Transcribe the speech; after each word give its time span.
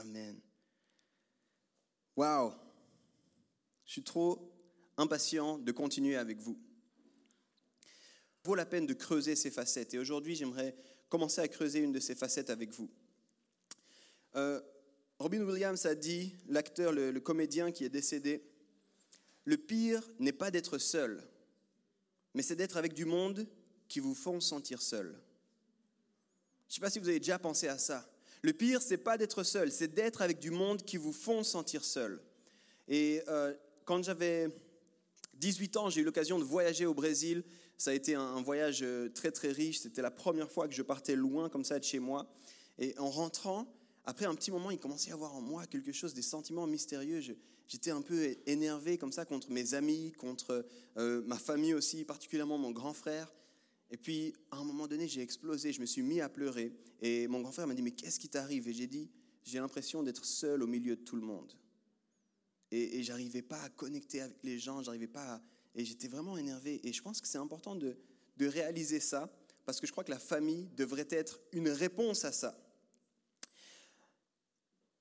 Amen. 0.00 0.40
Waouh! 2.16 2.54
Je 3.84 3.92
suis 3.92 4.02
trop 4.02 4.50
impatient 4.96 5.58
de 5.58 5.72
continuer 5.72 6.16
avec 6.16 6.38
vous. 6.38 6.58
Vaut 8.44 8.54
la 8.54 8.64
peine 8.64 8.86
de 8.86 8.94
creuser 8.94 9.36
ces 9.36 9.50
facettes. 9.50 9.92
Et 9.92 9.98
aujourd'hui, 9.98 10.36
j'aimerais 10.36 10.74
commencer 11.10 11.42
à 11.42 11.48
creuser 11.48 11.80
une 11.80 11.92
de 11.92 12.00
ces 12.00 12.14
facettes 12.14 12.48
avec 12.48 12.72
vous. 12.72 12.90
Euh, 14.36 14.62
Robin 15.18 15.42
Williams 15.42 15.84
a 15.84 15.94
dit, 15.94 16.34
l'acteur, 16.48 16.92
le, 16.92 17.10
le 17.10 17.20
comédien 17.20 17.70
qui 17.70 17.84
est 17.84 17.90
décédé, 17.90 18.42
le 19.44 19.58
pire 19.58 20.02
n'est 20.18 20.32
pas 20.32 20.50
d'être 20.50 20.78
seul, 20.78 21.22
mais 22.32 22.42
c'est 22.42 22.56
d'être 22.56 22.78
avec 22.78 22.94
du 22.94 23.04
monde 23.04 23.46
qui 23.86 24.00
vous 24.00 24.14
font 24.14 24.40
sentir 24.40 24.80
seul. 24.80 25.22
Je 26.68 26.72
ne 26.72 26.74
sais 26.76 26.80
pas 26.80 26.90
si 26.90 27.00
vous 27.00 27.08
avez 27.10 27.20
déjà 27.20 27.38
pensé 27.38 27.68
à 27.68 27.76
ça. 27.76 28.10
Le 28.42 28.52
pire, 28.52 28.80
c'est 28.80 28.98
pas 28.98 29.18
d'être 29.18 29.42
seul, 29.42 29.70
c'est 29.70 29.92
d'être 29.92 30.22
avec 30.22 30.38
du 30.38 30.50
monde 30.50 30.82
qui 30.82 30.96
vous 30.96 31.12
font 31.12 31.42
sentir 31.42 31.84
seul. 31.84 32.22
Et 32.88 33.22
euh, 33.28 33.54
quand 33.84 34.02
j'avais 34.02 34.48
18 35.34 35.76
ans, 35.76 35.90
j'ai 35.90 36.00
eu 36.00 36.04
l'occasion 36.04 36.38
de 36.38 36.44
voyager 36.44 36.86
au 36.86 36.94
Brésil. 36.94 37.44
Ça 37.76 37.90
a 37.90 37.94
été 37.94 38.14
un 38.14 38.42
voyage 38.42 38.80
euh, 38.82 39.08
très 39.08 39.30
très 39.30 39.52
riche. 39.52 39.80
C'était 39.80 40.02
la 40.02 40.10
première 40.10 40.50
fois 40.50 40.68
que 40.68 40.74
je 40.74 40.82
partais 40.82 41.16
loin 41.16 41.48
comme 41.48 41.64
ça 41.64 41.78
de 41.78 41.84
chez 41.84 41.98
moi. 41.98 42.30
Et 42.78 42.94
en 42.98 43.10
rentrant, 43.10 43.72
après 44.04 44.24
un 44.24 44.34
petit 44.34 44.50
moment, 44.50 44.70
il 44.70 44.78
commençait 44.78 45.10
à 45.10 45.14
avoir 45.14 45.34
en 45.34 45.40
moi 45.40 45.66
quelque 45.66 45.92
chose, 45.92 46.14
des 46.14 46.22
sentiments 46.22 46.66
mystérieux. 46.66 47.20
J'étais 47.68 47.90
un 47.90 48.02
peu 48.02 48.36
énervé 48.46 48.98
comme 48.98 49.12
ça 49.12 49.24
contre 49.24 49.50
mes 49.50 49.74
amis, 49.74 50.12
contre 50.18 50.66
euh, 50.96 51.22
ma 51.26 51.38
famille 51.38 51.74
aussi, 51.74 52.04
particulièrement 52.04 52.58
mon 52.58 52.70
grand 52.70 52.94
frère. 52.94 53.32
Et 53.90 53.96
puis, 53.96 54.34
à 54.50 54.58
un 54.58 54.64
moment 54.64 54.86
donné, 54.86 55.08
j'ai 55.08 55.20
explosé, 55.20 55.72
je 55.72 55.80
me 55.80 55.86
suis 55.86 56.02
mis 56.02 56.20
à 56.20 56.28
pleurer. 56.28 56.72
Et 57.00 57.26
mon 57.26 57.40
grand 57.40 57.52
frère 57.52 57.66
m'a 57.66 57.74
dit, 57.74 57.82
mais 57.82 57.90
qu'est-ce 57.90 58.20
qui 58.20 58.28
t'arrive? 58.28 58.68
Et 58.68 58.72
j'ai 58.72 58.86
dit, 58.86 59.10
j'ai 59.42 59.58
l'impression 59.58 60.02
d'être 60.02 60.24
seul 60.24 60.62
au 60.62 60.66
milieu 60.66 60.96
de 60.96 61.02
tout 61.02 61.16
le 61.16 61.22
monde. 61.22 61.52
Et, 62.70 62.98
et 62.98 63.02
j'arrivais 63.02 63.42
pas 63.42 63.60
à 63.62 63.68
connecter 63.68 64.20
avec 64.20 64.36
les 64.44 64.58
gens, 64.58 64.82
j'arrivais 64.82 65.08
pas 65.08 65.34
à... 65.34 65.42
Et 65.74 65.84
j'étais 65.84 66.08
vraiment 66.08 66.36
énervé. 66.36 66.80
Et 66.84 66.92
je 66.92 67.02
pense 67.02 67.20
que 67.20 67.26
c'est 67.26 67.38
important 67.38 67.74
de, 67.74 67.96
de 68.36 68.46
réaliser 68.46 69.00
ça, 69.00 69.28
parce 69.64 69.80
que 69.80 69.86
je 69.86 69.92
crois 69.92 70.04
que 70.04 70.10
la 70.10 70.18
famille 70.18 70.68
devrait 70.76 71.08
être 71.10 71.40
une 71.52 71.68
réponse 71.68 72.24
à 72.24 72.32
ça. 72.32 72.56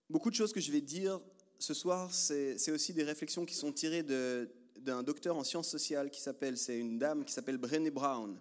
Beaucoup 0.09 0.31
de 0.31 0.36
choses 0.36 0.52
que 0.52 0.59
je 0.59 0.71
vais 0.71 0.81
dire 0.81 1.19
ce 1.59 1.73
soir, 1.73 2.14
c'est 2.14 2.71
aussi 2.71 2.94
des 2.94 3.03
réflexions 3.03 3.45
qui 3.45 3.53
sont 3.53 3.71
tirées 3.71 4.03
d'un 4.03 5.03
docteur 5.03 5.38
en 5.38 5.44
sciences 5.44 5.69
sociales 5.69 6.09
qui 6.09 6.21
s'appelle, 6.21 6.58
c'est 6.58 6.80
une 6.80 6.97
dame 6.97 7.25
qui 7.25 7.33
s'appelle 7.33 7.58
Brené 7.58 7.92
Brown. 7.92 8.39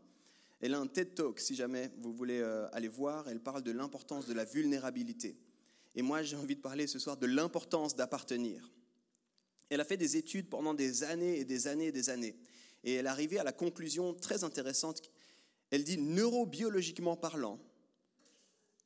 Elle 0.61 0.75
a 0.75 0.81
un 0.81 0.87
TED 0.87 1.14
Talk, 1.14 1.39
si 1.39 1.55
jamais 1.55 1.91
vous 1.98 2.12
voulez 2.12 2.41
euh, 2.41 2.69
aller 2.73 2.89
voir. 2.89 3.28
Elle 3.28 3.41
parle 3.41 3.62
de 3.62 3.70
l'importance 3.70 4.27
de 4.27 4.34
la 4.34 4.45
vulnérabilité. 4.45 5.37
Et 5.95 6.03
moi, 6.03 6.23
j'ai 6.23 6.37
envie 6.37 6.56
de 6.56 6.61
parler 6.61 6.87
ce 6.87 6.98
soir 6.98 7.17
de 7.17 7.27
l'importance 7.27 7.95
d'appartenir. 7.95 8.73
Elle 9.70 9.81
a 9.81 9.84
fait 9.84 9.97
des 9.97 10.17
études 10.17 10.48
pendant 10.48 10.75
des 10.75 11.05
années 11.05 11.39
et 11.39 11.45
des 11.45 11.69
années 11.69 11.86
et 11.86 11.92
des 11.92 12.11
années. 12.11 12.36
Et 12.84 12.95
elle 12.95 13.06
est 13.06 13.11
arrivée 13.11 13.39
à 13.39 13.45
la 13.45 13.53
conclusion 13.53 14.14
très 14.14 14.45
intéressante. 14.45 15.03
Elle 15.70 15.84
dit, 15.84 15.98
neurobiologiquement 15.98 17.17
parlant, 17.17 17.61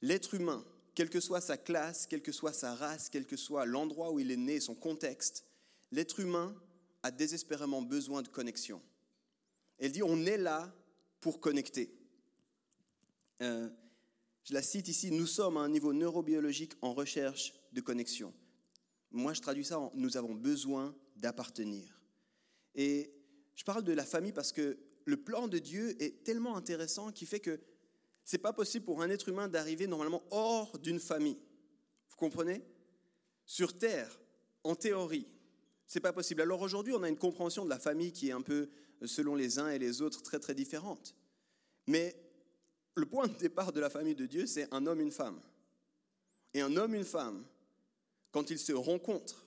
l'être 0.00 0.34
humain, 0.34 0.64
quelle 0.94 1.10
que 1.10 1.20
soit 1.20 1.40
sa 1.40 1.56
classe, 1.56 2.06
quelle 2.06 2.22
que 2.22 2.32
soit 2.32 2.52
sa 2.52 2.74
race, 2.74 3.08
quel 3.08 3.26
que 3.26 3.36
soit 3.36 3.64
l'endroit 3.64 4.10
où 4.12 4.18
il 4.18 4.30
est 4.30 4.36
né, 4.36 4.60
son 4.60 4.74
contexte, 4.74 5.46
l'être 5.90 6.20
humain 6.20 6.54
a 7.02 7.10
désespérément 7.10 7.82
besoin 7.82 8.22
de 8.22 8.28
connexion. 8.28 8.82
Elle 9.78 9.92
dit, 9.92 10.02
on 10.02 10.26
est 10.26 10.38
là 10.38 10.74
pour 11.22 11.40
connecter. 11.40 11.94
Euh, 13.40 13.70
je 14.44 14.52
la 14.52 14.60
cite 14.60 14.88
ici, 14.88 15.10
nous 15.12 15.26
sommes 15.26 15.56
à 15.56 15.60
un 15.60 15.68
niveau 15.68 15.94
neurobiologique 15.94 16.74
en 16.82 16.92
recherche 16.92 17.54
de 17.72 17.80
connexion. 17.80 18.34
Moi, 19.12 19.32
je 19.32 19.40
traduis 19.40 19.64
ça 19.64 19.78
en 19.78 19.92
nous 19.94 20.16
avons 20.16 20.34
besoin 20.34 20.94
d'appartenir. 21.16 22.02
Et 22.74 23.14
je 23.54 23.64
parle 23.64 23.84
de 23.84 23.92
la 23.92 24.04
famille 24.04 24.32
parce 24.32 24.52
que 24.52 24.78
le 25.04 25.16
plan 25.16 25.46
de 25.46 25.58
Dieu 25.58 26.00
est 26.02 26.24
tellement 26.24 26.56
intéressant 26.56 27.12
qui 27.12 27.24
fait 27.24 27.40
que 27.40 27.60
c'est 28.24 28.38
pas 28.38 28.52
possible 28.52 28.84
pour 28.84 29.00
un 29.00 29.10
être 29.10 29.28
humain 29.28 29.48
d'arriver 29.48 29.86
normalement 29.86 30.24
hors 30.30 30.78
d'une 30.78 31.00
famille. 31.00 31.40
Vous 32.10 32.16
comprenez? 32.16 32.62
Sur 33.46 33.78
Terre, 33.78 34.20
en 34.64 34.74
théorie, 34.74 35.26
c'est 35.86 36.00
pas 36.00 36.12
possible. 36.12 36.40
Alors 36.40 36.62
aujourd'hui, 36.62 36.94
on 36.94 37.02
a 37.02 37.08
une 37.08 37.18
compréhension 37.18 37.64
de 37.64 37.70
la 37.70 37.78
famille 37.78 38.12
qui 38.12 38.28
est 38.28 38.32
un 38.32 38.42
peu 38.42 38.68
selon 39.06 39.34
les 39.34 39.58
uns 39.58 39.68
et 39.68 39.78
les 39.78 40.02
autres 40.02 40.22
très 40.22 40.38
très 40.38 40.54
différentes. 40.54 41.14
Mais 41.86 42.16
le 42.94 43.06
point 43.06 43.26
de 43.26 43.34
départ 43.34 43.72
de 43.72 43.80
la 43.80 43.90
famille 43.90 44.14
de 44.14 44.26
Dieu, 44.26 44.46
c'est 44.46 44.72
un 44.72 44.86
homme, 44.86 45.00
une 45.00 45.10
femme. 45.10 45.40
Et 46.54 46.60
un 46.60 46.76
homme, 46.76 46.94
une 46.94 47.04
femme, 47.04 47.44
quand 48.30 48.50
ils 48.50 48.58
se 48.58 48.72
rencontrent, 48.72 49.46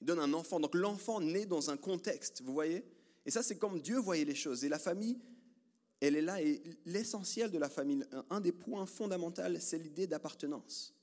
ils 0.00 0.06
donnent 0.06 0.20
un 0.20 0.32
enfant. 0.32 0.60
Donc 0.60 0.74
l'enfant 0.74 1.20
naît 1.20 1.46
dans 1.46 1.70
un 1.70 1.76
contexte, 1.76 2.42
vous 2.42 2.52
voyez? 2.52 2.84
Et 3.26 3.30
ça, 3.30 3.42
c'est 3.42 3.58
comme 3.58 3.80
Dieu 3.80 3.98
voyait 3.98 4.24
les 4.24 4.34
choses. 4.34 4.64
Et 4.64 4.68
la 4.68 4.78
famille, 4.78 5.18
elle 6.00 6.16
est 6.16 6.22
là. 6.22 6.40
Et 6.42 6.62
l'essentiel 6.86 7.50
de 7.50 7.58
la 7.58 7.68
famille, 7.68 8.04
un 8.30 8.40
des 8.40 8.52
points 8.52 8.86
fondamentaux, 8.86 9.42
c'est 9.60 9.78
l'idée 9.78 10.06
d'appartenance. 10.06 10.94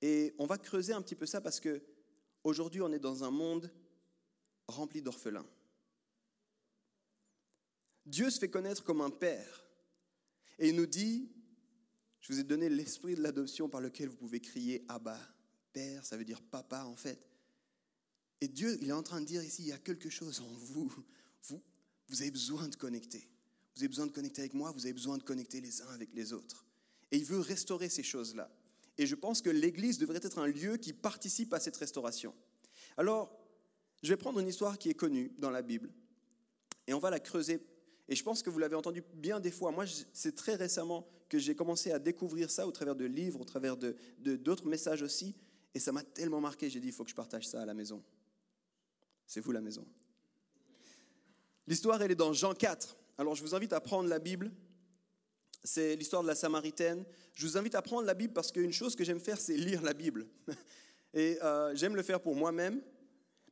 Et 0.00 0.34
on 0.38 0.46
va 0.46 0.58
creuser 0.58 0.92
un 0.92 1.02
petit 1.02 1.14
peu 1.14 1.26
ça 1.26 1.40
parce 1.40 1.60
que 1.60 1.82
aujourd'hui, 2.42 2.80
on 2.80 2.92
est 2.92 2.98
dans 2.98 3.24
un 3.24 3.30
monde 3.30 3.70
rempli 4.66 5.02
d'orphelins. 5.02 5.46
Dieu 8.06 8.30
se 8.30 8.38
fait 8.38 8.48
connaître 8.48 8.84
comme 8.84 9.00
un 9.00 9.10
père. 9.10 9.64
Et 10.58 10.68
il 10.68 10.76
nous 10.76 10.86
dit, 10.86 11.28
je 12.20 12.32
vous 12.32 12.40
ai 12.40 12.44
donné 12.44 12.68
l'esprit 12.68 13.16
de 13.16 13.22
l'adoption 13.22 13.68
par 13.68 13.80
lequel 13.80 14.08
vous 14.08 14.16
pouvez 14.16 14.40
crier 14.40 14.84
Abba, 14.88 15.18
Père, 15.72 16.06
ça 16.06 16.16
veut 16.16 16.24
dire 16.24 16.40
papa 16.40 16.84
en 16.84 16.96
fait. 16.96 17.20
Et 18.40 18.48
Dieu, 18.48 18.78
il 18.80 18.88
est 18.88 18.92
en 18.92 19.02
train 19.02 19.20
de 19.20 19.26
dire 19.26 19.42
ici, 19.42 19.62
il 19.62 19.68
y 19.68 19.72
a 19.72 19.78
quelque 19.78 20.08
chose 20.08 20.40
en 20.40 20.48
vous. 20.48 20.90
Vous, 21.44 21.62
vous 22.08 22.22
avez 22.22 22.30
besoin 22.30 22.68
de 22.68 22.76
connecter. 22.76 23.28
Vous 23.74 23.82
avez 23.82 23.88
besoin 23.88 24.06
de 24.06 24.12
connecter 24.12 24.40
avec 24.42 24.54
moi, 24.54 24.70
vous 24.70 24.86
avez 24.86 24.92
besoin 24.92 25.18
de 25.18 25.22
connecter 25.22 25.60
les 25.60 25.82
uns 25.82 25.88
avec 25.88 26.14
les 26.14 26.32
autres. 26.32 26.64
Et 27.10 27.18
il 27.18 27.24
veut 27.24 27.40
restaurer 27.40 27.88
ces 27.88 28.02
choses-là. 28.02 28.50
Et 28.98 29.06
je 29.06 29.14
pense 29.14 29.42
que 29.42 29.50
l'Église 29.50 29.98
devrait 29.98 30.20
être 30.22 30.38
un 30.38 30.46
lieu 30.46 30.78
qui 30.78 30.92
participe 30.92 31.52
à 31.52 31.60
cette 31.60 31.76
restauration. 31.76 32.34
Alors, 32.96 33.38
je 34.02 34.08
vais 34.08 34.16
prendre 34.16 34.40
une 34.40 34.48
histoire 34.48 34.78
qui 34.78 34.88
est 34.88 34.94
connue 34.94 35.32
dans 35.38 35.50
la 35.50 35.62
Bible 35.62 35.92
et 36.86 36.94
on 36.94 36.98
va 36.98 37.10
la 37.10 37.20
creuser 37.20 37.60
et 38.08 38.14
je 38.14 38.22
pense 38.22 38.42
que 38.42 38.50
vous 38.50 38.58
l'avez 38.58 38.76
entendu 38.76 39.02
bien 39.14 39.40
des 39.40 39.50
fois. 39.50 39.72
Moi, 39.72 39.84
c'est 40.12 40.34
très 40.34 40.54
récemment 40.54 41.06
que 41.28 41.38
j'ai 41.38 41.56
commencé 41.56 41.90
à 41.90 41.98
découvrir 41.98 42.50
ça 42.50 42.66
au 42.66 42.72
travers 42.72 42.94
de 42.94 43.04
livres, 43.04 43.40
au 43.40 43.44
travers 43.44 43.76
de, 43.76 43.96
d'autres 44.18 44.66
messages 44.66 45.02
aussi. 45.02 45.34
Et 45.74 45.80
ça 45.80 45.92
m'a 45.92 46.02
tellement 46.02 46.40
marqué, 46.40 46.70
j'ai 46.70 46.80
dit, 46.80 46.88
il 46.88 46.92
faut 46.92 47.04
que 47.04 47.10
je 47.10 47.16
partage 47.16 47.48
ça 47.48 47.62
à 47.62 47.66
la 47.66 47.74
maison. 47.74 48.02
C'est 49.26 49.40
vous 49.40 49.50
la 49.50 49.60
maison. 49.60 49.84
L'histoire, 51.66 52.00
elle 52.00 52.12
est 52.12 52.16
dans 52.16 52.32
Jean 52.32 52.54
4. 52.54 52.96
Alors, 53.18 53.34
je 53.34 53.42
vous 53.42 53.56
invite 53.56 53.72
à 53.72 53.80
prendre 53.80 54.08
la 54.08 54.20
Bible. 54.20 54.52
C'est 55.64 55.96
l'histoire 55.96 56.22
de 56.22 56.28
la 56.28 56.36
Samaritaine. 56.36 57.04
Je 57.34 57.44
vous 57.44 57.58
invite 57.58 57.74
à 57.74 57.82
prendre 57.82 58.06
la 58.06 58.14
Bible 58.14 58.32
parce 58.32 58.52
qu'une 58.52 58.72
chose 58.72 58.94
que 58.94 59.02
j'aime 59.02 59.18
faire, 59.18 59.40
c'est 59.40 59.56
lire 59.56 59.82
la 59.82 59.94
Bible. 59.94 60.28
Et 61.12 61.42
euh, 61.42 61.74
j'aime 61.74 61.96
le 61.96 62.04
faire 62.04 62.20
pour 62.20 62.36
moi-même. 62.36 62.80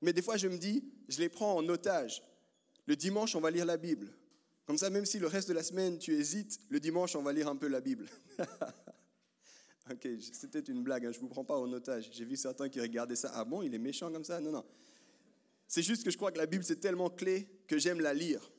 Mais 0.01 0.13
des 0.13 0.23
fois, 0.23 0.37
je 0.37 0.47
me 0.47 0.59
dis, 0.59 0.85
je 1.09 1.19
les 1.19 1.29
prends 1.29 1.57
en 1.57 1.69
otage. 1.69 2.23
Le 2.87 2.95
dimanche, 2.95 3.35
on 3.35 3.41
va 3.41 3.51
lire 3.51 3.67
la 3.67 3.77
Bible. 3.77 4.13
Comme 4.67 4.79
ça, 4.79 4.89
même 4.89 5.05
si 5.05 5.19
le 5.19 5.27
reste 5.27 5.49
de 5.49 5.53
la 5.53 5.63
semaine, 5.63 5.99
tu 5.99 6.15
hésites, 6.15 6.59
le 6.71 6.81
dimanche, 6.81 7.15
on 7.17 7.23
va 7.23 7.33
lire 7.33 7.49
un 7.49 7.57
peu 7.57 7.69
la 7.69 7.81
Bible. 7.81 8.09
ok, 9.91 10.09
c'était 10.33 10.61
une 10.61 10.83
blague, 10.83 11.05
hein, 11.05 11.13
je 11.13 11.19
ne 11.19 11.23
vous 11.23 11.29
prends 11.29 11.45
pas 11.45 11.59
en 11.59 11.71
otage. 11.73 12.11
J'ai 12.13 12.25
vu 12.25 12.37
certains 12.37 12.69
qui 12.69 12.81
regardaient 12.81 13.17
ça. 13.17 13.31
Ah 13.35 13.45
bon, 13.45 13.63
il 13.63 13.75
est 13.75 13.79
méchant 13.79 14.11
comme 14.11 14.25
ça? 14.25 14.41
Non, 14.41 14.53
non. 14.53 14.65
C'est 15.69 15.83
juste 15.83 16.05
que 16.05 16.11
je 16.11 16.17
crois 16.17 16.33
que 16.33 16.39
la 16.39 16.47
Bible, 16.47 16.65
c'est 16.65 16.81
tellement 16.81 17.11
clé 17.11 17.49
que 17.67 17.79
j'aime 17.79 18.01
la 18.01 18.15
lire. 18.15 18.51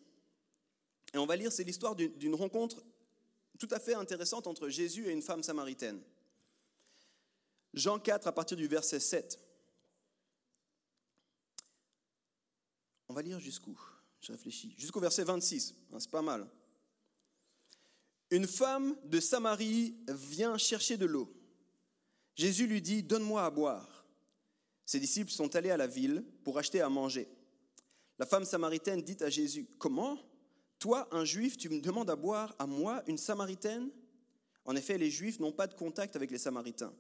Et 1.14 1.18
on 1.18 1.26
va 1.26 1.36
lire, 1.36 1.52
c'est 1.52 1.64
l'histoire 1.64 1.96
d'une 1.96 2.36
rencontre 2.36 2.84
tout 3.58 3.70
à 3.72 3.80
fait 3.80 3.96
intéressante 3.96 4.48
entre 4.48 4.70
Jésus 4.70 5.08
et 5.08 5.12
une 5.12 5.22
femme 5.22 5.42
samaritaine. 5.42 6.02
Jean 7.74 8.00
4, 8.00 8.28
à 8.28 8.32
partir 8.32 8.58
du 8.58 8.68
verset 8.68 9.00
7. 9.00 9.40
On 13.08 13.14
va 13.14 13.22
lire 13.22 13.40
jusqu'où? 13.40 13.80
Jusqu'au 14.78 15.00
verset 15.00 15.24
26. 15.24 15.76
Hein, 15.92 16.00
c'est 16.00 16.10
pas 16.10 16.22
mal. 16.22 16.48
Une 18.32 18.48
femme 18.48 18.96
de 19.06 19.20
Samarie 19.20 19.96
vient 20.08 20.58
chercher 20.58 20.98
de 20.98 21.06
l'eau. 21.06 21.32
Jésus 22.36 22.68
lui 22.68 22.82
dit, 22.82 23.04
Donne-moi 23.04 23.44
à 23.46 23.50
boire. 23.50 24.06
Ses 24.86 25.00
disciples 25.00 25.32
sont 25.32 25.56
allés 25.56 25.72
à 25.72 25.78
la 25.78 25.88
ville 25.88 26.24
pour 26.44 26.58
acheter 26.58 26.82
à 26.82 26.90
manger. 26.90 27.28
La 28.18 28.26
femme 28.26 28.46
samaritaine 28.46 29.02
dit 29.02 29.18
à 29.22 29.30
Jésus, 29.30 29.68
Comment 29.78 30.20
Toi, 30.80 31.08
un 31.12 31.26
juif, 31.26 31.58
tu 31.58 31.70
me 31.70 31.80
demandes 31.80 32.10
à 32.10 32.16
boire 32.16 32.56
à 32.60 32.66
moi, 32.66 33.04
une 33.08 33.18
samaritaine? 33.18 33.90
En 34.66 34.76
effet, 34.76 34.98
les 34.98 35.12
juifs 35.12 35.40
n'ont 35.40 35.52
pas 35.52 35.68
de 35.68 35.76
contact 35.76 36.16
avec 36.16 36.32
les 36.32 36.38
samaritains. 36.38 36.94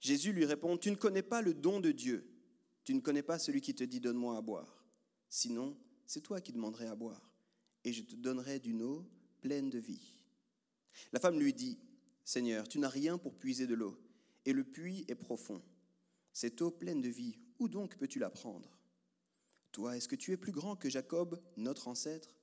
Jésus 0.00 0.32
lui 0.32 0.44
répond, 0.44 0.76
Tu 0.76 0.90
ne 0.90 0.96
connais 0.96 1.22
pas 1.22 1.42
le 1.42 1.54
don 1.54 1.80
de 1.80 1.92
Dieu. 1.92 2.28
Tu 2.84 2.94
ne 2.94 3.00
connais 3.00 3.22
pas 3.22 3.38
celui 3.38 3.60
qui 3.60 3.74
te 3.74 3.84
dit, 3.84 4.00
Donne-moi 4.00 4.36
à 4.36 4.40
boire. 4.40 4.84
Sinon, 5.28 5.76
c'est 6.06 6.22
toi 6.22 6.40
qui 6.40 6.52
demanderais 6.52 6.88
à 6.88 6.94
boire, 6.94 7.30
et 7.84 7.92
je 7.92 8.02
te 8.02 8.14
donnerai 8.14 8.58
d'une 8.58 8.82
eau 8.82 9.04
pleine 9.40 9.70
de 9.70 9.78
vie. 9.78 10.14
La 11.12 11.20
femme 11.20 11.38
lui 11.38 11.52
dit, 11.52 11.78
Seigneur, 12.24 12.68
tu 12.68 12.78
n'as 12.78 12.88
rien 12.88 13.18
pour 13.18 13.34
puiser 13.34 13.66
de 13.66 13.74
l'eau, 13.74 13.98
et 14.44 14.52
le 14.52 14.64
puits 14.64 15.04
est 15.08 15.14
profond. 15.14 15.62
Cette 16.32 16.60
eau 16.62 16.70
pleine 16.70 17.00
de 17.00 17.08
vie, 17.08 17.38
où 17.58 17.68
donc 17.68 17.96
peux-tu 17.96 18.18
la 18.18 18.30
prendre? 18.30 18.76
Toi, 19.72 19.96
est-ce 19.96 20.08
que 20.08 20.16
tu 20.16 20.32
es 20.32 20.36
plus 20.36 20.52
grand 20.52 20.76
que 20.76 20.88
Jacob, 20.88 21.40
notre 21.56 21.88
ancêtre? 21.88 22.36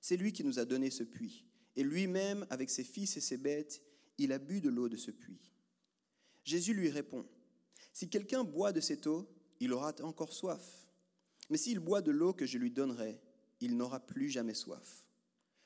C'est 0.00 0.16
lui 0.16 0.32
qui 0.32 0.44
nous 0.44 0.58
a 0.58 0.64
donné 0.64 0.90
ce 0.90 1.04
puits, 1.04 1.46
et 1.76 1.82
lui-même, 1.82 2.46
avec 2.50 2.70
ses 2.70 2.84
fils 2.84 3.16
et 3.16 3.20
ses 3.20 3.36
bêtes, 3.36 3.82
il 4.18 4.32
a 4.32 4.38
bu 4.38 4.60
de 4.60 4.68
l'eau 4.68 4.88
de 4.88 4.96
ce 4.96 5.10
puits. 5.10 5.52
Jésus 6.44 6.74
lui 6.74 6.90
répond, 6.90 7.26
Si 7.92 8.08
quelqu'un 8.08 8.44
boit 8.44 8.72
de 8.72 8.80
cette 8.80 9.06
eau, 9.06 9.28
il 9.60 9.72
aura 9.72 9.94
encore 10.02 10.32
soif. 10.32 10.81
Mais 11.52 11.58
s'il 11.58 11.80
boit 11.80 12.00
de 12.00 12.10
l'eau 12.10 12.32
que 12.32 12.46
je 12.46 12.56
lui 12.56 12.70
donnerai, 12.70 13.20
il 13.60 13.76
n'aura 13.76 14.00
plus 14.00 14.30
jamais 14.30 14.54
soif. 14.54 15.04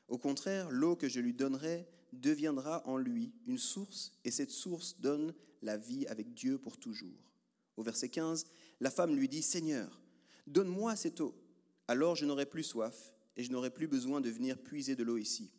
Au 0.08 0.18
contraire, 0.18 0.68
l'eau 0.68 0.96
que 0.96 1.08
je 1.08 1.20
lui 1.20 1.32
donnerai 1.32 1.86
deviendra 2.12 2.84
en 2.88 2.96
lui 2.96 3.32
une 3.46 3.56
source, 3.56 4.12
et 4.24 4.32
cette 4.32 4.50
source 4.50 4.98
donne 4.98 5.32
la 5.62 5.76
vie 5.76 6.04
avec 6.08 6.34
Dieu 6.34 6.58
pour 6.58 6.76
toujours. 6.76 7.32
Au 7.76 7.84
verset 7.84 8.08
15, 8.08 8.46
la 8.80 8.90
femme 8.90 9.14
lui 9.14 9.28
dit, 9.28 9.42
Seigneur, 9.42 10.02
donne-moi 10.48 10.96
cette 10.96 11.20
eau, 11.20 11.36
alors 11.86 12.16
je 12.16 12.26
n'aurai 12.26 12.46
plus 12.46 12.64
soif, 12.64 13.12
et 13.36 13.44
je 13.44 13.52
n'aurai 13.52 13.70
plus 13.70 13.86
besoin 13.86 14.20
de 14.20 14.28
venir 14.28 14.58
puiser 14.58 14.96
de 14.96 15.04
l'eau 15.04 15.18
ici. 15.18 15.52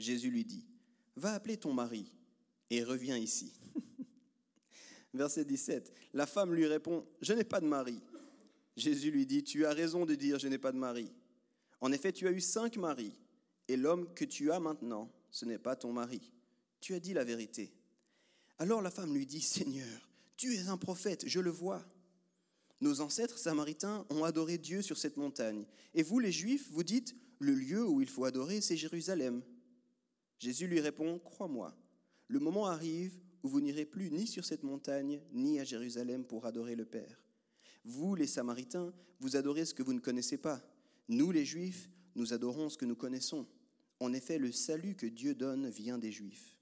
Jésus 0.00 0.32
lui 0.32 0.44
dit, 0.44 0.66
Va 1.14 1.34
appeler 1.34 1.58
ton 1.58 1.72
mari, 1.72 2.12
et 2.70 2.82
reviens 2.82 3.18
ici. 3.18 3.52
verset 5.14 5.44
17, 5.44 5.92
la 6.12 6.26
femme 6.26 6.52
lui 6.52 6.66
répond, 6.66 7.06
Je 7.20 7.34
n'ai 7.34 7.44
pas 7.44 7.60
de 7.60 7.66
mari. 7.66 8.02
Jésus 8.76 9.10
lui 9.10 9.26
dit, 9.26 9.44
Tu 9.44 9.66
as 9.66 9.72
raison 9.72 10.06
de 10.06 10.14
dire, 10.14 10.38
Je 10.38 10.48
n'ai 10.48 10.58
pas 10.58 10.72
de 10.72 10.78
mari. 10.78 11.12
En 11.80 11.92
effet, 11.92 12.12
tu 12.12 12.28
as 12.28 12.32
eu 12.32 12.40
cinq 12.40 12.76
maris, 12.76 13.12
et 13.68 13.76
l'homme 13.76 14.12
que 14.14 14.24
tu 14.24 14.52
as 14.52 14.60
maintenant, 14.60 15.10
ce 15.30 15.44
n'est 15.44 15.58
pas 15.58 15.76
ton 15.76 15.92
mari. 15.92 16.32
Tu 16.80 16.94
as 16.94 17.00
dit 17.00 17.12
la 17.12 17.24
vérité. 17.24 17.72
Alors 18.58 18.82
la 18.82 18.90
femme 18.90 19.14
lui 19.14 19.26
dit, 19.26 19.40
Seigneur, 19.40 20.08
tu 20.36 20.54
es 20.54 20.68
un 20.68 20.76
prophète, 20.76 21.24
je 21.26 21.40
le 21.40 21.50
vois. 21.50 21.84
Nos 22.80 23.00
ancêtres 23.00 23.38
samaritains 23.38 24.06
ont 24.10 24.24
adoré 24.24 24.58
Dieu 24.58 24.82
sur 24.82 24.98
cette 24.98 25.16
montagne, 25.16 25.64
et 25.94 26.02
vous 26.02 26.18
les 26.18 26.32
Juifs, 26.32 26.68
vous 26.70 26.84
dites, 26.84 27.16
le 27.38 27.54
lieu 27.54 27.84
où 27.84 28.00
il 28.00 28.08
faut 28.08 28.24
adorer, 28.24 28.60
c'est 28.60 28.76
Jérusalem. 28.76 29.42
Jésus 30.38 30.68
lui 30.68 30.80
répond, 30.80 31.18
Crois-moi, 31.18 31.76
le 32.28 32.38
moment 32.38 32.66
arrive 32.66 33.18
où 33.42 33.48
vous 33.48 33.60
n'irez 33.60 33.84
plus 33.84 34.10
ni 34.10 34.26
sur 34.26 34.44
cette 34.44 34.62
montagne, 34.62 35.20
ni 35.32 35.58
à 35.58 35.64
Jérusalem 35.64 36.24
pour 36.24 36.46
adorer 36.46 36.76
le 36.76 36.84
Père. 36.84 37.24
Vous, 37.84 38.14
les 38.14 38.26
Samaritains, 38.26 38.92
vous 39.20 39.36
adorez 39.36 39.64
ce 39.64 39.74
que 39.74 39.82
vous 39.82 39.92
ne 39.92 40.00
connaissez 40.00 40.38
pas. 40.38 40.60
Nous, 41.08 41.30
les 41.30 41.44
Juifs, 41.44 41.88
nous 42.14 42.32
adorons 42.32 42.68
ce 42.68 42.78
que 42.78 42.84
nous 42.84 42.96
connaissons. 42.96 43.46
En 44.00 44.12
effet, 44.12 44.38
le 44.38 44.52
salut 44.52 44.94
que 44.94 45.06
Dieu 45.06 45.34
donne 45.34 45.68
vient 45.68 45.98
des 45.98 46.12
Juifs. 46.12 46.56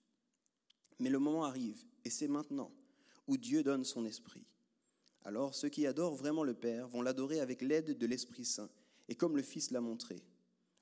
Mais 0.99 1.11
le 1.11 1.19
moment 1.19 1.45
arrive, 1.45 1.83
et 2.05 2.11
c'est 2.11 2.29
maintenant, 2.29 2.71
où 3.27 3.37
Dieu 3.37 3.63
donne 3.63 3.85
son 3.85 4.05
esprit. 4.05 4.45
Alors 5.25 5.55
ceux 5.55 5.69
qui 5.69 5.87
adorent 5.87 6.15
vraiment 6.15 6.45
le 6.45 6.55
Père 6.55 6.89
vont 6.89 7.03
l'adorer 7.03 7.41
avec 7.41 7.63
l'aide 7.63 7.97
de 7.97 8.07
l'Esprit 8.07 8.45
Saint, 8.45 8.71
et 9.09 9.15
comme 9.15 9.37
le 9.37 9.43
Fils 9.43 9.71
l'a 9.71 9.81
montré. 9.81 10.23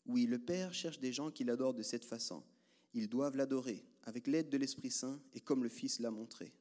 Oui, 0.06 0.26
le 0.26 0.38
Père 0.38 0.74
cherche 0.74 1.00
des 1.00 1.12
gens 1.12 1.30
qui 1.30 1.44
l'adorent 1.44 1.74
de 1.74 1.82
cette 1.82 2.04
façon. 2.04 2.42
Ils 2.94 3.08
doivent 3.08 3.36
l'adorer 3.36 3.84
avec 4.04 4.26
l'aide 4.26 4.48
de 4.48 4.56
l'Esprit 4.56 4.90
Saint, 4.90 5.20
et 5.34 5.40
comme 5.40 5.62
le 5.62 5.68
Fils 5.68 6.00
l'a 6.00 6.10
montré. 6.10 6.52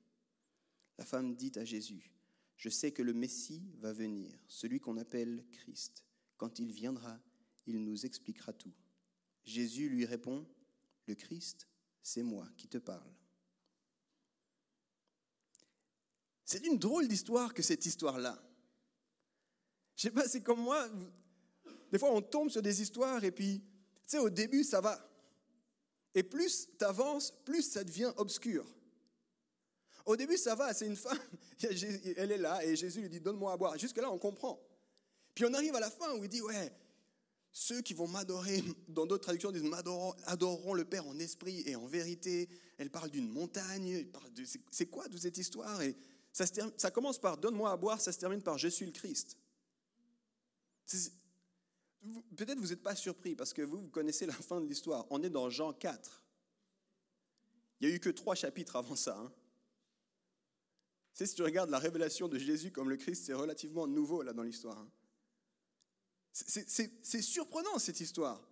La 0.98 1.06
femme 1.06 1.36
dit 1.36 1.52
à 1.56 1.64
Jésus, 1.64 2.12
Je 2.58 2.70
sais 2.70 2.92
que 2.92 3.04
le 3.04 3.14
Messie 3.14 3.64
va 3.78 3.94
venir, 3.94 4.38
celui 4.48 4.80
qu'on 4.80 4.98
appelle 4.98 5.46
Christ. 5.52 6.04
Quand 6.38 6.60
il 6.60 6.72
viendra, 6.72 7.20
il 7.68 7.84
nous 7.84 8.06
expliquera 8.06 8.52
tout. 8.52 8.74
Jésus 9.44 9.90
lui 9.90 10.06
répond, 10.06 10.46
Le 11.06 11.16
Christ, 11.16 11.68
c'est 12.02 12.24
moi 12.24 12.50
qui 12.58 12.68
te 12.68 12.78
parle. 12.78 13.14
C'est 16.44 16.66
une 16.66 16.80
drôle 16.80 17.08
d'histoire 17.08 17.54
que 17.54 17.62
cette 17.62 17.86
histoire-là. 17.86 18.42
Je 19.96 20.04
sais 20.04 20.12
pas, 20.12 20.28
c'est 20.28 20.42
comme 20.42 20.62
moi, 20.62 20.90
des 21.92 22.00
fois 22.00 22.12
on 22.12 22.22
tombe 22.22 22.50
sur 22.50 22.62
des 22.62 22.82
histoires 22.82 23.24
et 23.24 23.32
puis, 23.32 23.60
tu 23.60 23.68
sais, 24.08 24.20
au 24.20 24.30
début 24.30 24.64
ça 24.64 24.82
va. 24.82 25.04
Et 26.16 26.24
plus 26.24 26.70
tu 26.78 26.86
avances, 26.86 27.32
plus 27.46 27.64
ça 27.64 27.84
devient 27.84 28.14
obscur. 28.18 28.66
Au 30.08 30.16
début 30.16 30.38
ça 30.38 30.56
va, 30.56 30.74
c'est 30.74 30.88
une 30.88 30.96
femme, 30.96 31.20
elle 31.62 32.32
est 32.32 32.38
là 32.38 32.64
et 32.66 32.78
Jésus 32.78 33.02
lui 33.02 33.10
dit 33.10 33.20
donne-moi 33.20 33.52
à 33.52 33.58
boire. 33.58 33.78
Jusque-là 33.78 34.10
on 34.10 34.18
comprend. 34.18 34.58
Puis 35.36 35.44
on 35.44 35.54
arrive 35.54 35.76
à 35.76 35.82
la 35.82 35.92
fin 35.92 36.16
où 36.16 36.24
il 36.24 36.30
dit 36.30 36.42
ouais, 36.42 36.74
ceux 37.52 37.82
qui 37.82 37.94
vont 37.94 38.08
m'adorer, 38.08 38.64
dans 38.88 39.06
d'autres 39.06 39.24
traductions 39.24 39.52
disent 39.52 39.64
m'adoreront 39.64 40.16
adoreront 40.26 40.74
le 40.74 40.86
Père 40.86 41.06
en 41.06 41.20
esprit 41.20 41.62
et 41.66 41.76
en 41.76 41.86
vérité. 41.86 42.48
Elle 42.78 42.90
parle 42.90 43.10
d'une 43.10 43.28
montagne, 43.28 44.08
c'est 44.72 44.86
quoi 44.86 45.10
toute 45.10 45.20
cette 45.20 45.38
histoire? 45.38 45.82
Et 45.82 45.94
ça, 46.32 46.46
ça 46.78 46.90
commence 46.90 47.20
par 47.20 47.38
donne-moi 47.38 47.70
à 47.70 47.76
boire, 47.76 48.00
ça 48.00 48.14
se 48.14 48.18
termine 48.18 48.42
par 48.42 48.58
je 48.58 48.70
suis 48.70 48.86
le 48.86 48.94
Christ. 48.94 49.38
Peut-être 52.38 52.60
vous 52.60 52.68
n'êtes 52.68 52.82
pas 52.82 52.96
surpris 52.96 53.36
parce 53.36 53.52
que 53.52 53.62
vous, 53.62 53.82
vous 53.82 53.90
connaissez 53.90 54.26
la 54.26 54.32
fin 54.32 54.62
de 54.62 54.68
l'histoire. 54.68 55.06
On 55.10 55.22
est 55.22 55.30
dans 55.30 55.50
Jean 55.50 55.74
4. 55.74 56.24
Il 57.82 57.88
n'y 57.88 57.94
a 57.94 57.96
eu 57.98 58.00
que 58.00 58.10
trois 58.10 58.36
chapitres 58.36 58.78
avant 58.78 58.96
ça. 58.96 59.18
Hein. 59.18 59.34
Si 61.26 61.34
tu 61.34 61.42
regardes 61.42 61.70
la 61.70 61.80
révélation 61.80 62.28
de 62.28 62.38
Jésus 62.38 62.72
comme 62.72 62.90
le 62.90 62.98
Christ, 62.98 63.26
c'est 63.26 63.34
relativement 63.34 63.88
nouveau 63.88 64.22
là 64.22 64.34
dans 64.34 64.44
l'histoire. 64.44 64.78
Hein. 64.78 64.90
C'est 66.32 67.22
surprenant 67.22 67.80
cette 67.80 68.00
histoire. 68.00 68.48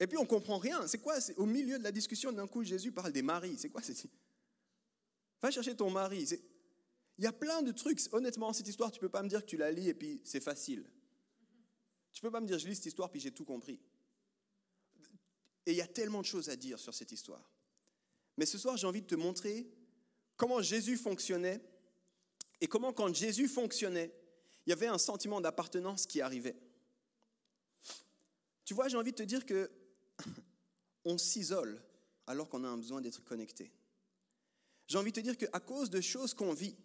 Et 0.00 0.06
puis 0.06 0.16
on 0.16 0.24
comprend 0.24 0.58
rien. 0.58 0.86
C'est 0.86 0.98
quoi? 0.98 1.18
Au 1.36 1.44
milieu 1.44 1.78
de 1.78 1.84
la 1.84 1.92
discussion, 1.92 2.32
d'un 2.32 2.46
coup, 2.46 2.64
Jésus 2.64 2.92
parle 2.92 3.12
des 3.12 3.22
maris. 3.22 3.56
C'est 3.58 3.68
quoi 3.68 3.82
Va 5.42 5.50
chercher 5.50 5.76
ton 5.76 5.90
mari. 5.90 6.26
Il 7.18 7.24
y 7.24 7.26
a 7.26 7.32
plein 7.32 7.62
de 7.62 7.72
trucs. 7.72 8.00
Honnêtement, 8.12 8.52
cette 8.52 8.68
histoire, 8.68 8.90
tu 8.90 9.00
peux 9.00 9.08
pas 9.08 9.22
me 9.22 9.28
dire 9.28 9.42
que 9.42 9.50
tu 9.50 9.56
la 9.56 9.70
lis 9.70 9.88
et 9.88 9.94
puis 9.94 10.22
c'est 10.24 10.40
facile. 10.40 10.88
Tu 12.12 12.22
peux 12.22 12.30
pas 12.30 12.40
me 12.40 12.46
dire, 12.46 12.58
je 12.58 12.66
lis 12.66 12.76
cette 12.76 12.86
histoire 12.86 13.10
puis 13.10 13.20
j'ai 13.20 13.32
tout 13.32 13.44
compris. 13.44 13.78
Et 15.66 15.72
il 15.72 15.76
y 15.76 15.82
a 15.82 15.86
tellement 15.86 16.20
de 16.20 16.26
choses 16.26 16.48
à 16.48 16.56
dire 16.56 16.78
sur 16.78 16.94
cette 16.94 17.12
histoire. 17.12 17.52
Mais 18.38 18.46
ce 18.46 18.56
soir, 18.56 18.76
j'ai 18.76 18.86
envie 18.86 19.02
de 19.02 19.06
te 19.06 19.16
montrer 19.16 19.70
comment 20.38 20.62
Jésus 20.62 20.96
fonctionnait 20.96 21.60
et 22.62 22.66
comment 22.66 22.94
quand 22.94 23.14
Jésus 23.14 23.48
fonctionnait, 23.48 24.14
il 24.64 24.70
y 24.70 24.72
avait 24.72 24.86
un 24.86 24.96
sentiment 24.96 25.42
d'appartenance 25.42 26.06
qui 26.06 26.22
arrivait. 26.22 26.56
Tu 28.64 28.72
vois, 28.72 28.88
j'ai 28.88 28.96
envie 28.96 29.12
de 29.12 29.16
te 29.16 29.22
dire 29.22 29.44
que 29.44 29.70
on 31.04 31.18
s'isole 31.18 31.82
alors 32.26 32.48
qu'on 32.48 32.64
a 32.64 32.68
un 32.68 32.76
besoin 32.76 33.00
d'être 33.00 33.22
connecté. 33.24 33.72
J'ai 34.86 34.98
envie 34.98 35.12
de 35.12 35.20
te 35.20 35.24
dire 35.24 35.36
qu'à 35.36 35.60
cause 35.60 35.90
de 35.90 36.00
choses 36.00 36.34
qu'on 36.34 36.54
vit, 36.54 36.76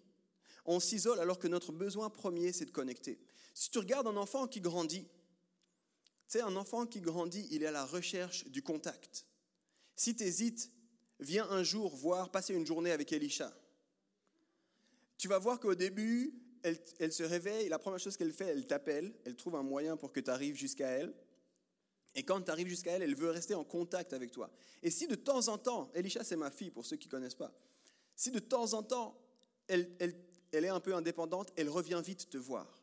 on 0.66 0.80
s'isole 0.80 1.20
alors 1.20 1.40
que 1.40 1.48
notre 1.48 1.72
besoin 1.72 2.10
premier, 2.10 2.52
c'est 2.52 2.66
de 2.66 2.72
connecter. 2.72 3.20
Si 3.54 3.70
tu 3.70 3.80
regardes 3.80 4.08
un 4.08 4.18
enfant 4.18 4.48
qui 4.48 4.62
grandit, 4.62 5.04
tu 5.04 6.40
sais, 6.40 6.42
un 6.42 6.56
enfant 6.56 6.86
qui 6.86 7.02
grandit, 7.02 7.48
il 7.52 7.64
est 7.64 7.68
à 7.68 7.72
la 7.72 7.86
recherche 7.86 8.46
du 8.48 8.64
contact. 8.64 9.26
Si 9.96 10.16
tu 10.16 10.24
hésites, 10.24 10.72
viens 11.20 11.50
un 11.50 11.64
jour 11.64 11.96
voir, 11.96 12.32
passer 12.32 12.54
une 12.54 12.66
journée 12.66 12.92
avec 12.92 13.12
Elisha. 13.12 13.54
Tu 15.18 15.28
vas 15.28 15.40
voir 15.40 15.60
qu'au 15.60 15.76
début, 15.76 16.34
elle, 16.64 17.12
se 17.12 17.24
réveille, 17.24 17.70
la 17.70 17.80
première 17.80 18.00
chose 18.00 18.18
qu'elle 18.18 18.32
fait, 18.32 18.48
elle 18.48 18.66
t'appelle, 18.66 19.14
elle 19.26 19.36
trouve 19.36 19.56
un 19.56 19.64
moyen 19.64 19.98
pour 19.98 20.12
que 20.12 20.20
tu 20.20 20.30
arrives 20.30 20.56
jusqu'à 20.56 20.88
elle. 20.88 21.14
Et 22.16 22.24
quand 22.24 22.42
tu 22.42 22.52
arrives 22.52 22.68
jusqu'à 22.68 22.92
elle, 22.92 23.02
elle 23.02 23.16
veut 23.16 23.30
rester 23.30 23.56
en 23.56 23.64
contact 23.64 24.14
avec 24.14 24.32
toi. 24.32 24.50
Et 24.82 24.92
si 24.92 25.08
de 25.08 25.16
temps 25.16 25.48
en 25.48 25.58
temps, 25.58 25.92
Elisha 25.94 26.24
c'est 26.24 26.36
ma 26.36 26.52
fille 26.52 26.72
pour 26.72 26.86
ceux 26.86 26.96
qui 26.96 27.08
ne 27.08 27.12
connaissent 27.12 27.36
pas, 27.36 27.54
si 28.16 28.32
de 28.32 28.40
temps 28.40 28.74
en 28.74 28.84
temps 28.84 29.20
elle 29.68 29.88
est 30.52 30.70
un 30.70 30.80
peu 30.80 30.94
indépendante, 30.94 31.52
elle 31.56 31.70
revient 31.70 32.02
vite 32.06 32.30
te 32.30 32.38
voir. 32.38 32.83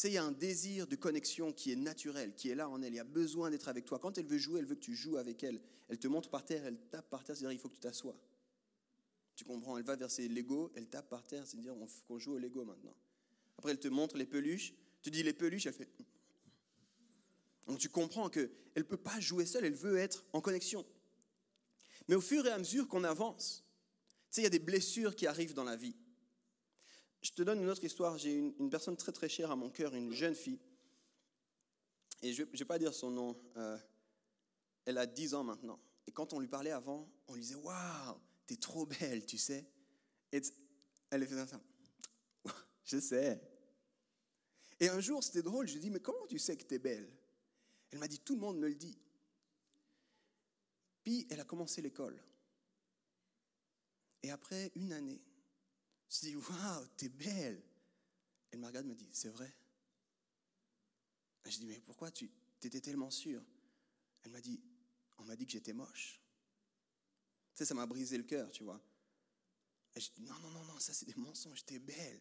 Sais, 0.00 0.08
il 0.08 0.14
y 0.14 0.16
a 0.16 0.24
un 0.24 0.32
désir 0.32 0.86
de 0.86 0.96
connexion 0.96 1.52
qui 1.52 1.72
est 1.72 1.76
naturel, 1.76 2.34
qui 2.34 2.48
est 2.48 2.54
là 2.54 2.70
en 2.70 2.80
elle. 2.80 2.94
Il 2.94 2.96
y 2.96 3.00
a 3.00 3.04
besoin 3.04 3.50
d'être 3.50 3.68
avec 3.68 3.84
toi. 3.84 3.98
Quand 3.98 4.16
elle 4.16 4.24
veut 4.24 4.38
jouer, 4.38 4.60
elle 4.60 4.64
veut 4.64 4.76
que 4.76 4.80
tu 4.80 4.94
joues 4.94 5.18
avec 5.18 5.44
elle. 5.44 5.60
Elle 5.90 5.98
te 5.98 6.08
montre 6.08 6.30
par 6.30 6.42
terre, 6.42 6.64
elle 6.64 6.78
tape 6.90 7.10
par 7.10 7.22
terre, 7.22 7.36
c'est-à-dire 7.36 7.52
il 7.52 7.58
faut 7.58 7.68
que 7.68 7.74
tu 7.74 7.80
t'assoies. 7.80 8.16
Tu 9.36 9.44
comprends? 9.44 9.76
Elle 9.76 9.84
va 9.84 9.96
verser 9.96 10.26
Lego, 10.28 10.72
elle 10.74 10.88
tape 10.88 11.10
par 11.10 11.26
terre, 11.26 11.46
c'est-à-dire 11.46 11.74
qu'on 12.08 12.18
joue 12.18 12.32
au 12.32 12.38
Lego 12.38 12.64
maintenant. 12.64 12.96
Après, 13.58 13.72
elle 13.72 13.78
te 13.78 13.88
montre 13.88 14.16
les 14.16 14.24
peluches. 14.24 14.72
Tu 15.02 15.10
dis 15.10 15.22
les 15.22 15.34
peluches, 15.34 15.66
elle 15.66 15.74
fait. 15.74 15.90
Donc 17.66 17.78
tu 17.78 17.90
comprends 17.90 18.30
qu'elle 18.30 18.50
ne 18.74 18.82
peut 18.82 18.96
pas 18.96 19.20
jouer 19.20 19.44
seule, 19.44 19.66
elle 19.66 19.74
veut 19.74 19.98
être 19.98 20.24
en 20.32 20.40
connexion. 20.40 20.86
Mais 22.08 22.14
au 22.14 22.22
fur 22.22 22.46
et 22.46 22.50
à 22.50 22.56
mesure 22.56 22.88
qu'on 22.88 23.04
avance, 23.04 23.66
tu 24.30 24.36
sais, 24.36 24.40
il 24.40 24.44
y 24.44 24.46
a 24.46 24.50
des 24.50 24.60
blessures 24.60 25.14
qui 25.14 25.26
arrivent 25.26 25.52
dans 25.52 25.64
la 25.64 25.76
vie. 25.76 25.94
Je 27.22 27.32
te 27.32 27.42
donne 27.42 27.60
une 27.60 27.68
autre 27.68 27.84
histoire. 27.84 28.16
J'ai 28.18 28.34
une, 28.34 28.70
personne 28.70 28.96
très 28.96 29.12
très 29.12 29.28
chère 29.28 29.50
à 29.50 29.56
mon 29.56 29.70
cœur, 29.70 29.94
une 29.94 30.12
jeune 30.12 30.34
fille. 30.34 30.60
Et 32.22 32.32
je 32.32 32.42
ne 32.42 32.56
vais 32.56 32.64
pas 32.64 32.78
dire 32.78 32.94
son 32.94 33.10
nom. 33.10 33.36
Euh, 33.56 33.78
elle 34.84 34.98
a 34.98 35.06
10 35.06 35.34
ans 35.34 35.44
maintenant. 35.44 35.78
Et 36.06 36.12
quand 36.12 36.32
on 36.32 36.40
lui 36.40 36.48
parlait 36.48 36.70
avant, 36.70 37.08
on 37.28 37.34
lui 37.34 37.42
disait 37.42 37.56
Waouh, 37.56 38.18
t'es 38.46 38.56
trop 38.56 38.86
belle, 38.86 39.26
tu 39.26 39.38
sais. 39.38 39.66
Et 40.32 40.40
elle 41.10 41.26
faisait 41.26 41.46
ça. 41.46 41.60
je 42.84 42.98
sais. 42.98 43.40
Et 44.78 44.88
un 44.88 45.00
jour, 45.00 45.22
c'était 45.22 45.42
drôle. 45.42 45.66
Je 45.66 45.72
lui 45.74 45.78
ai 45.78 45.82
dit 45.82 45.90
Mais 45.90 46.00
comment 46.00 46.26
tu 46.26 46.38
sais 46.38 46.56
que 46.56 46.64
t'es 46.64 46.78
belle? 46.78 47.10
Elle 47.90 47.98
m'a 47.98 48.08
dit 48.08 48.20
Tout 48.20 48.34
le 48.34 48.40
monde 48.40 48.58
me 48.58 48.68
le 48.68 48.74
dit. 48.74 48.98
Puis 51.02 51.26
elle 51.30 51.40
a 51.40 51.44
commencé 51.44 51.82
l'école. 51.82 52.22
Et 54.22 54.30
après 54.30 54.70
une 54.74 54.92
année, 54.92 55.20
Je 56.10 56.20
dis, 56.20 56.36
waouh, 56.36 56.86
t'es 56.96 57.08
belle. 57.08 57.62
Elle 58.50 58.58
me 58.58 58.66
regarde 58.66 58.86
me 58.86 58.94
dit, 58.94 59.08
c'est 59.12 59.28
vrai. 59.28 59.52
je 61.46 61.58
dis, 61.58 61.66
mais 61.66 61.80
pourquoi 61.86 62.10
tu 62.10 62.30
étais 62.62 62.80
tellement 62.80 63.10
sûre? 63.10 63.42
Elle 64.24 64.32
m'a 64.32 64.40
dit, 64.40 64.60
on 65.18 65.24
m'a 65.24 65.36
dit 65.36 65.46
que 65.46 65.52
j'étais 65.52 65.72
moche. 65.72 66.20
Tu 67.54 67.58
sais, 67.58 67.64
ça 67.64 67.74
m'a 67.74 67.86
brisé 67.86 68.18
le 68.18 68.24
cœur, 68.24 68.50
tu 68.50 68.64
vois. 68.64 68.80
Et 69.94 70.00
je 70.00 70.10
dis, 70.12 70.22
non, 70.22 70.38
non, 70.40 70.50
non, 70.50 70.64
non, 70.64 70.78
ça 70.78 70.92
c'est 70.92 71.06
des 71.06 71.14
mensonges, 71.14 71.64
t'es 71.64 71.78
belle. 71.78 72.20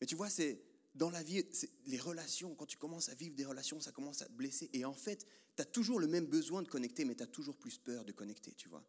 Mais 0.00 0.06
tu 0.06 0.14
vois, 0.14 0.28
c'est 0.28 0.62
dans 0.94 1.10
la 1.10 1.22
vie, 1.22 1.44
les 1.86 1.98
relations, 1.98 2.54
quand 2.54 2.66
tu 2.66 2.76
commences 2.76 3.08
à 3.08 3.14
vivre 3.14 3.34
des 3.34 3.44
relations, 3.44 3.80
ça 3.80 3.92
commence 3.92 4.22
à 4.22 4.26
te 4.26 4.32
blesser. 4.32 4.70
Et 4.72 4.84
en 4.84 4.94
fait, 4.94 5.26
tu 5.56 5.62
as 5.62 5.66
toujours 5.66 5.98
le 5.98 6.06
même 6.06 6.26
besoin 6.26 6.62
de 6.62 6.68
connecter, 6.68 7.04
mais 7.04 7.14
tu 7.14 7.22
as 7.22 7.26
toujours 7.26 7.56
plus 7.56 7.78
peur 7.78 8.04
de 8.04 8.12
connecter, 8.12 8.52
tu 8.52 8.68
vois. 8.68 8.84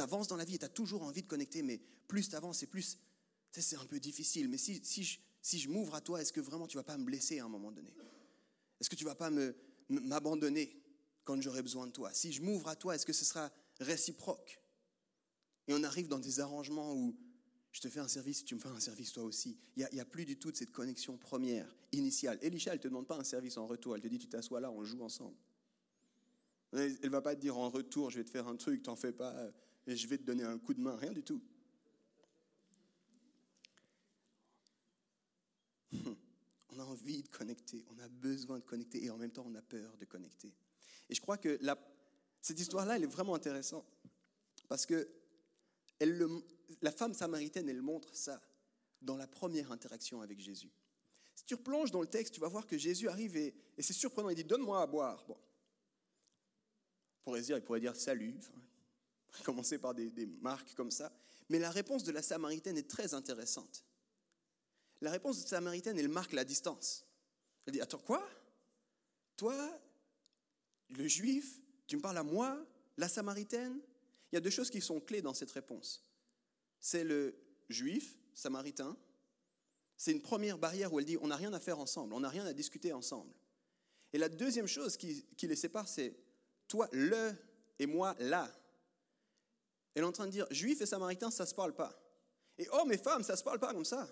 Tu 0.00 0.04
avances 0.04 0.28
dans 0.28 0.36
la 0.36 0.46
vie 0.46 0.54
et 0.54 0.58
tu 0.58 0.64
as 0.64 0.70
toujours 0.70 1.02
envie 1.02 1.20
de 1.20 1.26
connecter, 1.26 1.62
mais 1.62 1.78
plus 2.08 2.30
tu 2.30 2.34
avances 2.34 2.62
et 2.62 2.66
plus, 2.66 2.98
c'est 3.52 3.76
un 3.76 3.84
peu 3.84 4.00
difficile. 4.00 4.48
Mais 4.48 4.56
si, 4.56 4.80
si 4.82 5.04
je, 5.04 5.18
si 5.42 5.58
je 5.58 5.68
m'ouvre 5.68 5.94
à 5.94 6.00
toi, 6.00 6.22
est-ce 6.22 6.32
que 6.32 6.40
vraiment 6.40 6.66
tu 6.66 6.78
vas 6.78 6.82
pas 6.82 6.96
me 6.96 7.04
blesser 7.04 7.38
à 7.38 7.44
un 7.44 7.50
moment 7.50 7.70
donné? 7.70 7.92
Est-ce 8.80 8.88
que 8.88 8.96
tu 8.96 9.04
vas 9.04 9.14
pas 9.14 9.30
m'abandonner 9.90 10.74
quand 11.24 11.38
j'aurai 11.42 11.60
besoin 11.60 11.86
de 11.86 11.92
toi? 11.92 12.14
Si 12.14 12.32
je 12.32 12.40
m'ouvre 12.40 12.68
à 12.68 12.76
toi, 12.76 12.94
est-ce 12.94 13.04
que 13.04 13.12
ce 13.12 13.26
sera 13.26 13.52
réciproque? 13.78 14.62
Et 15.68 15.74
on 15.74 15.82
arrive 15.82 16.08
dans 16.08 16.18
des 16.18 16.40
arrangements 16.40 16.94
où 16.94 17.14
je 17.70 17.82
te 17.82 17.90
fais 17.90 18.00
un 18.00 18.08
service, 18.08 18.42
tu 18.42 18.54
me 18.54 18.60
fais 18.60 18.70
un 18.70 18.80
service 18.80 19.12
toi 19.12 19.24
aussi. 19.24 19.58
Il 19.76 19.86
n'y 19.92 20.00
a, 20.00 20.06
plus 20.06 20.24
du 20.24 20.38
tout 20.38 20.50
de 20.50 20.56
cette 20.56 20.72
connexion 20.72 21.18
première, 21.18 21.76
initiale. 21.92 22.38
Elisha, 22.40 22.70
elle 22.70 22.78
ne 22.78 22.82
te 22.84 22.88
demande 22.88 23.06
pas 23.06 23.18
un 23.18 23.24
service 23.24 23.58
en 23.58 23.66
retour, 23.66 23.96
elle 23.96 24.00
te 24.00 24.08
dit 24.08 24.18
tu 24.18 24.28
t'assois 24.28 24.60
là, 24.60 24.70
on 24.70 24.82
joue 24.82 25.02
ensemble. 25.02 25.36
Elle 26.72 26.98
ne 27.02 27.08
va 27.10 27.20
pas 27.20 27.36
te 27.36 27.40
dire 27.42 27.58
en 27.58 27.68
retour, 27.68 28.08
je 28.08 28.16
vais 28.16 28.24
te 28.24 28.30
faire 28.30 28.48
un 28.48 28.56
truc, 28.56 28.82
t'en 28.82 28.96
fais 28.96 29.12
pas, 29.12 29.52
et 29.86 29.96
je 29.96 30.06
vais 30.06 30.18
te 30.18 30.22
donner 30.22 30.44
un 30.44 30.58
coup 30.58 30.74
de 30.74 30.80
main, 30.80 30.96
rien 30.96 31.12
du 31.12 31.22
tout. 31.22 31.42
On 36.70 36.78
a 36.78 36.84
envie 36.84 37.22
de 37.22 37.28
connecter, 37.28 37.84
on 37.90 37.98
a 37.98 38.08
besoin 38.08 38.58
de 38.58 38.64
connecter, 38.64 39.04
et 39.04 39.10
en 39.10 39.16
même 39.16 39.32
temps 39.32 39.44
on 39.44 39.54
a 39.56 39.62
peur 39.62 39.96
de 39.96 40.04
connecter. 40.04 40.54
Et 41.08 41.14
je 41.16 41.20
crois 41.20 41.36
que 41.36 41.58
cette 42.40 42.60
histoire-là, 42.60 42.94
elle 42.94 43.02
est 43.02 43.08
vraiment 43.08 43.34
intéressante, 43.34 43.84
parce 44.68 44.86
que 44.86 45.08
la 46.80 46.92
femme 46.92 47.12
samaritaine, 47.12 47.68
elle 47.68 47.82
montre 47.82 48.14
ça 48.14 48.40
dans 49.02 49.16
la 49.16 49.26
première 49.26 49.72
interaction 49.72 50.20
avec 50.20 50.38
Jésus. 50.38 50.70
Si 51.34 51.44
tu 51.44 51.54
replonges 51.54 51.90
dans 51.90 52.00
le 52.00 52.06
texte, 52.06 52.34
tu 52.34 52.40
vas 52.40 52.48
voir 52.48 52.66
que 52.66 52.76
Jésus 52.78 53.08
arrive 53.08 53.36
et, 53.36 53.54
c'est 53.78 53.92
surprenant. 53.92 54.28
Il 54.28 54.36
dit 54.36 54.44
Donne-moi 54.44 54.80
à 54.80 54.86
boire. 54.86 55.24
Bon. 55.26 55.36
Dire, 57.40 57.56
il 57.56 57.62
pourrait 57.62 57.80
dire 57.80 57.94
salut, 57.94 58.34
commencer 59.44 59.78
par 59.78 59.94
des, 59.94 60.26
marques 60.40 60.74
comme 60.74 60.90
ça. 60.90 61.12
Mais 61.48 61.58
la 61.58 61.70
réponse 61.70 62.04
de 62.04 62.12
la 62.12 62.22
Samaritaine 62.22 62.76
est 62.76 62.88
très 62.88 63.14
intéressante. 63.14 63.84
La 65.00 65.10
réponse 65.10 65.38
de 65.38 65.42
la 65.42 65.48
Samaritaine, 65.48 65.98
elle 65.98 66.08
marque 66.08 66.32
la 66.32 66.44
distance. 66.44 67.04
Elle 67.66 67.72
dit 67.72 67.80
Attends, 67.80 67.98
quoi? 67.98 68.28
Toi, 69.36 69.56
le 70.90 71.06
juif, 71.06 71.60
tu 71.86 71.96
me 71.96 72.02
parles 72.02 72.18
à 72.18 72.22
moi, 72.22 72.64
la 72.96 73.08
Samaritaine? 73.08 73.80
Il 74.30 74.36
y 74.36 74.38
a 74.38 74.40
deux 74.40 74.50
choses 74.50 74.70
qui 74.70 74.80
sont 74.80 75.00
clés 75.00 75.22
dans 75.22 75.34
cette 75.34 75.50
réponse. 75.50 76.04
C'est 76.78 77.04
le 77.04 77.34
juif, 77.68 78.16
samaritain. 78.34 78.96
C'est 79.96 80.12
une 80.12 80.22
première 80.22 80.58
barrière 80.58 80.92
où 80.92 80.98
elle 80.98 81.04
dit 81.04 81.18
on 81.20 81.26
n'a 81.26 81.36
rien 81.36 81.52
à 81.52 81.60
faire 81.60 81.78
ensemble, 81.78 82.14
on 82.14 82.20
n'a 82.20 82.28
rien 82.28 82.46
à 82.46 82.52
discuter 82.52 82.92
ensemble. 82.92 83.34
Et 84.12 84.18
la 84.18 84.28
deuxième 84.28 84.66
chose 84.66 84.96
qui, 84.96 85.26
les 85.42 85.56
sépare, 85.56 85.88
c'est 85.88 86.16
toi, 86.68 86.88
le, 86.92 87.32
et 87.78 87.86
moi, 87.86 88.16
là. 88.18 88.50
Elle 89.94 90.02
est 90.02 90.06
en 90.06 90.12
train 90.12 90.26
de 90.26 90.32
dire 90.32 90.46
juif 90.50 90.80
et 90.80 90.86
samaritain, 90.86 91.30
ça 91.30 91.44
ne 91.44 91.48
se 91.48 91.54
parle 91.54 91.74
pas. 91.74 91.98
Et 92.58 92.68
hommes 92.70 92.92
et 92.92 92.98
femmes, 92.98 93.22
ça 93.22 93.32
ne 93.32 93.38
se 93.38 93.42
parle 93.42 93.58
pas 93.58 93.72
comme 93.72 93.84
ça. 93.84 94.08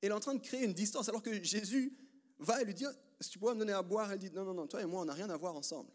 Elle 0.00 0.10
est 0.10 0.14
en 0.14 0.20
train 0.20 0.34
de 0.34 0.40
créer 0.40 0.64
une 0.64 0.74
distance 0.74 1.08
alors 1.08 1.22
que 1.22 1.42
Jésus 1.42 1.96
va 2.38 2.60
et 2.60 2.64
lui 2.64 2.74
dit 2.74 2.84
si 3.20 3.30
tu 3.30 3.38
pourrais 3.38 3.54
me 3.54 3.60
donner 3.60 3.72
à 3.72 3.82
boire, 3.82 4.10
elle 4.12 4.18
dit 4.18 4.30
non, 4.30 4.44
non, 4.44 4.54
non, 4.54 4.66
toi 4.66 4.82
et 4.82 4.86
moi, 4.86 5.02
on 5.02 5.04
n'a 5.04 5.14
rien 5.14 5.30
à 5.30 5.36
voir 5.36 5.54
ensemble. 5.54 5.90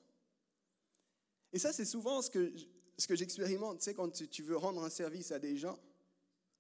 Et 1.52 1.60
ça, 1.60 1.74
c'est 1.74 1.86
souvent 1.86 2.22
ce 2.22 2.30
que 2.30 3.16
j'expérimente, 3.16 3.82
c'est 3.82 3.94
quand 3.94 4.12
tu 4.30 4.44
veux 4.44 4.58
rendre 4.58 4.84
un 4.84 4.90
service 4.90 5.32
à 5.32 5.40
des 5.40 5.58
gens 5.58 5.78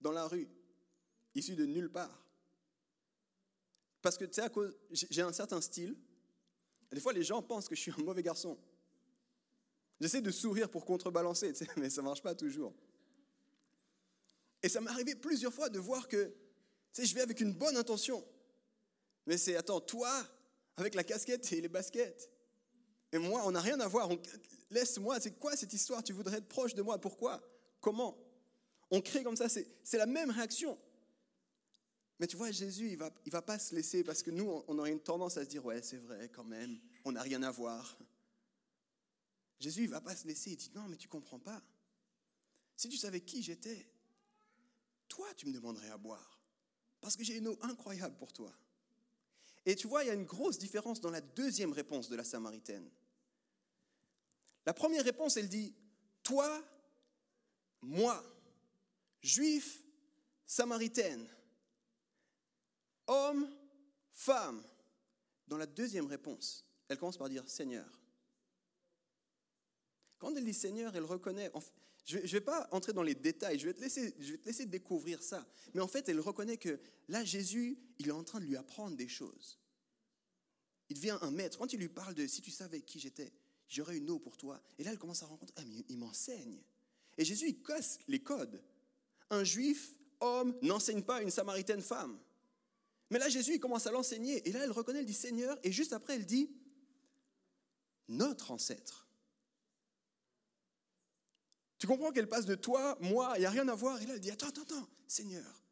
dans 0.01 0.12
la 0.12 0.27
rue, 0.27 0.48
issus 1.36 1.56
de 1.56 1.66
nulle 1.66 1.89
part. 1.89 2.24
Parce 4.01 4.18
que 4.18 4.25
tu 4.25 4.34
sais, 4.34 4.50
j'ai 4.92 5.22
un 5.22 5.34
certain 5.34 5.62
style. 5.62 5.96
des 6.92 7.00
fois, 7.00 7.13
les 7.13 7.24
gens 7.24 7.42
pensent 7.42 7.68
que 7.68 7.75
je 7.75 7.82
suis 7.82 7.92
un 7.92 8.04
mauvais 8.04 8.24
garçon. 8.24 8.58
J'essaie 10.00 10.22
de 10.22 10.32
sourire 10.32 10.70
pour 10.70 10.86
contrebalancer, 10.86 11.54
mais 11.77 11.89
ça 11.89 12.01
ne 12.01 12.08
marche 12.08 12.22
pas 12.22 12.36
toujours. 12.36 12.74
Et 14.62 14.70
ça 14.70 14.82
m'est 14.82 14.89
arrivé 14.89 15.16
plusieurs 15.16 15.54
fois 15.54 15.70
de 15.70 15.80
voir 15.80 16.08
que 16.08 16.34
je 16.98 17.13
vais 17.13 17.22
avec 17.22 17.42
une 17.42 17.54
bonne 17.54 17.77
intention. 17.77 18.24
Mais 19.25 19.38
c'est, 19.38 19.56
attends, 19.56 19.82
toi, 19.82 20.12
avec 20.77 20.96
la 20.96 21.04
casquette 21.04 21.51
et 21.54 21.62
les 21.62 21.68
baskets. 21.68 22.30
Et 23.12 23.18
moi, 23.18 23.44
on 23.46 23.51
n'a 23.51 23.62
rien 23.62 23.80
à 23.80 23.88
voir 23.88 24.10
laisse-moi, 24.70 25.20
c'est 25.20 25.39
quoi 25.39 25.56
cette 25.56 25.74
histoire? 25.74 26.04
Tu 26.04 26.13
voudrais 26.13 26.38
être 26.38 26.48
proche 26.48 26.75
de 26.75 26.82
moi, 26.82 27.00
pourquoi? 27.00 27.42
Comment? 27.82 28.18
On 28.89 29.01
crée 29.01 29.24
comme 29.24 29.36
ça, 29.36 29.48
c'est 29.50 29.98
la 29.98 30.06
même 30.06 30.30
réaction. 30.30 30.77
Mais 32.20 32.27
tu 32.27 32.36
vois, 32.36 32.51
Jésus, 32.51 32.88
il 32.88 32.98
ne 32.98 33.32
va, 33.32 33.42
pas 33.42 33.60
se 33.60 33.75
laisser 33.75 34.04
parce 34.04 34.24
que 34.24 34.32
nous, 34.32 34.63
on 34.68 34.80
aurait 34.80 34.92
une 34.92 35.00
tendance 35.00 35.38
à 35.38 35.44
se 35.44 35.50
dire, 35.50 35.63
ouais, 35.66 35.82
c'est 35.84 35.98
vrai 35.98 36.30
quand 36.30 36.44
même, 36.44 36.80
on 37.06 37.12
n'a 37.12 37.22
rien 37.22 37.44
à 37.44 37.51
voir. 37.51 37.98
Jésus, 39.59 39.83
ne 39.83 39.91
va 39.91 40.01
pas 40.01 40.15
se 40.15 40.27
laisser, 40.27 40.51
il 40.51 40.57
dit, 40.57 40.71
non, 40.75 40.87
mais 40.87 40.97
tu 40.97 41.07
ne 41.07 41.11
comprends 41.11 41.39
pas. 41.39 41.61
Si 42.75 42.89
tu 42.89 42.97
savais 42.97 43.21
qui 43.21 43.41
j'étais, 43.41 43.89
toi, 45.07 45.33
tu 45.35 45.47
me 45.47 45.53
demanderais 45.53 45.89
à 45.89 45.97
boire. 45.97 46.39
Parce 47.01 47.15
que 47.15 47.23
j'ai 47.23 47.37
une 47.37 47.47
eau 47.47 47.57
incroyable 47.61 48.15
pour 48.17 48.33
toi. 48.33 48.53
Et 49.65 49.75
tu 49.75 49.87
vois, 49.87 50.03
il 50.03 50.07
y 50.07 50.09
a 50.09 50.13
une 50.13 50.25
grosse 50.25 50.57
différence 50.57 51.01
dans 51.01 51.09
la 51.09 51.21
deuxième 51.21 51.73
réponse 51.73 52.09
de 52.09 52.15
la 52.15 52.23
Samaritaine. 52.23 52.89
La 54.65 54.73
première 54.73 55.03
réponse, 55.03 55.37
elle 55.37 55.49
dit, 55.49 55.73
toi, 56.23 56.63
moi, 57.81 58.23
juif, 59.21 59.83
samaritaine, 60.45 61.27
homme, 63.07 63.49
femme. 64.11 64.63
Dans 65.47 65.57
la 65.57 65.65
deuxième 65.65 66.07
réponse, 66.07 66.65
elle 66.89 66.97
commence 66.97 67.17
par 67.17 67.29
dire 67.29 67.47
Seigneur. 67.49 67.87
Quand 70.19 70.36
elle 70.36 70.45
dit 70.45 70.53
Seigneur, 70.53 70.95
elle 70.95 71.03
reconnaît, 71.03 71.51
je 72.05 72.17
ne 72.17 72.27
vais 72.27 72.41
pas 72.41 72.67
entrer 72.71 72.93
dans 72.93 73.03
les 73.03 73.15
détails, 73.15 73.59
je 73.59 73.67
vais, 73.67 73.74
te 73.74 73.81
laisser, 73.81 74.65
découvrir 74.65 75.21
ça, 75.21 75.45
mais 75.74 75.81
en 75.81 75.88
fait, 75.88 76.09
elle 76.09 76.19
reconnaît 76.19 76.57
que 76.57 76.79
là, 77.07 77.24
Jésus, 77.24 77.77
il 78.00 78.07
est 78.07 78.12
en 78.12 78.24
train 78.24 78.39
de 78.39 78.45
lui 78.45 78.55
apprendre 78.55 78.95
des 78.95 79.07
choses. 79.07 79.59
Il 80.89 80.95
devient 80.95 81.17
un 81.21 81.31
maître. 81.31 81.57
Quand 81.57 81.74
il 81.74 81.79
lui 81.79 81.89
parle 81.89 82.13
de 82.13 82.25
si 82.27 82.41
tu 82.41 82.50
savais 82.50 82.81
qui 82.81 83.00
j'étais, 83.00 83.33
j'aurai 83.67 83.97
une 83.97 84.09
eau 84.09 84.19
pour 84.19 84.38
toi. 84.38 84.62
Et 84.79 84.83
là, 84.83 84.91
elle 84.91 84.97
commence 84.97 85.21
à 85.21 85.25
rencontrer, 85.25 85.53
ah, 85.57 85.65
mais 85.67 85.83
il 85.89 85.97
m'enseigne. 85.97 86.62
Et 87.17 87.25
Jésus, 87.25 87.50
il 87.50 87.62
casse 87.62 88.00
les 88.07 88.19
codes. 88.19 88.63
Un 89.29 89.43
juif, 89.43 89.95
homme, 90.21 90.57
n'enseigne 90.62 91.03
pas 91.03 91.21
une 91.21 91.31
samaritaine 91.31 91.81
femme. 91.81 92.17
Mais 93.09 93.19
là, 93.19 93.27
Jésus, 93.29 93.55
il 93.55 93.59
commence 93.59 93.88
à 93.88 93.91
l'enseigner. 93.91 94.47
Et 94.47 94.51
là, 94.51 94.63
elle 94.63 94.71
reconnaît, 94.71 95.00
elle 95.00 95.05
dit 95.05 95.13
Seigneur. 95.13 95.57
Et 95.63 95.71
juste 95.71 95.93
après, 95.93 96.15
elle 96.15 96.25
dit 96.25 96.50
notre 98.07 98.51
ancêtre. 98.51 99.06
Tu 101.77 101.88
comprends 101.88 102.12
qu'elle 102.12 102.27
passe 102.27 102.46
de 102.46 102.55
toi, 102.55 102.98
moi, 103.01 103.34
il 103.36 103.41
n'y 103.41 103.46
a 103.46 103.50
rien 103.50 103.67
à 103.67 103.75
voir. 103.75 104.01
Et 104.01 104.05
là, 104.05 104.15
elle 104.15 104.19
dit 104.19 104.31
Attends, 104.31 104.48
attends, 104.48 104.63
attends, 104.63 104.88
Seigneur, 105.07 105.63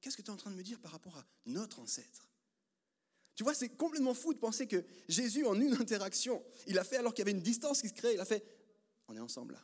qu'est-ce 0.00 0.16
que 0.16 0.22
tu 0.22 0.28
es 0.28 0.34
en 0.34 0.36
train 0.36 0.50
de 0.50 0.56
me 0.56 0.62
dire 0.62 0.80
par 0.80 0.92
rapport 0.92 1.16
à 1.16 1.26
notre 1.46 1.80
ancêtre? 1.80 2.28
Tu 3.34 3.42
vois, 3.42 3.54
c'est 3.54 3.70
complètement 3.70 4.14
fou 4.14 4.32
de 4.32 4.38
penser 4.38 4.68
que 4.68 4.84
Jésus, 5.08 5.44
en 5.44 5.60
une 5.60 5.74
interaction, 5.74 6.42
il 6.66 6.78
a 6.78 6.84
fait 6.84 6.96
alors 6.98 7.12
qu'il 7.12 7.22
y 7.22 7.28
avait 7.28 7.36
une 7.36 7.42
distance 7.42 7.80
qui 7.80 7.88
se 7.88 7.94
crée, 7.94 8.14
il 8.14 8.20
a 8.20 8.24
fait, 8.24 8.44
on 9.08 9.16
est 9.16 9.20
ensemble 9.20 9.54
là. 9.54 9.62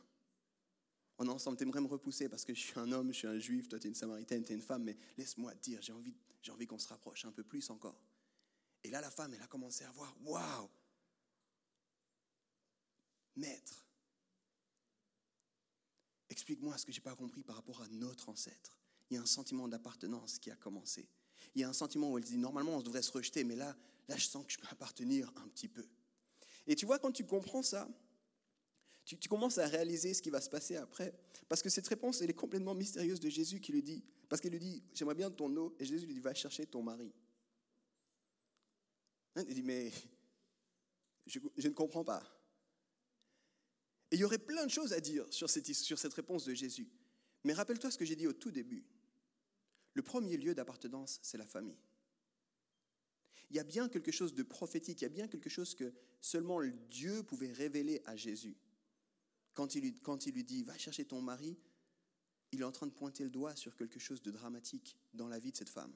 On 1.19 1.27
est 1.27 1.31
ensemble, 1.31 1.57
tu 1.57 1.65
aimerais 1.65 1.83
me 1.83 1.87
repousser 1.87 2.29
parce 2.29 2.45
que 2.45 2.55
je 2.55 2.61
suis 2.61 2.81
un 2.81 2.91
homme, 2.91 3.13
je 3.13 3.19
suis 3.19 3.29
un 3.29 3.39
juif, 3.39 3.69
toi 3.69 3.79
tu 3.79 3.87
es 3.87 3.91
une 3.91 3.95
samaritaine, 3.95 4.43
tu 4.43 4.53
es 4.53 4.55
une 4.57 4.63
femme, 4.63 4.83
mais 4.83 4.97
laisse-moi 5.19 5.55
te 5.55 5.61
dire, 5.61 5.81
j'ai 5.83 5.93
envie, 5.93 6.17
j'ai 6.43 6.51
envie 6.51 6.67
qu'on 6.67 6.79
se 6.79 6.89
rapproche 6.89 7.25
un 7.27 7.33
peu 7.33 7.45
plus 7.45 7.69
encore. 7.71 8.01
Et 8.83 8.91
là, 8.91 9.01
la 9.01 9.11
femme, 9.11 9.35
elle 9.35 9.43
a 9.43 9.47
commencé 9.47 9.85
à 9.85 9.91
voir, 9.93 10.17
waouh, 10.23 10.69
maître, 13.37 13.87
explique-moi 16.31 16.79
ce 16.79 16.87
que 16.87 16.93
j'ai 16.93 17.01
pas 17.01 17.15
compris 17.15 17.43
par 17.43 17.57
rapport 17.57 17.83
à 17.83 17.89
notre 17.89 18.29
ancêtre. 18.29 18.79
Il 19.11 19.15
y 19.15 19.17
a 19.19 19.23
un 19.23 19.27
sentiment 19.27 19.69
d'appartenance 19.69 20.39
qui 20.39 20.51
a 20.51 20.57
commencé 20.57 21.09
il 21.55 21.61
y 21.61 21.65
a 21.65 21.69
un 21.69 21.73
sentiment 21.73 22.13
où 22.13 22.19
elle 22.19 22.25
dit 22.25 22.37
normalement 22.37 22.77
on 22.77 22.83
devrait 22.83 23.03
se 23.03 23.13
rejeter, 23.13 23.45
mais 23.45 23.57
là, 23.57 23.77
là 24.09 24.17
je 24.17 24.27
sens 24.27 24.45
que 24.47 24.53
je 24.53 24.59
peux 24.59 24.69
appartenir 24.71 25.33
un 25.37 25.49
petit 25.49 25.69
peu. 25.69 25.85
Et 26.67 26.77
tu 26.77 26.87
vois, 26.87 26.99
quand 26.99 27.13
tu 27.13 27.25
comprends 27.25 27.63
ça, 27.63 27.89
tu, 29.05 29.29
commences 29.29 29.59
à 29.59 29.67
réaliser 29.67 30.15
ce 30.15 30.23
qui 30.23 30.31
va 30.31 30.41
se 30.41 30.49
passer 30.49 30.77
après. 30.77 31.13
Parce 31.49 31.63
que 31.63 31.69
cette 31.69 31.89
réponse, 31.89 32.21
elle 32.21 32.31
est 32.31 32.35
complètement 32.35 32.77
mystérieuse 32.77 33.19
de 33.19 33.29
Jésus 33.29 33.59
qui 33.59 33.73
lui 33.73 33.83
dit, 33.83 34.05
parce 34.29 34.41
qu'il 34.41 34.53
lui 34.53 34.61
dit, 34.61 34.85
j'aimerais 34.95 35.17
bien 35.17 35.31
ton 35.33 35.55
eau, 35.57 35.75
et 35.81 35.85
Jésus 35.85 36.07
lui 36.07 36.15
dit, 36.15 36.21
va 36.21 36.33
chercher 36.33 36.65
ton 36.67 36.81
mari. 36.83 37.13
Hein, 39.35 39.45
il 39.49 39.55
dit, 39.55 39.63
mais 39.65 39.91
je, 41.27 41.41
ne 41.41 41.73
comprends 41.73 42.05
pas. 42.05 42.23
Et 44.11 44.17
il 44.17 44.21
y 44.21 44.25
aurait 44.25 44.39
plein 44.39 44.67
de 44.67 44.71
choses 44.71 44.93
à 44.93 45.01
dire 45.01 45.25
sur 45.31 45.49
cette, 45.49 46.15
réponse 46.15 46.45
de 46.45 46.55
Jésus. 46.55 46.89
Mais 47.45 47.53
rappelle-toi 47.53 47.91
ce 47.91 47.99
que 47.99 48.05
j'ai 48.05 48.17
dit 48.17 48.27
au 48.27 48.33
tout 48.33 48.51
début. 48.51 48.85
Le 49.95 50.03
premier 50.03 50.37
lieu 50.37 50.55
d'appartenance, 50.55 51.21
c'est 51.23 51.39
la 51.39 51.47
famille. 51.47 51.79
Il 53.51 53.57
y 53.57 53.61
a 53.61 53.65
bien 53.65 53.89
quelque 53.89 54.13
chose 54.13 54.35
de 54.35 54.43
prophétique, 54.43 55.01
il 55.01 55.05
y 55.05 55.07
a 55.07 55.11
bien 55.11 55.27
quelque 55.27 55.51
chose 55.51 55.75
que 55.75 55.93
seulement 56.21 56.61
Dieu 56.91 57.23
pouvait 57.23 57.53
révéler 57.53 58.01
à 58.05 58.17
Jésus. 58.17 58.57
Quand 59.55 59.75
il, 59.75 59.83
lui, 59.83 59.95
quand 59.95 60.27
il 60.27 60.35
lui 60.35 60.45
dit, 60.45 60.63
va 60.63 60.79
chercher 60.79 61.05
ton 61.05 61.21
mari, 61.21 61.59
il 62.53 62.61
est 62.61 62.65
en 62.65 62.73
train 62.73 62.87
de 62.87 62.93
pointer 62.93 63.25
le 63.25 63.31
doigt 63.31 63.57
sur 63.57 63.77
quelque 63.77 63.99
chose 63.99 64.23
de 64.23 64.31
dramatique 64.31 64.97
dans 65.13 65.29
la 65.29 65.39
vie 65.39 65.53
de 65.53 65.57
cette 65.57 65.69
femme. 65.69 65.95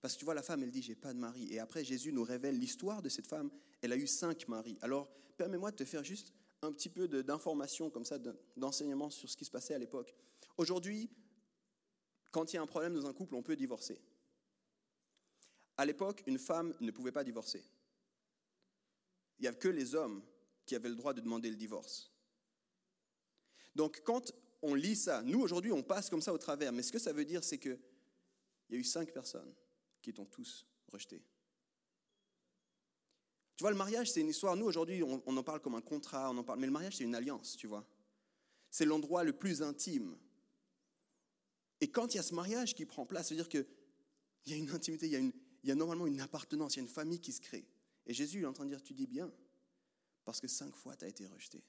Parce 0.00 0.14
que 0.14 0.18
tu 0.18 0.24
vois, 0.24 0.34
la 0.34 0.42
femme, 0.42 0.62
elle 0.62 0.70
dit, 0.70 0.82
j'ai 0.82 0.94
pas 0.94 1.14
de 1.14 1.18
mari. 1.18 1.52
Et 1.52 1.58
après, 1.58 1.84
Jésus 1.84 2.12
nous 2.12 2.24
révèle 2.24 2.58
l'histoire 2.58 3.00
de 3.00 3.08
cette 3.08 3.26
femme. 3.26 3.50
Elle 3.80 3.92
a 3.92 3.96
eu 3.96 4.06
cinq 4.06 4.48
maris. 4.48 4.76
Alors, 4.82 5.10
permets-moi 5.36 5.70
de 5.70 5.76
te 5.76 5.84
faire 5.84 6.04
juste 6.04 6.34
un 6.64 6.72
petit 6.72 6.88
peu 6.88 7.06
d'informations 7.08 7.90
comme 7.90 8.04
ça, 8.04 8.18
d'enseignement 8.56 9.10
sur 9.10 9.28
ce 9.28 9.36
qui 9.36 9.44
se 9.44 9.50
passait 9.50 9.74
à 9.74 9.78
l'époque. 9.78 10.14
Aujourd'hui, 10.56 11.10
quand 12.30 12.52
il 12.52 12.56
y 12.56 12.58
a 12.58 12.62
un 12.62 12.66
problème 12.66 12.94
dans 12.94 13.06
un 13.06 13.12
couple, 13.12 13.34
on 13.34 13.42
peut 13.42 13.56
divorcer. 13.56 14.00
À 15.76 15.84
l'époque, 15.84 16.22
une 16.26 16.38
femme 16.38 16.74
ne 16.80 16.90
pouvait 16.90 17.12
pas 17.12 17.24
divorcer. 17.24 17.64
Il 19.38 19.42
n'y 19.42 19.48
avait 19.48 19.58
que 19.58 19.68
les 19.68 19.94
hommes 19.94 20.22
qui 20.66 20.74
avaient 20.74 20.88
le 20.88 20.94
droit 20.94 21.12
de 21.12 21.20
demander 21.20 21.50
le 21.50 21.56
divorce. 21.56 22.10
Donc 23.74 24.02
quand 24.04 24.32
on 24.62 24.74
lit 24.74 24.96
ça, 24.96 25.22
nous 25.22 25.40
aujourd'hui 25.40 25.72
on 25.72 25.82
passe 25.82 26.08
comme 26.08 26.22
ça 26.22 26.32
au 26.32 26.38
travers, 26.38 26.72
mais 26.72 26.82
ce 26.82 26.92
que 26.92 26.98
ça 26.98 27.12
veut 27.12 27.24
dire 27.24 27.42
c'est 27.42 27.58
qu'il 27.58 27.78
y 28.70 28.74
a 28.74 28.78
eu 28.78 28.84
cinq 28.84 29.12
personnes 29.12 29.52
qui 30.00 30.12
t'ont 30.12 30.24
tous 30.24 30.66
rejeté. 30.88 31.22
Tu 33.56 33.62
vois, 33.62 33.70
le 33.70 33.76
mariage, 33.76 34.10
c'est 34.10 34.20
une 34.20 34.28
histoire. 34.28 34.56
Nous, 34.56 34.66
aujourd'hui, 34.66 35.02
on, 35.02 35.36
en 35.36 35.42
parle 35.42 35.60
comme 35.60 35.76
un 35.76 35.80
contrat, 35.80 36.30
on 36.30 36.38
en 36.38 36.44
parle, 36.44 36.58
mais 36.58 36.66
le 36.66 36.72
mariage, 36.72 36.96
c'est 36.96 37.04
une 37.04 37.14
alliance, 37.14 37.56
tu 37.56 37.66
vois. 37.66 37.86
C'est 38.70 38.84
l'endroit 38.84 39.22
le 39.22 39.32
plus 39.32 39.62
intime. 39.62 40.18
Et 41.80 41.90
quand 41.90 42.14
il 42.14 42.16
y 42.16 42.20
a 42.20 42.24
ce 42.24 42.34
mariage 42.34 42.74
qui 42.74 42.84
prend 42.84 43.06
place, 43.06 43.28
c'est-à-dire 43.28 43.48
qu'il 43.48 43.66
y 44.46 44.52
a 44.52 44.56
une 44.56 44.70
intimité, 44.70 45.06
il 45.06 45.12
y 45.12 45.16
a, 45.16 45.20
une, 45.20 45.32
il 45.62 45.68
y 45.68 45.72
a 45.72 45.74
normalement 45.76 46.06
une 46.06 46.20
appartenance, 46.20 46.74
il 46.74 46.78
y 46.78 46.80
a 46.80 46.82
une 46.82 46.88
famille 46.88 47.20
qui 47.20 47.32
se 47.32 47.40
crée. 47.40 47.68
Et 48.06 48.14
Jésus 48.14 48.42
est 48.42 48.46
en 48.46 48.52
train 48.52 48.64
de 48.64 48.70
dire, 48.70 48.82
tu 48.82 48.92
dis 48.92 49.06
bien, 49.06 49.32
parce 50.24 50.40
que 50.40 50.48
cinq 50.48 50.74
fois, 50.74 50.96
tu 50.96 51.04
as 51.04 51.08
été 51.08 51.26
rejeté. 51.26 51.62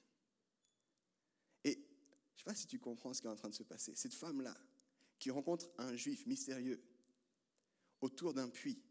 Et 1.62 1.72
je 1.72 1.78
ne 1.78 2.38
sais 2.38 2.44
pas 2.44 2.54
si 2.54 2.66
tu 2.66 2.78
comprends 2.80 3.14
ce 3.14 3.20
qui 3.20 3.26
est 3.28 3.30
en 3.30 3.36
train 3.36 3.48
de 3.48 3.54
se 3.54 3.62
passer. 3.62 3.94
Cette 3.94 4.14
femme-là, 4.14 4.56
qui 5.18 5.30
rencontre 5.30 5.70
un 5.78 5.96
juif 5.96 6.26
mystérieux 6.26 6.82
autour 8.00 8.34
d'un 8.34 8.48
puits, 8.48 8.82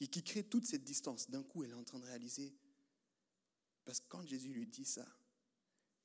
et 0.00 0.08
qui 0.08 0.22
crée 0.22 0.44
toute 0.44 0.66
cette 0.66 0.84
distance. 0.84 1.30
D'un 1.30 1.42
coup, 1.42 1.64
elle 1.64 1.70
est 1.70 1.74
en 1.74 1.84
train 1.84 1.98
de 1.98 2.04
réaliser, 2.04 2.54
parce 3.84 4.00
que 4.00 4.06
quand 4.08 4.24
Jésus 4.26 4.52
lui 4.52 4.66
dit 4.66 4.84
ça, 4.84 5.06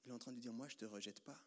il 0.05 0.11
est 0.11 0.13
en 0.13 0.19
train 0.19 0.31
de 0.31 0.39
dire, 0.39 0.53
moi 0.53 0.67
je 0.67 0.75
ne 0.75 0.79
te 0.79 0.85
rejette 0.85 1.21
pas. 1.21 1.39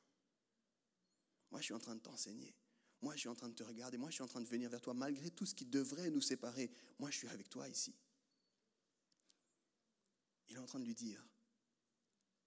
Moi 1.51 1.61
je 1.61 1.67
suis 1.67 1.75
en 1.75 1.79
train 1.79 1.95
de 1.95 2.01
t'enseigner. 2.01 2.55
Moi 3.01 3.15
je 3.15 3.21
suis 3.21 3.29
en 3.29 3.35
train 3.35 3.49
de 3.49 3.55
te 3.55 3.63
regarder. 3.63 3.99
Moi 3.99 4.11
je 4.11 4.15
suis 4.15 4.23
en 4.23 4.29
train 4.29 4.41
de 4.41 4.49
venir 4.49 4.71
vers 4.71 4.81
toi. 4.81 4.95
Malgré 4.95 5.31
tout 5.31 5.47
ce 5.47 5.55
qui 5.55 5.65
devrait 5.65 6.11
nous 6.11 6.21
séparer, 6.21 6.71
moi 6.99 7.11
je 7.11 7.19
suis 7.19 7.29
avec 7.29 7.49
toi 7.49 7.69
ici. 7.69 7.95
Il 10.49 10.57
est 10.57 10.61
en 10.61 10.67
train 10.67 10.81
de 10.81 10.85
lui 10.85 10.95
dire, 10.95 11.25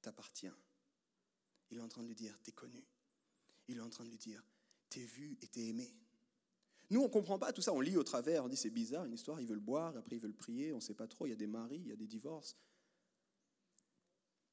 t'appartiens. 0.01 0.57
Il 1.69 1.77
est 1.77 1.81
en 1.81 1.89
train 1.89 2.03
de 2.03 2.07
lui 2.07 2.15
dire, 2.15 2.37
t'es 2.43 2.51
connu. 2.51 2.85
Il 3.67 3.77
est 3.77 3.81
en 3.81 3.89
train 3.89 4.05
de 4.05 4.09
lui 4.09 4.17
dire, 4.17 4.43
t'es 4.89 5.03
vu 5.03 5.37
et 5.41 5.47
t'es 5.47 5.67
aimé. 5.67 5.93
Nous, 6.89 7.01
on 7.01 7.07
ne 7.07 7.09
comprend 7.09 7.37
pas 7.37 7.51
tout 7.51 7.61
ça, 7.61 7.73
on 7.73 7.81
lit 7.81 7.97
au 7.97 8.03
travers, 8.03 8.45
on 8.45 8.47
dit 8.47 8.55
c'est 8.55 8.69
bizarre, 8.69 9.05
une 9.05 9.13
histoire, 9.13 9.41
ils 9.41 9.47
veulent 9.47 9.59
boire, 9.59 9.95
après 9.97 10.15
ils 10.15 10.21
veulent 10.21 10.33
prier, 10.33 10.71
on 10.71 10.77
ne 10.77 10.81
sait 10.81 10.93
pas 10.93 11.07
trop, 11.07 11.25
il 11.25 11.29
y 11.29 11.33
a 11.33 11.37
des 11.37 11.47
maris, 11.47 11.81
il 11.83 11.87
y 11.87 11.91
a 11.91 11.97
des 11.97 12.07
divorces. 12.07 12.55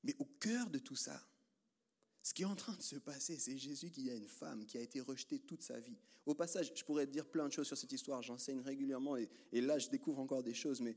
Mais 0.02 0.16
au 0.18 0.24
cœur 0.24 0.68
de 0.68 0.78
tout 0.78 0.96
ça, 0.96 1.20
ce 2.22 2.34
qui 2.34 2.42
est 2.42 2.46
en 2.46 2.56
train 2.56 2.74
de 2.74 2.82
se 2.82 2.96
passer, 2.96 3.38
c'est 3.38 3.56
Jésus 3.56 3.90
qui 3.90 4.10
a 4.10 4.14
une 4.14 4.26
femme 4.26 4.64
qui 4.66 4.78
a 4.78 4.80
été 4.80 5.00
rejetée 5.00 5.38
toute 5.38 5.62
sa 5.62 5.78
vie. 5.78 5.96
Au 6.26 6.34
passage, 6.34 6.72
je 6.74 6.84
pourrais 6.84 7.06
dire 7.06 7.26
plein 7.26 7.46
de 7.46 7.52
choses 7.52 7.66
sur 7.66 7.76
cette 7.76 7.92
histoire, 7.92 8.22
j'enseigne 8.22 8.60
régulièrement 8.60 9.16
et, 9.16 9.28
et, 9.52 9.60
là 9.60 9.78
je 9.78 9.88
découvre 9.88 10.20
encore 10.20 10.42
des 10.42 10.54
choses, 10.54 10.80
mais 10.80 10.96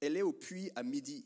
elle 0.00 0.16
est 0.16 0.22
au 0.22 0.32
puits 0.32 0.70
à 0.74 0.82
midi. 0.82 1.24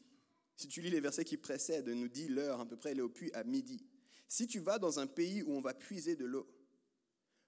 Si 0.57 0.69
tu 0.69 0.81
lis 0.81 0.90
les 0.90 1.01
versets 1.01 1.25
qui 1.25 1.37
précèdent, 1.37 1.88
nous 1.88 2.09
dit 2.09 2.29
l'heure 2.29 2.61
à 2.61 2.66
peu 2.66 2.77
près, 2.77 2.90
elle 2.90 2.99
est 2.99 3.03
au 3.03 3.09
puits 3.09 3.33
à 3.33 3.45
midi. 3.45 3.85
Si 4.29 4.47
tu 4.47 4.59
vas 4.61 4.79
dans 4.79 5.01
un 5.01 5.07
pays 5.07 5.43
où 5.43 5.53
on 5.53 5.61
va 5.61 5.73
puiser 5.73 6.14
de 6.14 6.27
l'eau, 6.27 6.47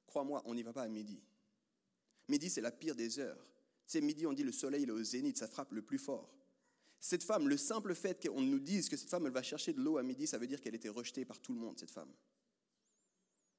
crois-moi, 0.07 0.43
on 0.47 0.55
n'y 0.55 0.63
va 0.63 0.73
pas 0.73 0.83
à 0.83 0.89
midi. 0.89 1.21
Midi, 2.31 2.49
c'est 2.49 2.61
la 2.61 2.71
pire 2.71 2.95
des 2.95 3.19
heures. 3.19 3.45
C'est 3.87 4.01
midi, 4.01 4.25
on 4.25 4.33
dit 4.33 4.45
le 4.45 4.53
soleil 4.53 4.85
est 4.85 4.91
au 4.91 5.03
zénith, 5.03 5.37
ça 5.37 5.49
frappe 5.49 5.73
le 5.73 5.83
plus 5.83 5.99
fort. 5.99 6.33
Cette 7.01 7.25
femme, 7.25 7.49
le 7.49 7.57
simple 7.57 7.95
fait 7.95 8.25
qu'on 8.25 8.41
nous 8.41 8.61
dise 8.61 8.89
que 8.89 8.97
cette 8.97 9.09
femme, 9.09 9.27
elle 9.27 9.33
va 9.33 9.43
chercher 9.43 9.73
de 9.73 9.81
l'eau 9.81 9.99
à 9.99 10.05
midi, 10.05 10.29
ça 10.29 10.39
veut 10.39 10.47
dire 10.47 10.61
qu'elle 10.61 10.77
était 10.77 10.89
rejetée 10.89 11.25
par 11.25 11.41
tout 11.41 11.53
le 11.53 11.59
monde, 11.59 11.77
cette 11.79 11.91
femme. 11.91 12.13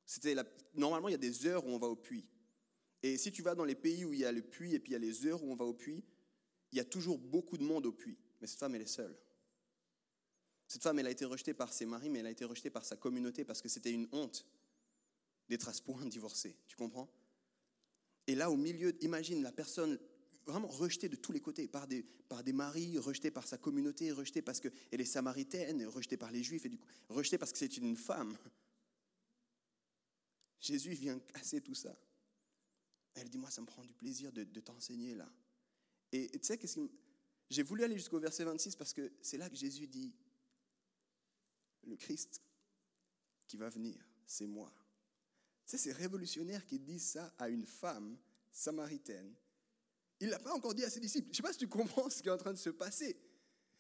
C'était 0.06 0.36
Normalement, 0.74 1.10
il 1.10 1.12
y 1.12 1.16
a 1.16 1.18
des 1.18 1.46
heures 1.48 1.66
où 1.66 1.70
on 1.70 1.78
va 1.78 1.88
au 1.88 1.98
puits. 1.98 2.26
Et 3.04 3.18
si 3.18 3.32
tu 3.32 3.42
vas 3.42 3.56
dans 3.56 3.66
les 3.66 3.76
pays 3.76 4.06
où 4.06 4.14
il 4.14 4.20
y 4.20 4.26
a 4.26 4.32
le 4.32 4.42
puits 4.42 4.74
et 4.74 4.80
puis 4.80 4.92
il 4.92 4.94
y 4.94 4.96
a 4.96 5.00
les 5.00 5.26
heures 5.26 5.44
où 5.44 5.52
on 5.52 5.56
va 5.56 5.66
au 5.66 5.74
puits, 5.74 6.04
il 6.72 6.78
y 6.78 6.82
a 6.82 6.86
toujours 6.86 7.18
beaucoup 7.18 7.58
de 7.58 7.64
monde 7.64 7.86
au 7.86 7.92
puits. 7.92 8.18
Mais 8.40 8.48
cette 8.48 8.60
femme, 8.60 8.76
elle 8.76 8.84
est 8.84 8.86
seule. 8.86 9.18
Cette 10.68 10.84
femme, 10.84 10.98
elle 11.00 11.08
a 11.08 11.12
été 11.12 11.26
rejetée 11.26 11.54
par 11.54 11.74
ses 11.74 11.86
maris, 11.86 12.10
mais 12.10 12.20
elle 12.20 12.28
a 12.28 12.32
été 12.32 12.46
rejetée 12.46 12.70
par 12.70 12.86
sa 12.86 12.96
communauté 12.96 13.44
parce 13.44 13.62
que 13.62 13.68
c'était 13.68 13.92
une 13.92 14.08
honte 14.14 14.46
d'être 15.50 15.68
à 15.68 15.74
ce 15.74 15.82
point 15.82 16.06
divorcée. 16.06 16.56
Tu 16.68 16.78
comprends? 16.78 17.10
Et 18.28 18.36
là, 18.36 18.52
au 18.52 18.58
milieu, 18.58 18.96
imagine 19.04 19.42
la 19.42 19.52
personne 19.52 20.00
vraiment 20.46 20.68
rejetée 20.68 21.10
de 21.10 21.16
tous 21.16 21.32
les 21.32 21.42
côtés, 21.42 21.68
par 21.68 21.88
des, 21.88 22.04
par 22.04 22.44
des 22.44 22.54
maris, 22.54 22.98
rejetée 22.98 23.32
par 23.32 23.48
sa 23.48 23.58
communauté, 23.58 24.12
rejetée 24.12 24.42
parce 24.42 24.60
qu'elle 24.60 24.74
est 24.90 25.06
samaritaine, 25.06 25.86
rejetée 25.88 26.18
par 26.18 26.32
les 26.32 26.44
juifs, 26.44 26.66
et 26.66 26.70
du 26.70 26.78
coup, 26.78 26.88
rejetée 27.10 27.38
parce 27.38 27.52
que 27.52 27.58
c'est 27.58 27.78
une 27.78 27.96
femme. 27.96 28.38
Jésus 30.60 30.94
vient 30.94 31.20
casser 31.20 31.62
tout 31.62 31.74
ça. 31.74 31.96
Elle 33.16 33.30
dit, 33.30 33.38
moi, 33.38 33.50
ça 33.50 33.62
me 33.62 33.66
prend 33.66 33.84
du 33.84 33.94
plaisir 33.94 34.32
de, 34.32 34.44
t'enseigner 34.60 35.16
là. 35.16 35.30
Et 36.12 36.30
tu 36.30 36.40
sais, 36.44 36.58
qu'est-ce 36.58 36.80
j'ai 37.50 37.64
voulu 37.64 37.84
aller 37.84 37.98
jusqu'au 37.98 38.20
verset 38.20 38.46
26 38.46 38.78
parce 38.78 38.94
que 38.94 39.12
c'est 39.22 39.38
là 39.38 39.50
que 39.50 39.58
Jésus 39.58 39.86
dit, 39.86 40.16
le 41.84 41.98
Christ 41.98 42.42
qui 43.46 43.58
va 43.58 43.68
venir, 43.68 44.08
c'est 44.26 44.48
moi 44.48 44.74
c'est 45.66 45.92
révolutionnaire 45.92 46.66
qu'il 46.66 46.84
dise 46.84 47.04
ça 47.04 47.34
à 47.38 47.50
une 47.50 47.66
femme 47.66 48.18
samaritaine. 48.52 49.34
Il 50.20 50.28
ne 50.28 50.32
l'a 50.32 50.40
pas 50.40 50.54
encore 50.54 50.74
dit 50.74 50.84
à 50.84 50.90
ses 50.90 51.00
disciples. 51.00 51.28
Je 51.28 51.32
ne 51.32 51.36
sais 51.36 51.44
pas 51.44 51.54
si 51.54 51.60
tu 51.60 51.68
comprends 51.68 52.10
ce 52.10 52.22
qui 52.22 52.28
est 52.28 52.32
en 52.32 52.38
train 52.38 52.54
de 52.54 52.58
se 52.58 52.70
passer. 52.70 53.18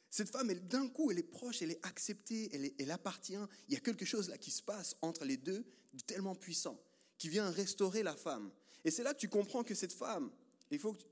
Cette 0.09 0.29
femme, 0.29 0.53
d'un 0.53 0.89
coup, 0.89 1.11
elle 1.11 1.19
est 1.19 1.23
proche, 1.23 1.61
elle 1.61 1.71
est 1.71 1.85
acceptée, 1.85 2.49
elle, 2.53 2.71
elle 2.77 2.91
appartient. 2.91 3.37
Il 3.67 3.73
y 3.73 3.77
a 3.77 3.79
quelque 3.79 4.05
chose 4.05 4.29
là 4.29 4.37
qui 4.37 4.51
se 4.51 4.61
passe 4.61 4.95
entre 5.01 5.23
les 5.23 5.37
deux, 5.37 5.65
tellement 6.05 6.35
puissant, 6.35 6.81
qui 7.17 7.29
vient 7.29 7.49
restaurer 7.49 8.03
la 8.03 8.15
femme. 8.15 8.51
Et 8.83 8.91
c'est 8.91 9.03
là 9.03 9.13
que 9.13 9.19
tu 9.19 9.29
comprends 9.29 9.63
que 9.63 9.75
cette 9.75 9.93
femme, 9.93 10.31
il 10.69 10.79
faut 10.79 10.93
que, 10.93 10.99
tu, 10.99 11.07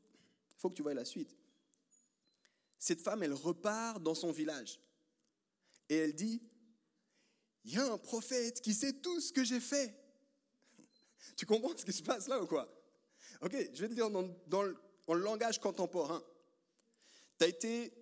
faut 0.57 0.69
que 0.69 0.75
tu 0.75 0.81
vois 0.81 0.93
la 0.93 1.05
suite. 1.05 1.35
Cette 2.77 3.01
femme, 3.01 3.23
elle 3.23 3.33
repart 3.33 4.01
dans 4.01 4.15
son 4.15 4.31
village. 4.31 4.79
Et 5.89 5.95
elle 5.95 6.15
dit, 6.15 6.41
il 7.65 7.73
y 7.73 7.77
a 7.77 7.91
un 7.91 7.97
prophète 7.97 8.61
qui 8.61 8.73
sait 8.73 8.93
tout 8.93 9.19
ce 9.19 9.31
que 9.31 9.43
j'ai 9.43 9.59
fait. 9.59 9.93
Tu 11.35 11.45
comprends 11.45 11.75
ce 11.75 11.85
qui 11.85 11.93
se 11.93 12.03
passe 12.03 12.27
là 12.27 12.41
ou 12.41 12.47
quoi? 12.47 12.67
Ok, 13.41 13.55
je 13.73 13.81
vais 13.81 13.89
te 13.89 13.93
dire 13.93 14.09
dans, 14.09 14.63
le, 14.63 14.75
langage 15.07 15.59
contemporain. 15.59 16.23
Tu 17.37 17.45
as 17.45 17.47
été 17.47 17.93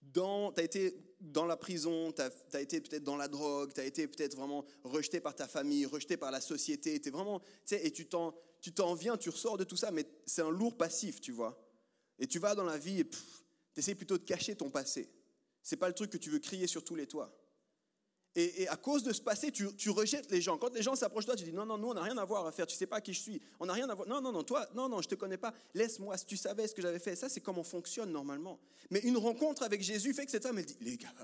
dans, 0.00 0.52
été 0.54 0.96
dans 1.20 1.46
la 1.46 1.56
prison, 1.56 2.12
tu 2.12 2.22
as, 2.22 2.60
été 2.60 2.80
peut-être 2.80 3.04
dans 3.04 3.16
la 3.16 3.28
drogue, 3.28 3.72
tu 3.72 3.80
as 3.80 3.84
été 3.84 4.06
peut-être 4.06 4.36
vraiment 4.36 4.64
rejeté 4.84 5.20
par 5.20 5.34
ta 5.34 5.48
famille, 5.48 5.86
rejeté 5.86 6.16
par 6.16 6.30
la 6.30 6.40
société, 6.40 7.00
es 7.04 7.10
vraiment, 7.10 7.40
et 7.70 7.90
tu 7.90 8.06
t'en, 8.06 8.34
tu 8.60 8.72
t'en 8.72 8.94
viens, 8.94 9.16
tu 9.16 9.30
ressors 9.30 9.56
de 9.56 9.64
tout 9.64 9.76
ça, 9.76 9.90
mais 9.90 10.06
c'est 10.26 10.42
un 10.42 10.50
lourd 10.50 10.76
passif, 10.76 11.20
tu 11.20 11.32
vois. 11.32 11.60
Et 12.18 12.26
tu 12.26 12.38
vas 12.38 12.54
dans 12.54 12.64
la 12.64 12.78
vie 12.78 13.00
et 13.00 13.08
tu 13.08 13.18
essaies 13.76 13.94
plutôt 13.94 14.18
de 14.18 14.24
cacher 14.24 14.54
ton 14.54 14.70
passé. 14.70 15.10
C'est 15.62 15.76
pas 15.76 15.88
le 15.88 15.94
truc 15.94 16.10
que 16.10 16.18
tu 16.18 16.30
veux 16.30 16.38
crier 16.38 16.66
sur 16.66 16.84
tous 16.84 16.94
les 16.94 17.06
toits. 17.06 17.34
Et, 18.36 18.66
à 18.66 18.76
cause 18.76 19.04
de 19.04 19.12
ce 19.12 19.20
passé, 19.20 19.52
tu, 19.52 19.90
rejettes 19.90 20.30
les 20.30 20.40
gens. 20.40 20.58
Quand 20.58 20.74
les 20.74 20.82
gens 20.82 20.96
s'approchent 20.96 21.24
de 21.24 21.30
toi, 21.30 21.36
tu 21.36 21.44
dis 21.44 21.52
non, 21.52 21.64
non, 21.64 21.78
nous, 21.78 21.88
on 21.88 21.94
n'a 21.94 22.02
rien 22.02 22.18
à 22.18 22.24
voir 22.24 22.44
à 22.46 22.52
faire. 22.52 22.66
Tu 22.66 22.74
sais 22.74 22.86
pas 22.86 23.00
qui 23.00 23.14
je 23.14 23.20
suis. 23.20 23.40
On 23.60 23.66
n'a 23.66 23.72
rien 23.72 23.88
à 23.88 23.94
voir. 23.94 24.08
Non, 24.08 24.20
non, 24.20 24.32
non, 24.32 24.42
toi, 24.42 24.68
non, 24.74 24.88
non, 24.88 25.00
je 25.00 25.08
te 25.08 25.14
connais 25.14 25.36
pas. 25.36 25.54
Laisse-moi. 25.72 26.16
Si 26.16 26.26
tu 26.26 26.36
savais 26.36 26.66
ce 26.66 26.74
que 26.74 26.82
j'avais 26.82 26.98
fait, 26.98 27.14
ça, 27.14 27.28
c'est 27.28 27.40
comment 27.40 27.60
on 27.60 27.64
fonctionne 27.64 28.10
normalement. 28.10 28.58
Mais 28.90 28.98
une 29.00 29.16
rencontre 29.18 29.62
avec 29.62 29.82
Jésus 29.82 30.12
fait 30.14 30.24
que 30.24 30.32
cette 30.32 30.42
femme, 30.42 30.58
elle 30.58 30.66
dit 30.66 30.76
les 30.80 30.96
gars, 30.96 31.14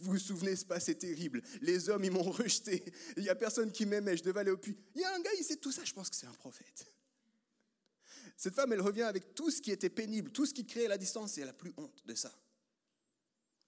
vous 0.00 0.12
vous 0.12 0.18
souvenez, 0.18 0.56
ce 0.56 0.66
passé 0.66 0.96
terrible. 0.96 1.42
Les 1.62 1.88
hommes, 1.88 2.04
ils 2.04 2.10
m'ont 2.10 2.22
rejeté. 2.30 2.84
Il 3.16 3.22
y 3.22 3.30
a 3.30 3.34
personne 3.34 3.72
qui 3.72 3.86
m'aimait. 3.86 4.16
Je 4.16 4.22
devais 4.22 4.40
aller 4.40 4.50
au 4.50 4.56
puits. 4.56 4.76
Il 4.94 5.00
y 5.00 5.04
a 5.04 5.14
un 5.14 5.20
gars, 5.20 5.30
il 5.38 5.44
sait 5.44 5.56
tout 5.56 5.72
ça. 5.72 5.84
Je 5.84 5.94
pense 5.94 6.10
que 6.10 6.16
c'est 6.16 6.26
un 6.26 6.34
prophète. 6.34 6.92
Cette 8.36 8.54
femme, 8.54 8.72
elle 8.72 8.80
revient 8.80 9.02
avec 9.02 9.34
tout 9.34 9.50
ce 9.50 9.60
qui 9.60 9.70
était 9.70 9.90
pénible, 9.90 10.30
tout 10.30 10.46
ce 10.46 10.54
qui 10.54 10.66
créait 10.66 10.88
la 10.88 10.98
distance, 10.98 11.38
et 11.38 11.40
elle 11.40 11.48
a 11.48 11.52
plus 11.52 11.72
honte 11.76 12.02
de 12.06 12.14
ça. 12.14 12.32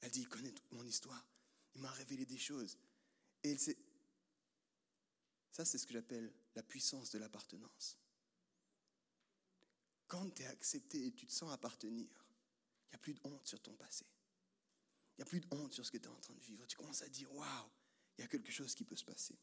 Elle 0.01 0.11
dit, 0.11 0.20
il 0.20 0.29
connaît 0.29 0.53
toute 0.53 0.73
mon 0.73 0.85
histoire. 0.85 1.25
Il 1.74 1.80
m'a 1.80 1.90
révélé 1.90 2.26
des 2.26 2.38
choses. 2.38 2.78
Et 3.42 3.56
ça, 5.50 5.64
c'est 5.64 5.78
ce 5.78 5.87
que 5.87 5.92
j'appelle 5.92 6.33
la 6.54 6.62
puissance 6.62 7.11
de 7.11 7.18
l'appartenance. 7.18 7.98
Quand 10.06 10.28
tu 10.35 10.42
es 10.42 10.46
accepté 10.46 11.06
et 11.06 11.12
tu 11.12 11.26
te 11.26 11.33
sens 11.33 11.52
appartenir, 11.52 12.09
il 12.09 12.90
n'y 12.90 12.94
a 12.96 12.98
plus 12.98 13.14
de 13.14 13.20
honte 13.24 13.46
sur 13.46 13.61
ton 13.61 13.72
passé. 13.74 14.04
Il 15.16 15.20
n'y 15.20 15.22
a 15.22 15.26
plus 15.26 15.40
de 15.40 15.46
honte 15.50 15.72
sur 15.72 15.87
ce 15.87 15.90
que 15.90 15.98
tu 15.98 16.04
es 16.04 16.09
en 16.09 16.20
train 16.20 16.35
de 16.35 16.40
vivre. 16.40 16.66
Tu 16.66 16.76
commences 16.76 17.02
à 17.02 17.09
dire, 17.09 17.33
waouh, 17.33 17.68
il 18.18 18.22
y 18.22 18.24
a 18.24 18.26
quelque 18.26 18.50
chose 18.50 18.74
qui 18.74 18.85
peut 18.85 18.96
se 18.96 19.04
passer. 19.04 19.37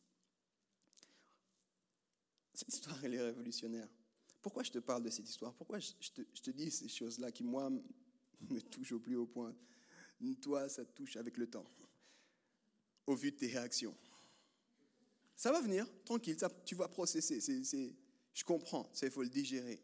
Cette 2.53 2.73
histoire, 2.73 3.03
elle 3.05 3.13
est 3.13 3.21
révolutionnaire. 3.21 3.87
Pourquoi 4.41 4.63
je 4.63 4.71
te 4.71 4.79
parle 4.79 5.03
de 5.03 5.09
cette 5.09 5.29
histoire? 5.29 5.53
Pourquoi 5.53 5.79
je 5.79 5.91
te, 6.13 6.21
je 6.33 6.41
te 6.41 6.51
dis 6.51 6.71
ces 6.71 6.87
choses-là 6.87 7.31
qui, 7.31 7.43
moi, 7.43 7.69
me 8.49 8.59
touchent 8.59 8.91
au 8.91 8.99
plus 8.99 9.15
haut 9.15 9.27
point? 9.27 9.55
Toi, 10.41 10.67
ça 10.67 10.83
te 10.83 10.91
touche 10.93 11.15
avec 11.15 11.37
le 11.37 11.47
temps, 11.47 11.65
au 13.07 13.15
vu 13.15 13.31
de 13.31 13.37
tes 13.37 13.47
réactions. 13.47 13.97
Ça 15.35 15.51
va 15.51 15.61
venir, 15.61 15.87
tranquille, 16.03 16.37
ça, 16.37 16.49
tu 16.65 16.75
vas 16.75 16.87
processer. 16.87 17.39
Je 18.33 18.43
comprends, 18.43 18.91
il 19.01 19.09
faut 19.09 19.23
le 19.23 19.29
digérer. 19.29 19.81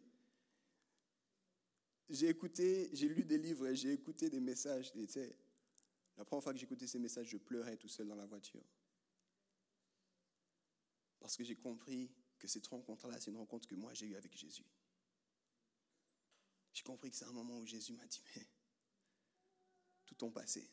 J'ai 2.10 2.28
écouté, 2.30 2.90
j'ai 2.94 3.08
lu 3.08 3.24
des 3.24 3.38
livres 3.38 3.68
et 3.68 3.76
j'ai 3.76 3.94
écouté 3.94 4.30
des 4.30 4.40
messages. 4.40 4.94
La 6.18 6.26
première 6.26 6.44
fois 6.44 6.54
que 6.54 6.60
j'écoutais 6.60 6.86
ces 6.86 7.00
messages, 7.00 7.28
je 7.28 7.38
pleurais 7.38 7.78
tout 7.78 7.88
seul 7.88 8.08
dans 8.08 8.16
la 8.16 8.26
voiture. 8.26 8.64
Parce 11.20 11.38
que 11.38 11.44
j'ai 11.44 11.56
compris 11.56 12.12
que 12.38 12.48
cette 12.48 12.68
rencontre-là, 12.68 13.20
c'est 13.20 13.32
une 13.32 13.38
rencontre 13.38 13.68
que 13.68 13.76
moi 13.76 13.94
j'ai 13.94 14.08
eue 14.08 14.16
avec 14.16 14.36
Jésus. 14.38 14.66
J'ai 16.74 16.84
compris 16.84 17.10
que 17.10 17.16
c'est 17.16 17.26
un 17.26 17.32
moment 17.32 17.58
où 17.60 17.66
Jésus 17.66 17.94
m'a 17.94 18.06
dit, 18.06 18.22
mais 18.36 18.46
tout 20.06 20.16
ton 20.16 20.30
passé, 20.30 20.70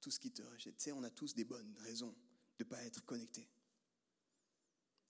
tout 0.00 0.10
ce 0.10 0.18
qui 0.18 0.30
te 0.30 0.42
rejette, 0.42 0.76
tu 0.76 0.84
sais, 0.84 0.92
on 0.92 1.02
a 1.02 1.10
tous 1.10 1.34
des 1.34 1.44
bonnes 1.44 1.74
raisons 1.78 2.14
de 2.58 2.64
ne 2.64 2.68
pas 2.68 2.82
être 2.84 3.04
connectés. 3.04 3.48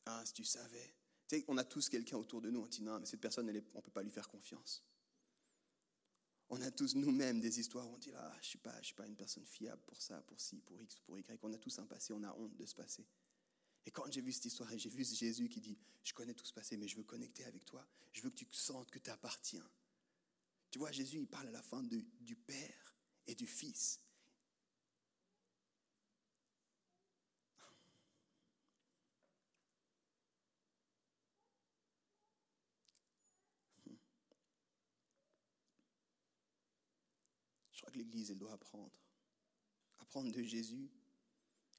Ah, 0.07 0.23
si 0.25 0.33
tu 0.33 0.45
savais. 0.45 0.95
Tu 1.29 1.37
sais, 1.37 1.45
on 1.49 1.57
a 1.59 1.65
tous 1.65 1.89
quelqu'un 1.89 2.17
autour 2.17 2.41
de 2.41 2.51
nous, 2.51 2.61
on 2.61 2.67
dit 2.67 2.83
non, 2.83 3.01
mais 3.01 3.07
cette 3.07 3.21
personne, 3.21 3.49
on 3.49 3.53
ne 3.53 3.61
peut 3.61 3.91
pas 3.91 4.03
lui 4.03 4.11
faire 4.11 4.29
confiance. 4.29 4.85
On 6.49 6.61
a 6.63 6.71
tous 6.71 6.95
nous-mêmes 6.95 7.41
des 7.41 7.59
histoires 7.59 7.89
où 7.89 7.95
on 7.95 7.99
dit 7.99 8.13
ah, 8.15 8.31
je 8.35 8.39
ne 8.39 8.45
suis, 8.45 8.59
pas, 8.59 8.83
suis 8.83 8.95
pas 8.95 9.07
une 9.07 9.17
personne 9.17 9.45
fiable 9.45 9.83
pour 9.85 10.01
ça, 10.01 10.23
pour 10.23 10.41
ci, 10.41 10.61
pour 10.61 10.81
X, 10.81 11.01
pour 11.01 11.19
Y. 11.19 11.41
On 11.43 11.53
a 11.53 11.59
tous 11.59 11.77
un 11.81 11.87
passé, 11.87 12.13
on 12.13 12.23
a 12.23 12.33
honte 12.35 12.57
de 12.57 12.65
ce 12.65 12.75
passé. 12.75 13.05
Et 13.85 13.91
quand 13.91 14.11
j'ai 14.11 14.21
vu 14.21 14.33
cette 14.33 14.45
histoire 14.45 14.73
et 14.73 14.79
j'ai 14.79 14.89
vu 14.89 15.05
Jésus 15.05 15.49
qui 15.49 15.61
dit 15.61 15.77
Je 16.05 16.15
connais 16.15 16.35
tout 16.35 16.45
ce 16.45 16.53
passé, 16.53 16.77
mais 16.77 16.87
je 16.87 16.97
veux 16.97 17.03
connecter 17.03 17.45
avec 17.45 17.65
toi, 17.65 17.85
je 18.13 18.23
veux 18.23 18.31
que 18.31 18.37
tu 18.37 18.47
sentes 18.53 18.91
que 18.93 19.01
tu 19.01 19.11
appartiens. 19.11 19.69
Tu 20.71 20.79
vois, 20.79 20.93
Jésus, 20.93 21.19
il 21.19 21.27
parle 21.27 21.49
à 21.49 21.53
la 21.53 21.63
fin 21.63 21.83
du 21.83 22.37
Père 22.37 22.95
et 23.27 23.35
du 23.35 23.47
Fils. 23.47 24.01
l'Église, 37.97 38.31
elle 38.31 38.39
doit 38.39 38.53
apprendre. 38.53 38.99
Apprendre 39.99 40.31
de 40.33 40.43
Jésus 40.43 40.91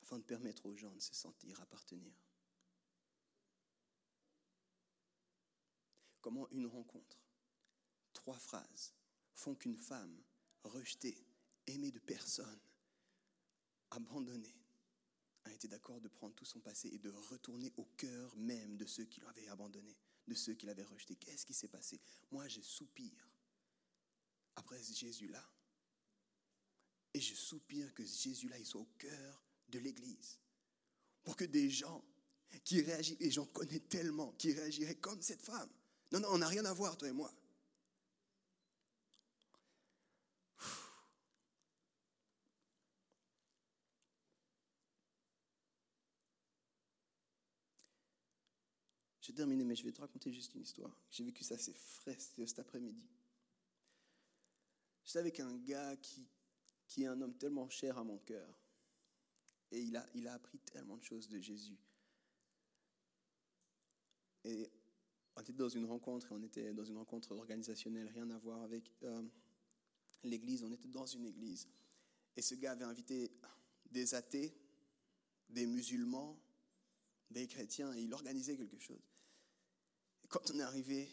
afin 0.01 0.19
de 0.19 0.23
permettre 0.23 0.65
aux 0.65 0.75
gens 0.75 0.93
de 0.93 0.99
se 0.99 1.13
sentir 1.13 1.59
appartenir. 1.61 2.13
Comment 6.21 6.49
une 6.51 6.65
rencontre, 6.65 7.21
trois 8.13 8.37
phrases, 8.37 8.93
font 9.33 9.55
qu'une 9.55 9.77
femme 9.77 10.21
rejetée, 10.63 11.25
aimée 11.67 11.91
de 11.91 11.99
personne, 11.99 12.59
abandonnée, 13.91 14.55
a 15.45 15.53
été 15.53 15.67
d'accord 15.67 16.01
de 16.01 16.09
prendre 16.09 16.35
tout 16.35 16.45
son 16.45 16.59
passé 16.59 16.89
et 16.89 16.99
de 16.99 17.09
retourner 17.09 17.73
au 17.77 17.85
cœur 17.97 18.35
même 18.35 18.75
de 18.77 18.85
ceux 18.85 19.05
qui 19.05 19.21
l'avaient 19.21 19.47
abandonné, 19.47 19.97
de 20.27 20.33
ceux 20.33 20.53
qui 20.53 20.65
l'avaient 20.65 20.83
rejeté. 20.83 21.15
Qu'est-ce 21.15 21.45
qui 21.45 21.53
s'est 21.53 21.69
passé? 21.69 22.01
Moi, 22.31 22.47
je 22.47 22.61
soupire 22.61 23.29
après 24.55 24.81
Jésus-là 24.83 25.43
et 27.17 27.19
je 27.19 27.33
soupire 27.33 27.91
que 27.95 28.05
Jésus-là, 28.05 28.59
il 28.59 28.65
soit 28.65 28.81
au 28.81 28.89
cœur 28.99 29.43
de 29.69 29.79
l'Église. 29.79 30.39
Pour 31.23 31.35
que 31.35 31.45
des 31.45 31.67
gens 31.67 32.05
qui 32.63 32.81
réagissent, 32.81 33.17
et 33.19 33.31
j'en 33.31 33.47
connais 33.47 33.79
tellement, 33.79 34.33
qui 34.33 34.53
réagiraient 34.53 34.99
comme 34.99 35.19
cette 35.23 35.41
femme. 35.41 35.69
Non, 36.11 36.19
non, 36.19 36.27
on 36.33 36.37
n'a 36.37 36.47
rien 36.47 36.63
à 36.65 36.73
voir, 36.73 36.95
toi 36.95 37.07
et 37.07 37.11
moi. 37.11 37.33
J'ai 49.21 49.33
terminé, 49.33 49.63
mais 49.63 49.75
je 49.75 49.83
vais 49.83 49.91
te 49.91 50.01
raconter 50.01 50.31
juste 50.31 50.53
une 50.53 50.61
histoire. 50.61 50.95
J'ai 51.09 51.23
vécu 51.23 51.43
ça 51.43 51.55
assez 51.55 51.73
frais 51.73 52.17
cet 52.19 52.59
après-midi. 52.59 53.09
J'étais 55.03 55.19
avec 55.19 55.39
un 55.39 55.57
gars 55.57 55.95
qui, 55.97 56.27
qui 56.87 57.03
est 57.03 57.07
un 57.07 57.19
homme 57.21 57.35
tellement 57.37 57.69
cher 57.69 57.97
à 57.97 58.03
mon 58.03 58.17
cœur. 58.19 58.59
Et 59.71 59.81
il 59.81 59.97
a, 59.97 60.33
appris 60.33 60.59
tellement 60.59 60.97
de 60.97 61.03
choses 61.03 61.27
de 61.27 61.39
Jésus. 61.39 61.77
Et 64.45 64.71
on 65.35 65.41
était 65.41 65.51
dans 65.53 65.69
une 65.69 65.85
rencontre, 65.85 66.27
on 66.31 66.41
était 66.41 66.73
dans 66.73 66.85
une 66.85 66.97
rencontre 66.97 67.33
organisationnelle, 67.33 68.07
rien 68.07 68.29
à 68.29 68.37
voir 68.37 68.61
avec 68.61 68.93
euh, 69.03 69.23
l'église, 70.23 70.63
on 70.63 70.71
était 70.71 70.87
dans 70.87 71.05
une 71.05 71.25
église. 71.25 71.67
Et 72.37 72.41
ce 72.41 72.55
gars 72.55 72.71
avait 72.71 72.85
invité 72.85 73.29
des 73.91 74.15
athées, 74.15 74.55
des 75.49 75.65
musulmans, 75.65 76.39
des 77.29 77.47
chrétiens, 77.47 77.93
et 77.93 78.01
il 78.01 78.13
organisait 78.13 78.55
quelque 78.55 78.79
chose. 78.79 79.03
Et 80.23 80.27
quand 80.29 80.49
on 80.51 80.59
est 80.59 80.63
arrivé, 80.63 81.09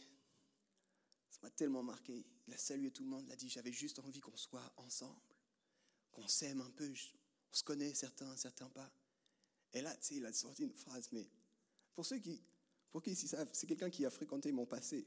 ça 1.29 1.41
m'a 1.43 1.51
tellement 1.51 1.83
marqué. 1.83 2.25
Il 2.47 2.55
a 2.55 2.59
salué 2.59 2.93
tout 2.93 3.03
le 3.03 3.09
monde, 3.09 3.25
il 3.27 3.33
a 3.33 3.37
dit, 3.37 3.49
j'avais 3.49 3.73
juste 3.73 3.99
envie 3.99 4.21
qu'on 4.21 4.37
soit 4.37 4.73
ensemble 4.77 5.34
qu'on 6.15 6.27
s'aime 6.29 6.61
un 6.61 6.71
peu. 6.71 6.89
On 6.89 7.55
se 7.55 7.63
connaît 7.63 7.93
certains, 7.95 8.35
certains 8.37 8.69
pas. 8.71 8.91
Et 9.73 9.83
là, 9.83 9.95
tu 9.97 10.07
sais, 10.07 10.15
il 10.17 10.27
a 10.27 10.33
sorti 10.33 10.63
une 10.63 10.73
phrase, 10.73 11.09
mais 11.13 11.29
pour 11.95 12.07
ceux 12.07 12.19
qui, 12.19 12.41
pour 12.91 13.03
qui 13.03 13.15
savent, 13.15 13.49
c'est 13.53 13.67
quelqu'un 13.67 13.91
qui 13.91 14.07
a 14.07 14.11
fréquenté 14.11 14.53
mon 14.53 14.67
passé. 14.67 15.07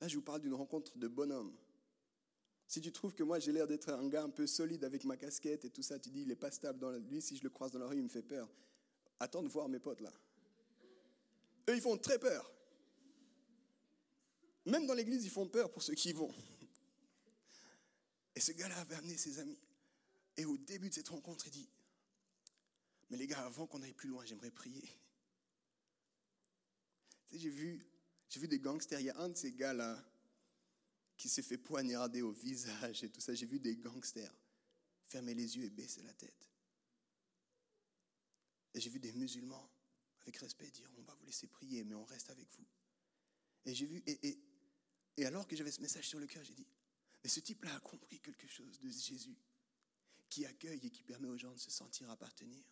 Là, 0.00 0.08
je 0.08 0.16
vous 0.16 0.22
parle 0.22 0.40
d'une 0.40 0.54
rencontre 0.54 0.96
de 0.96 1.08
bonhomme. 1.08 1.56
Si 2.66 2.80
tu 2.80 2.92
trouves 2.92 3.14
que 3.14 3.22
moi, 3.22 3.38
j'ai 3.38 3.52
l'air 3.52 3.66
d'être 3.66 3.88
un 3.88 4.08
gars 4.08 4.22
un 4.22 4.30
peu 4.30 4.46
solide 4.46 4.84
avec 4.84 5.04
ma 5.04 5.16
casquette 5.16 5.64
et 5.64 5.70
tout 5.70 5.82
ça, 5.82 5.98
tu 5.98 6.10
dis, 6.10 6.22
il 6.22 6.28
n'est 6.28 6.36
pas 6.36 6.50
stable. 6.50 6.78
Dans 6.78 6.90
Lui, 6.90 7.22
si 7.22 7.36
je 7.36 7.42
le 7.42 7.50
croise 7.50 7.72
dans 7.72 7.78
la 7.78 7.86
rue, 7.86 7.96
il 7.96 8.02
me 8.02 8.08
fait 8.08 8.22
peur. 8.22 8.48
Attends 9.20 9.42
de 9.42 9.48
voir 9.48 9.68
mes 9.68 9.78
potes 9.78 10.00
là. 10.00 10.12
Eux, 11.68 11.74
ils 11.74 11.80
font 11.80 11.96
très 11.96 12.18
peur. 12.18 12.50
Même 14.66 14.86
dans 14.86 14.94
l'église, 14.94 15.24
ils 15.24 15.30
font 15.30 15.48
peur 15.48 15.70
pour 15.70 15.82
ceux 15.82 15.94
qui 15.94 16.12
vont. 16.12 16.32
Et 18.34 18.40
ce 18.40 18.52
gars-là 18.52 18.78
avait 18.78 18.94
amené 18.94 19.16
ses 19.16 19.38
amis. 19.38 19.58
Et 20.38 20.44
au 20.44 20.56
début 20.56 20.88
de 20.88 20.94
cette 20.94 21.08
rencontre, 21.08 21.48
il 21.48 21.50
dit, 21.50 21.68
mais 23.10 23.16
les 23.16 23.26
gars, 23.26 23.44
avant 23.44 23.66
qu'on 23.66 23.82
aille 23.82 23.92
plus 23.92 24.08
loin, 24.08 24.24
j'aimerais 24.24 24.52
prier. 24.52 24.88
J'ai 27.32 27.50
vu, 27.50 27.84
des 28.34 28.60
gangsters. 28.60 29.00
Il 29.00 29.06
y 29.06 29.10
a 29.10 29.18
un 29.18 29.28
de 29.30 29.36
ces 29.36 29.52
gars-là 29.52 30.02
qui 31.16 31.28
s'est 31.28 31.42
fait 31.42 31.58
poignarder 31.58 32.22
au 32.22 32.30
visage 32.30 33.02
et 33.02 33.10
tout 33.10 33.20
ça. 33.20 33.34
J'ai 33.34 33.46
vu 33.46 33.58
des 33.58 33.76
gangsters 33.76 34.32
fermer 35.06 35.34
les 35.34 35.56
yeux 35.56 35.64
et 35.64 35.70
baisser 35.70 36.02
la 36.02 36.14
tête. 36.14 36.48
Et 38.74 38.80
j'ai 38.80 38.90
vu 38.90 39.00
des 39.00 39.12
musulmans, 39.12 39.68
avec 40.20 40.36
respect, 40.36 40.70
dire 40.70 40.88
On 40.98 41.02
va 41.02 41.14
vous 41.14 41.24
laisser 41.24 41.48
prier, 41.48 41.82
mais 41.82 41.96
on 41.96 42.04
reste 42.04 42.30
avec 42.30 42.48
vous. 42.52 42.66
Et 43.64 43.74
j'ai 43.74 43.86
vu, 43.86 44.04
et 44.06 45.26
alors 45.26 45.48
que 45.48 45.56
j'avais 45.56 45.72
ce 45.72 45.80
message 45.80 46.06
sur 46.06 46.20
le 46.20 46.28
cœur, 46.28 46.44
j'ai 46.44 46.54
dit 46.54 46.66
Mais 47.24 47.28
ce 47.28 47.40
type-là 47.40 47.74
a 47.74 47.80
compris 47.80 48.20
quelque 48.20 48.46
chose 48.46 48.78
de 48.78 48.88
Jésus 48.88 49.36
qui 50.28 50.44
accueille 50.46 50.80
et 50.84 50.90
qui 50.90 51.02
permet 51.02 51.28
aux 51.28 51.36
gens 51.36 51.52
de 51.52 51.58
se 51.58 51.70
sentir 51.70 52.10
appartenir. 52.10 52.62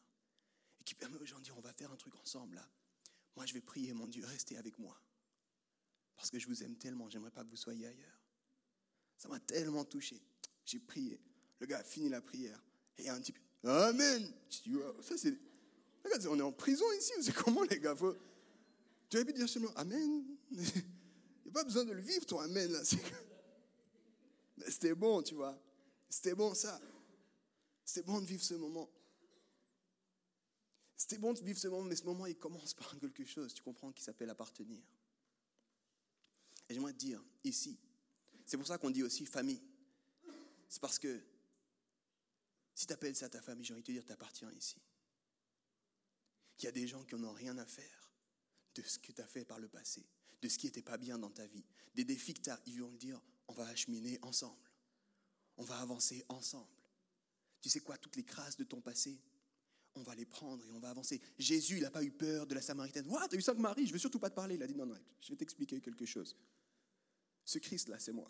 Et 0.80 0.84
qui 0.84 0.94
permet 0.94 1.16
aux 1.16 1.24
gens 1.24 1.38
de 1.38 1.44
dire, 1.44 1.56
on 1.56 1.60
va 1.62 1.72
faire 1.72 1.90
un 1.90 1.96
truc 1.96 2.14
ensemble 2.16 2.56
là. 2.56 2.68
Moi, 3.36 3.44
je 3.46 3.52
vais 3.52 3.60
prier, 3.60 3.92
mon 3.92 4.06
Dieu, 4.06 4.24
restez 4.24 4.56
avec 4.56 4.78
moi. 4.78 4.98
Parce 6.16 6.30
que 6.30 6.38
je 6.38 6.46
vous 6.46 6.62
aime 6.62 6.76
tellement, 6.76 7.08
j'aimerais 7.10 7.30
pas 7.30 7.44
que 7.44 7.50
vous 7.50 7.56
soyez 7.56 7.86
ailleurs. 7.86 8.20
Ça 9.18 9.28
m'a 9.28 9.40
tellement 9.40 9.84
touché. 9.84 10.20
J'ai 10.64 10.78
prié. 10.78 11.20
Le 11.60 11.66
gars 11.66 11.78
a 11.78 11.84
fini 11.84 12.08
la 12.08 12.22
prière. 12.22 12.62
Et 12.96 13.02
il 13.02 13.06
y 13.06 13.08
a 13.08 13.14
un 13.14 13.20
type, 13.20 13.38
Amen. 13.64 14.32
Je 14.50 14.62
dis, 14.62 14.76
ça 15.02 15.16
c'est... 15.16 15.36
Regarde, 16.04 16.26
on 16.28 16.38
est 16.38 16.42
en 16.42 16.52
prison 16.52 16.84
ici, 16.98 17.12
c'est 17.20 17.34
comment 17.34 17.62
les 17.64 17.80
gars? 17.80 17.94
Tu 19.08 19.16
aurais 19.16 19.24
pu 19.24 19.32
dire 19.32 19.48
seulement 19.48 19.72
Amen. 19.76 20.24
Il 20.50 20.60
n'y 20.60 21.50
a 21.50 21.52
pas 21.52 21.64
besoin 21.64 21.84
de 21.84 21.92
le 21.92 22.00
vivre, 22.00 22.24
ton 22.26 22.38
Amen. 22.40 22.70
Là. 22.70 22.82
C'était 24.68 24.94
bon, 24.94 25.22
tu 25.22 25.34
vois. 25.34 25.60
C'était 26.08 26.34
bon 26.34 26.54
ça. 26.54 26.80
C'était 27.86 28.02
bon 28.02 28.20
de 28.20 28.26
vivre 28.26 28.42
ce 28.42 28.54
moment. 28.54 28.90
C'était 30.96 31.18
bon 31.18 31.32
de 31.32 31.40
vivre 31.40 31.58
ce 31.58 31.68
moment, 31.68 31.84
mais 31.84 31.94
ce 31.94 32.04
moment, 32.04 32.26
il 32.26 32.36
commence 32.36 32.74
par 32.74 32.98
quelque 32.98 33.24
chose, 33.24 33.54
tu 33.54 33.62
comprends, 33.62 33.92
qui 33.92 34.02
s'appelle 34.02 34.28
appartenir. 34.28 34.82
Et 36.68 36.74
j'aimerais 36.74 36.92
te 36.92 36.98
dire, 36.98 37.22
ici, 37.44 37.78
c'est 38.44 38.56
pour 38.56 38.66
ça 38.66 38.76
qu'on 38.76 38.90
dit 38.90 39.04
aussi 39.04 39.24
famille. 39.24 39.62
C'est 40.68 40.80
parce 40.80 40.98
que 40.98 41.22
si 42.74 42.88
tu 42.88 42.92
appelles 42.92 43.14
ça 43.14 43.28
ta 43.28 43.40
famille, 43.40 43.64
j'ai 43.64 43.72
envie 43.72 43.82
de 43.82 43.86
te 43.86 43.92
dire, 43.92 44.04
tu 44.04 44.12
appartiens 44.12 44.50
ici. 44.52 44.82
Il 46.58 46.64
y 46.64 46.68
a 46.68 46.72
des 46.72 46.88
gens 46.88 47.04
qui 47.04 47.14
n'ont 47.14 47.32
rien 47.32 47.56
à 47.56 47.66
faire 47.66 48.10
de 48.74 48.82
ce 48.82 48.98
que 48.98 49.12
tu 49.12 49.20
as 49.20 49.28
fait 49.28 49.44
par 49.44 49.60
le 49.60 49.68
passé, 49.68 50.04
de 50.42 50.48
ce 50.48 50.58
qui 50.58 50.66
n'était 50.66 50.82
pas 50.82 50.98
bien 50.98 51.18
dans 51.18 51.30
ta 51.30 51.46
vie, 51.46 51.64
des 51.94 52.04
défis 52.04 52.34
que 52.34 52.40
tu 52.40 52.50
as, 52.50 52.60
ils 52.66 52.80
vont 52.80 52.92
dire, 52.96 53.20
on 53.46 53.52
va 53.52 53.66
acheminer 53.66 54.18
ensemble, 54.22 54.72
on 55.56 55.62
va 55.62 55.78
avancer 55.78 56.24
ensemble. 56.28 56.75
Tu 57.66 57.70
sais 57.70 57.80
quoi, 57.80 57.98
toutes 57.98 58.14
les 58.14 58.22
crasses 58.22 58.56
de 58.56 58.62
ton 58.62 58.80
passé, 58.80 59.18
on 59.96 60.02
va 60.04 60.14
les 60.14 60.24
prendre 60.24 60.64
et 60.64 60.70
on 60.70 60.78
va 60.78 60.88
avancer. 60.90 61.20
Jésus, 61.36 61.78
il 61.78 61.82
n'a 61.82 61.90
pas 61.90 62.04
eu 62.04 62.12
peur 62.12 62.46
de 62.46 62.54
la 62.54 62.60
Samaritaine. 62.60 63.08
What, 63.08 63.26
t'as 63.26 63.36
eu 63.36 63.42
cinq 63.42 63.58
maris, 63.58 63.88
je 63.88 63.92
veux 63.92 63.98
surtout 63.98 64.20
pas 64.20 64.30
te 64.30 64.36
parler. 64.36 64.54
Il 64.54 64.62
a 64.62 64.68
dit 64.68 64.76
non, 64.76 64.86
non, 64.86 64.96
je 65.20 65.30
vais 65.30 65.36
t'expliquer 65.36 65.80
quelque 65.80 66.06
chose. 66.06 66.36
Ce 67.44 67.58
Christ-là, 67.58 67.98
c'est 67.98 68.12
moi. 68.12 68.28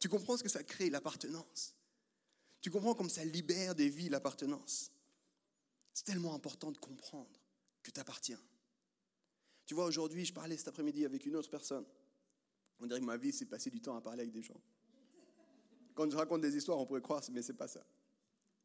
Tu 0.00 0.08
comprends 0.08 0.36
ce 0.36 0.42
que 0.42 0.48
ça 0.48 0.64
crée, 0.64 0.90
l'appartenance? 0.90 1.76
Tu 2.60 2.68
comprends 2.68 2.96
comme 2.96 3.08
ça 3.08 3.24
libère 3.24 3.76
des 3.76 3.88
vies, 3.90 4.08
l'appartenance? 4.08 4.90
C'est 5.92 6.04
tellement 6.04 6.34
important 6.34 6.72
de 6.72 6.78
comprendre 6.78 7.40
que 7.80 7.92
tu 7.92 8.00
appartiens. 8.00 8.42
Tu 9.66 9.74
vois, 9.74 9.84
aujourd'hui, 9.84 10.24
je 10.24 10.32
parlais 10.32 10.56
cet 10.56 10.66
après-midi 10.66 11.04
avec 11.04 11.26
une 11.26 11.36
autre 11.36 11.48
personne. 11.48 11.86
On 12.80 12.86
dirait 12.86 12.98
que 12.98 13.04
ma 13.04 13.16
vie, 13.16 13.32
c'est 13.32 13.46
passer 13.46 13.70
du 13.70 13.80
temps 13.80 13.94
à 13.94 14.00
parler 14.00 14.22
avec 14.22 14.32
des 14.32 14.42
gens. 14.42 14.60
Quand 15.94 16.10
je 16.10 16.16
raconte 16.16 16.40
des 16.40 16.56
histoires, 16.56 16.78
on 16.78 16.86
pourrait 16.86 17.00
croire, 17.00 17.22
mais 17.32 17.42
c'est 17.42 17.54
pas 17.54 17.68
ça. 17.68 17.84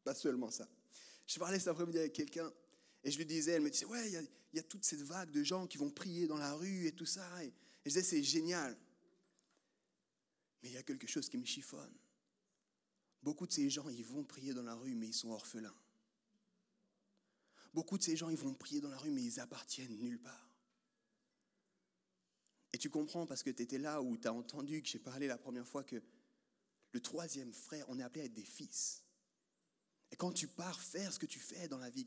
Pas 0.04 0.14
seulement 0.14 0.50
ça. 0.50 0.68
Je 1.26 1.38
parlais 1.38 1.58
cet 1.58 1.68
après-midi 1.68 1.98
avec 1.98 2.12
quelqu'un 2.12 2.52
et 3.04 3.10
je 3.10 3.16
lui 3.18 3.24
disais, 3.24 3.52
elle 3.52 3.62
me 3.62 3.70
disait, 3.70 3.86
ouais, 3.86 4.10
il 4.10 4.56
y, 4.56 4.58
a 4.58 4.62
toute 4.62 4.84
cette 4.84 5.02
vague 5.02 5.30
de 5.30 5.42
gens 5.42 5.66
qui 5.66 5.78
vont 5.78 5.90
prier 5.90 6.26
dans 6.26 6.36
la 6.36 6.54
rue 6.54 6.86
et 6.86 6.92
tout 6.92 7.06
ça. 7.06 7.44
Et, 7.44 7.52
je 7.84 7.90
disais, 7.90 8.02
c'est 8.02 8.22
génial. 8.22 8.76
Mais 10.62 10.70
il 10.70 10.74
y 10.74 10.78
a 10.78 10.82
quelque 10.82 11.06
chose 11.06 11.28
qui 11.28 11.38
me 11.38 11.44
chiffonne. 11.44 11.94
Beaucoup 13.22 13.46
de 13.46 13.52
ces 13.52 13.70
gens, 13.70 13.88
ils 13.88 14.04
vont 14.04 14.24
prier 14.24 14.52
dans 14.52 14.62
la 14.62 14.74
rue, 14.74 14.94
mais 14.94 15.06
ils 15.06 15.14
sont 15.14 15.30
orphelins. 15.30 15.74
Beaucoup 17.72 17.96
de 17.96 18.02
ces 18.02 18.16
gens, 18.16 18.28
ils 18.28 18.36
vont 18.36 18.54
prier 18.54 18.80
dans 18.80 18.88
la 18.90 18.98
rue, 18.98 19.10
mais 19.10 19.22
ils 19.22 19.40
appartiennent 19.40 19.96
nulle 19.96 20.18
part. 20.18 20.50
Et 22.72 22.78
tu 22.78 22.90
comprends 22.90 23.26
parce 23.26 23.42
que 23.42 23.50
tu 23.50 23.62
étais 23.62 23.78
là 23.78 24.02
où 24.02 24.16
tu 24.16 24.28
as 24.28 24.32
entendu 24.32 24.82
que 24.82 24.88
j'ai 24.88 24.98
parlé 24.98 25.26
la 25.26 25.38
première 25.38 25.66
fois 25.66 25.84
que 25.84 26.02
le 26.92 27.00
troisième 27.00 27.52
frère, 27.52 27.84
on 27.88 27.98
est 27.98 28.02
appelé 28.02 28.22
à 28.22 28.24
être 28.26 28.34
des 28.34 28.44
fils. 28.44 29.02
Et 30.12 30.16
quand 30.16 30.32
tu 30.32 30.48
pars 30.48 30.80
faire 30.80 31.12
ce 31.12 31.18
que 31.18 31.26
tu 31.26 31.38
fais 31.38 31.68
dans 31.68 31.78
la 31.78 31.88
vie, 31.88 32.06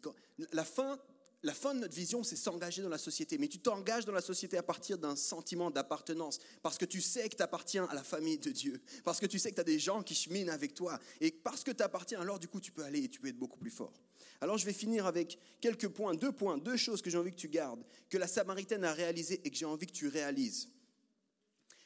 la, 0.51 0.65
fin, 0.65 0.99
la 1.41 1.53
fin 1.53 1.73
de 1.73 1.79
notre 1.79 1.95
vision, 1.95 2.23
c'est 2.23 2.35
s'engager 2.35 2.81
dans 2.81 2.89
la 2.89 2.97
société. 2.97 3.37
Mais 3.37 3.47
tu 3.47 3.59
t'engages 3.59 4.05
dans 4.05 4.11
la 4.11 4.21
société 4.21 4.57
à 4.57 4.63
partir 4.63 4.97
d'un 4.97 5.15
sentiment 5.15 5.71
d'appartenance, 5.71 6.39
parce 6.61 6.77
que 6.77 6.85
tu 6.85 7.01
sais 7.01 7.29
que 7.29 7.35
tu 7.37 7.43
appartiens 7.43 7.85
à 7.85 7.95
la 7.95 8.03
famille 8.03 8.37
de 8.37 8.51
Dieu, 8.51 8.81
parce 9.05 9.19
que 9.19 9.25
tu 9.25 9.39
sais 9.39 9.51
que 9.51 9.55
tu 9.55 9.61
as 9.61 9.65
des 9.65 9.79
gens 9.79 10.03
qui 10.03 10.15
cheminent 10.15 10.51
avec 10.51 10.73
toi. 10.73 10.99
Et 11.21 11.31
parce 11.31 11.63
que 11.63 11.71
tu 11.71 11.81
appartiens, 11.81 12.19
alors 12.19 12.39
du 12.39 12.49
coup, 12.49 12.59
tu 12.59 12.71
peux 12.71 12.83
aller 12.83 13.03
et 13.03 13.09
tu 13.09 13.21
peux 13.21 13.29
être 13.29 13.39
beaucoup 13.39 13.57
plus 13.57 13.71
fort. 13.71 13.93
Alors 14.41 14.57
je 14.57 14.65
vais 14.65 14.73
finir 14.73 15.05
avec 15.05 15.39
quelques 15.61 15.87
points, 15.87 16.13
deux 16.15 16.33
points, 16.33 16.57
deux 16.57 16.75
choses 16.75 17.01
que 17.01 17.09
j'ai 17.09 17.17
envie 17.17 17.31
que 17.31 17.37
tu 17.37 17.47
gardes, 17.47 17.81
que 18.09 18.17
la 18.17 18.27
Samaritaine 18.27 18.83
a 18.83 18.91
réalisées 18.91 19.39
et 19.45 19.49
que 19.49 19.55
j'ai 19.55 19.65
envie 19.65 19.87
que 19.87 19.93
tu 19.93 20.09
réalises. 20.09 20.67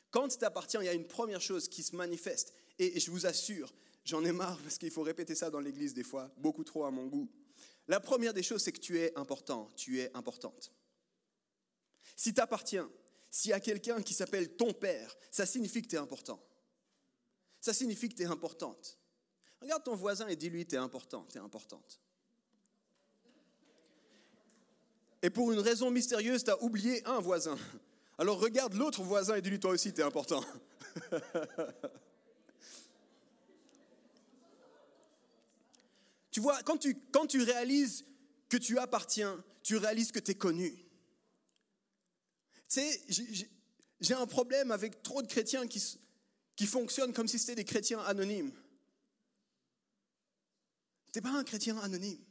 Quand 0.09 0.27
tu 0.35 0.43
appartiens, 0.43 0.81
il 0.81 0.85
y 0.85 0.89
a 0.89 0.93
une 0.93 1.05
première 1.05 1.41
chose 1.41 1.67
qui 1.67 1.83
se 1.83 1.95
manifeste. 1.95 2.53
Et 2.79 2.99
je 2.99 3.11
vous 3.11 3.25
assure, 3.25 3.73
j'en 4.05 4.23
ai 4.23 4.31
marre 4.31 4.59
parce 4.61 4.77
qu'il 4.77 4.91
faut 4.91 5.01
répéter 5.01 5.35
ça 5.35 5.49
dans 5.49 5.59
l'église 5.59 5.93
des 5.93 6.03
fois, 6.03 6.31
beaucoup 6.37 6.63
trop 6.63 6.85
à 6.85 6.91
mon 6.91 7.07
goût. 7.07 7.29
La 7.87 7.99
première 7.99 8.33
des 8.33 8.43
choses, 8.43 8.61
c'est 8.61 8.71
que 8.71 8.79
tu 8.79 8.99
es 8.99 9.17
important, 9.17 9.69
tu 9.75 9.99
es 9.99 10.11
importante. 10.15 10.73
Si 12.15 12.33
tu 12.33 12.41
appartiens, 12.41 12.89
s'il 13.29 13.51
y 13.51 13.53
a 13.53 13.59
quelqu'un 13.59 14.01
qui 14.01 14.13
s'appelle 14.13 14.55
ton 14.55 14.73
père, 14.73 15.15
ça 15.31 15.45
signifie 15.45 15.81
que 15.81 15.87
tu 15.87 15.95
es 15.95 15.99
important. 15.99 16.41
Ça 17.61 17.73
signifie 17.73 18.09
que 18.09 18.15
tu 18.15 18.23
es 18.23 18.27
importante. 18.27 18.97
Regarde 19.61 19.83
ton 19.83 19.95
voisin 19.95 20.27
et 20.27 20.35
dis-lui, 20.35 20.65
tu 20.65 20.75
es 20.75 20.77
important, 20.77 21.25
tu 21.31 21.37
es 21.37 21.41
importante. 21.41 21.99
Et 25.21 25.29
pour 25.29 25.51
une 25.51 25.59
raison 25.59 25.89
mystérieuse, 25.89 26.43
tu 26.43 26.51
as 26.51 26.61
oublié 26.61 27.05
un 27.07 27.19
voisin. 27.19 27.57
Alors 28.17 28.39
regarde 28.39 28.73
l'autre 28.73 29.01
voisin 29.01 29.35
et 29.35 29.41
dis-lui, 29.41 29.59
toi 29.59 29.71
aussi, 29.71 29.93
tu 29.93 30.01
es 30.01 30.03
important. 30.03 30.43
Tu 36.37 36.41
vois, 36.41 36.61
quand 36.61 36.77
tu, 36.77 36.95
quand 37.11 37.25
tu 37.25 37.41
réalises 37.41 38.05
que 38.47 38.57
tu 38.57 38.77
appartiens, 38.77 39.43
tu 39.63 39.75
réalises 39.75 40.11
que 40.11 40.19
tu 40.19 40.29
es 40.29 40.35
connu. 40.35 40.69
Tu 42.69 42.79
sais, 42.79 43.01
j'ai 43.99 44.13
un 44.13 44.27
problème 44.27 44.69
avec 44.69 45.01
trop 45.01 45.23
de 45.23 45.27
chrétiens 45.27 45.65
qui, 45.65 45.83
qui 46.55 46.67
fonctionnent 46.67 47.11
comme 47.11 47.27
si 47.27 47.39
c'était 47.39 47.55
des 47.55 47.65
chrétiens 47.65 48.01
anonymes. 48.01 48.51
Tu 51.11 51.17
n'es 51.17 51.21
pas 51.23 51.31
un 51.31 51.43
chrétien 51.43 51.75
anonyme. 51.79 52.23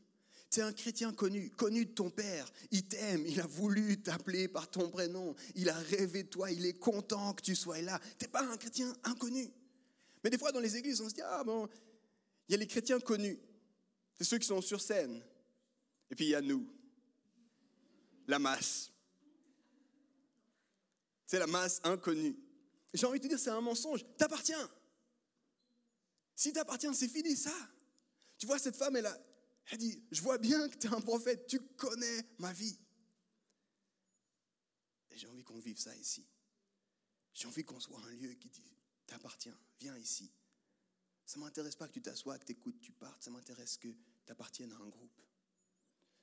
Tu 0.53 0.61
es 0.61 0.62
un 0.62 0.73
chrétien 0.73 1.12
connu, 1.12 1.51
connu 1.51 1.85
de 1.85 1.90
ton 1.90 2.09
Père. 2.09 2.49
Il 2.71 2.87
t'aime, 2.87 3.27
il 3.27 3.40
a 3.40 3.47
voulu 3.49 4.01
t'appeler 4.01 4.47
par 4.47 4.71
ton 4.71 4.88
prénom. 4.88 5.35
Il 5.57 5.69
a 5.69 5.75
rêvé 5.75 6.23
de 6.23 6.29
toi, 6.29 6.53
il 6.53 6.64
est 6.64 6.79
content 6.79 7.35
que 7.35 7.42
tu 7.42 7.57
sois 7.57 7.83
là. 7.83 8.01
Tu 8.21 8.25
n'es 8.25 8.31
pas 8.31 8.45
un 8.45 8.57
chrétien 8.57 8.97
inconnu. 9.03 9.51
Mais 10.23 10.31
des 10.31 10.38
fois, 10.38 10.53
dans 10.53 10.61
les 10.61 10.77
églises, 10.77 11.01
on 11.01 11.09
se 11.09 11.14
dit, 11.14 11.23
ah 11.23 11.42
bon, 11.42 11.69
il 12.49 12.53
y 12.53 12.55
a 12.55 12.59
les 12.59 12.69
chrétiens 12.69 13.01
connus. 13.01 13.40
C'est 14.19 14.25
ceux 14.25 14.39
qui 14.39 14.47
sont 14.47 14.61
sur 14.61 14.81
scène. 14.81 15.23
Et 16.11 16.15
puis 16.15 16.27
il 16.27 16.31
y 16.31 16.35
a 16.35 16.41
nous, 16.41 16.67
la 18.27 18.39
masse. 18.39 18.91
C'est 21.27 21.39
la 21.39 21.47
masse 21.47 21.81
inconnue. 21.85 22.37
J'ai 22.95 23.07
envie 23.07 23.19
de 23.19 23.25
te 23.25 23.29
dire, 23.29 23.39
c'est 23.39 23.51
un 23.51 23.61
mensonge. 23.61 24.05
T'appartiens. 24.17 24.71
Si 26.35 26.53
t'appartiens, 26.53 26.93
c'est 26.93 27.09
fini 27.09 27.37
ça. 27.37 27.55
Tu 28.39 28.47
vois, 28.47 28.59
cette 28.59 28.77
femme, 28.77 28.97
elle 28.97 29.07
a, 29.07 29.19
elle 29.71 29.79
dit, 29.79 30.03
je 30.11 30.23
vois 30.23 30.39
bien 30.39 30.69
que 30.69 30.77
tu 30.77 30.87
es 30.87 30.91
un 30.91 31.01
prophète, 31.01 31.47
tu 31.47 31.59
connais 31.59 32.23
ma 32.39 32.53
vie. 32.53 32.79
Et 35.11 35.19
j'ai 35.19 35.27
envie 35.27 35.43
qu'on 35.43 35.59
vive 35.59 35.79
ça 35.79 35.95
ici. 35.97 36.27
J'ai 37.33 37.49
envie 37.49 37.65
qu'on 37.65 37.81
soit 37.81 37.99
un 37.99 38.11
lieu 38.11 38.35
qui 38.35 38.49
dit, 38.49 38.71
t'appartiens, 39.07 39.59
viens 39.81 39.97
ici. 39.97 40.31
Ça 41.27 41.41
ne 41.41 41.45
m'intéresse 41.45 41.75
pas 41.75 41.89
que 41.89 41.93
tu 41.93 42.03
t'assoies, 42.03 42.39
que 42.39 42.47
tu 42.47 42.53
écoutes, 42.53 42.81
tu 42.81 42.93
partes. 42.93 43.23
Ça 43.23 43.31
m'intéresse 43.31 43.77
que 43.77 43.89
tu 43.89 44.33
appartiennes 44.33 44.73
à 44.73 44.77
un 44.77 44.89
groupe. 44.89 45.21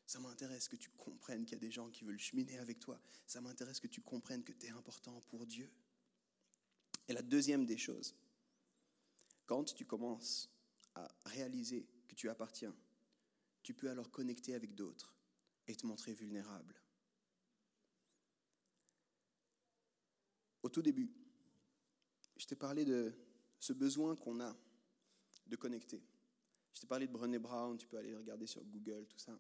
Ça 0.06 0.20
m'intéresse 0.20 0.68
que 0.68 0.78
tu 0.78 0.90
comprennes 0.92 1.44
qu'il 1.44 1.54
y 1.54 1.56
a 1.58 1.60
des 1.60 1.72
gens 1.72 1.90
qui 1.90 2.06
veulent 2.06 2.20
cheminer 2.20 2.58
avec 2.58 2.80
toi. 2.80 3.02
Ça 3.28 3.42
m'intéresse 3.42 3.80
que 3.80 3.88
tu 3.88 4.02
comprennes 4.02 4.44
que 4.44 4.54
tu 4.54 4.68
es 4.68 4.70
important 4.70 5.20
pour 5.28 5.46
Dieu. 5.46 5.70
Et 7.10 7.14
la 7.14 7.22
deuxième 7.22 7.66
des 7.66 7.78
choses, 7.78 8.16
quand 9.46 9.74
tu 9.76 9.86
commences 9.86 10.50
à 10.96 11.08
réaliser 11.26 11.86
que 12.08 12.16
tu 12.16 12.30
appartiens, 12.30 12.76
tu 13.62 13.74
peux 13.74 13.90
alors 13.90 14.10
connecter 14.10 14.56
avec 14.56 14.74
d'autres 14.74 15.14
et 15.68 15.76
te 15.76 15.86
montrer 15.86 16.14
vulnérable. 16.14 16.82
Au 20.62 20.70
tout 20.70 20.82
début, 20.82 21.12
je 22.38 22.46
t'ai 22.46 22.56
parlé 22.56 22.86
de 22.86 23.14
ce 23.60 23.74
besoin 23.74 24.16
qu'on 24.16 24.40
a 24.40 24.56
de 25.48 25.56
connecter. 25.56 26.02
Je 26.74 26.82
t'ai 26.82 26.88
parlé 26.88 27.08
de 27.08 27.12
Brené 27.12 27.40
Brown, 27.40 27.78
tu 27.78 27.88
peux 27.88 27.98
aller 27.98 28.16
regarder 28.16 28.48
sur 28.48 28.64
Google, 28.64 29.06
tout 29.08 29.20
ça. 29.20 29.40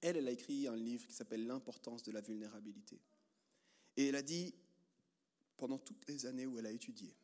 Elle, 0.00 0.16
elle 0.16 0.28
a 0.28 0.32
écrit 0.32 0.66
un 0.66 0.76
livre 0.76 1.06
qui 1.06 1.12
s'appelle 1.12 1.46
L'importance 1.46 2.02
de 2.02 2.12
la 2.12 2.20
vulnérabilité. 2.20 3.00
Et 3.96 4.08
elle 4.08 4.16
a 4.16 4.22
dit, 4.22 4.54
pendant 5.56 5.78
toutes 5.78 6.06
les 6.08 6.26
années 6.26 6.46
où 6.46 6.58
elle 6.58 6.66
a 6.66 6.70
étudié, 6.70 7.16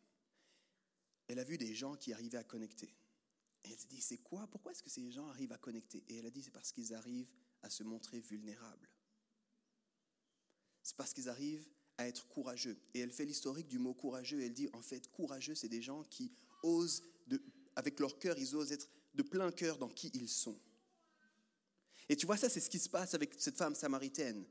elle 1.29 1.39
a 1.39 1.45
vu 1.45 1.59
des 1.59 1.75
gens 1.75 1.97
qui 1.97 2.13
arrivaient 2.13 2.39
à 2.39 2.45
connecter. 2.45 2.95
Et 3.65 3.71
elle 3.71 3.79
s'est 3.79 3.89
dit, 3.89 4.01
c'est 4.01 4.19
quoi? 4.19 4.47
Pourquoi 4.49 4.73
est-ce 4.73 4.83
que 4.83 4.91
ces 4.91 5.11
gens 5.11 5.29
arrivent 5.29 5.53
à 5.53 5.59
connecter? 5.59 6.05
Et 6.09 6.17
elle 6.17 6.27
a 6.27 6.31
dit, 6.31 6.43
c'est 6.43 6.51
parce 6.51 6.73
qu'ils 6.73 6.95
arrivent 6.95 7.31
à 7.63 7.71
se 7.71 7.83
montrer 7.83 8.21
vulnérables. 8.21 8.89
C'est 10.83 10.97
parce 10.97 11.13
qu'ils 11.13 11.29
arrivent 11.29 11.67
à 11.99 12.09
être 12.09 12.27
courageux. 12.29 12.77
Et 12.95 13.01
elle 13.01 13.13
fait 13.13 13.25
l'historique 13.25 13.69
du 13.69 13.79
mot 13.79 13.95
courageux. 13.95 14.43
Elle 14.43 14.55
dit, 14.55 14.69
en 14.73 14.83
fait, 14.83 15.09
courageux, 15.09 15.55
c'est 15.55 15.69
des 15.69 15.83
gens 15.83 16.03
qui 16.05 16.33
osent 16.63 17.05
avec 17.77 18.01
leur 18.01 18.19
cœur, 18.19 18.39
ils 18.39 18.55
osent 18.55 18.73
être 18.73 18.89
de 19.15 19.23
plein 19.23 19.51
cœur 19.51 19.79
dans 19.79 19.89
qui 19.89 20.09
ils 20.15 20.29
sont. 20.29 20.59
Et 22.09 22.17
tu 22.17 22.27
vois, 22.27 22.37
ça, 22.37 22.49
c'est 22.49 22.61
ce 22.61 22.71
qui 22.71 22.79
se 22.79 22.89
passe 22.89 23.15
avec 23.15 23.35
cette 23.39 23.57
femme 23.57 23.75
samaritaine. 23.75 24.45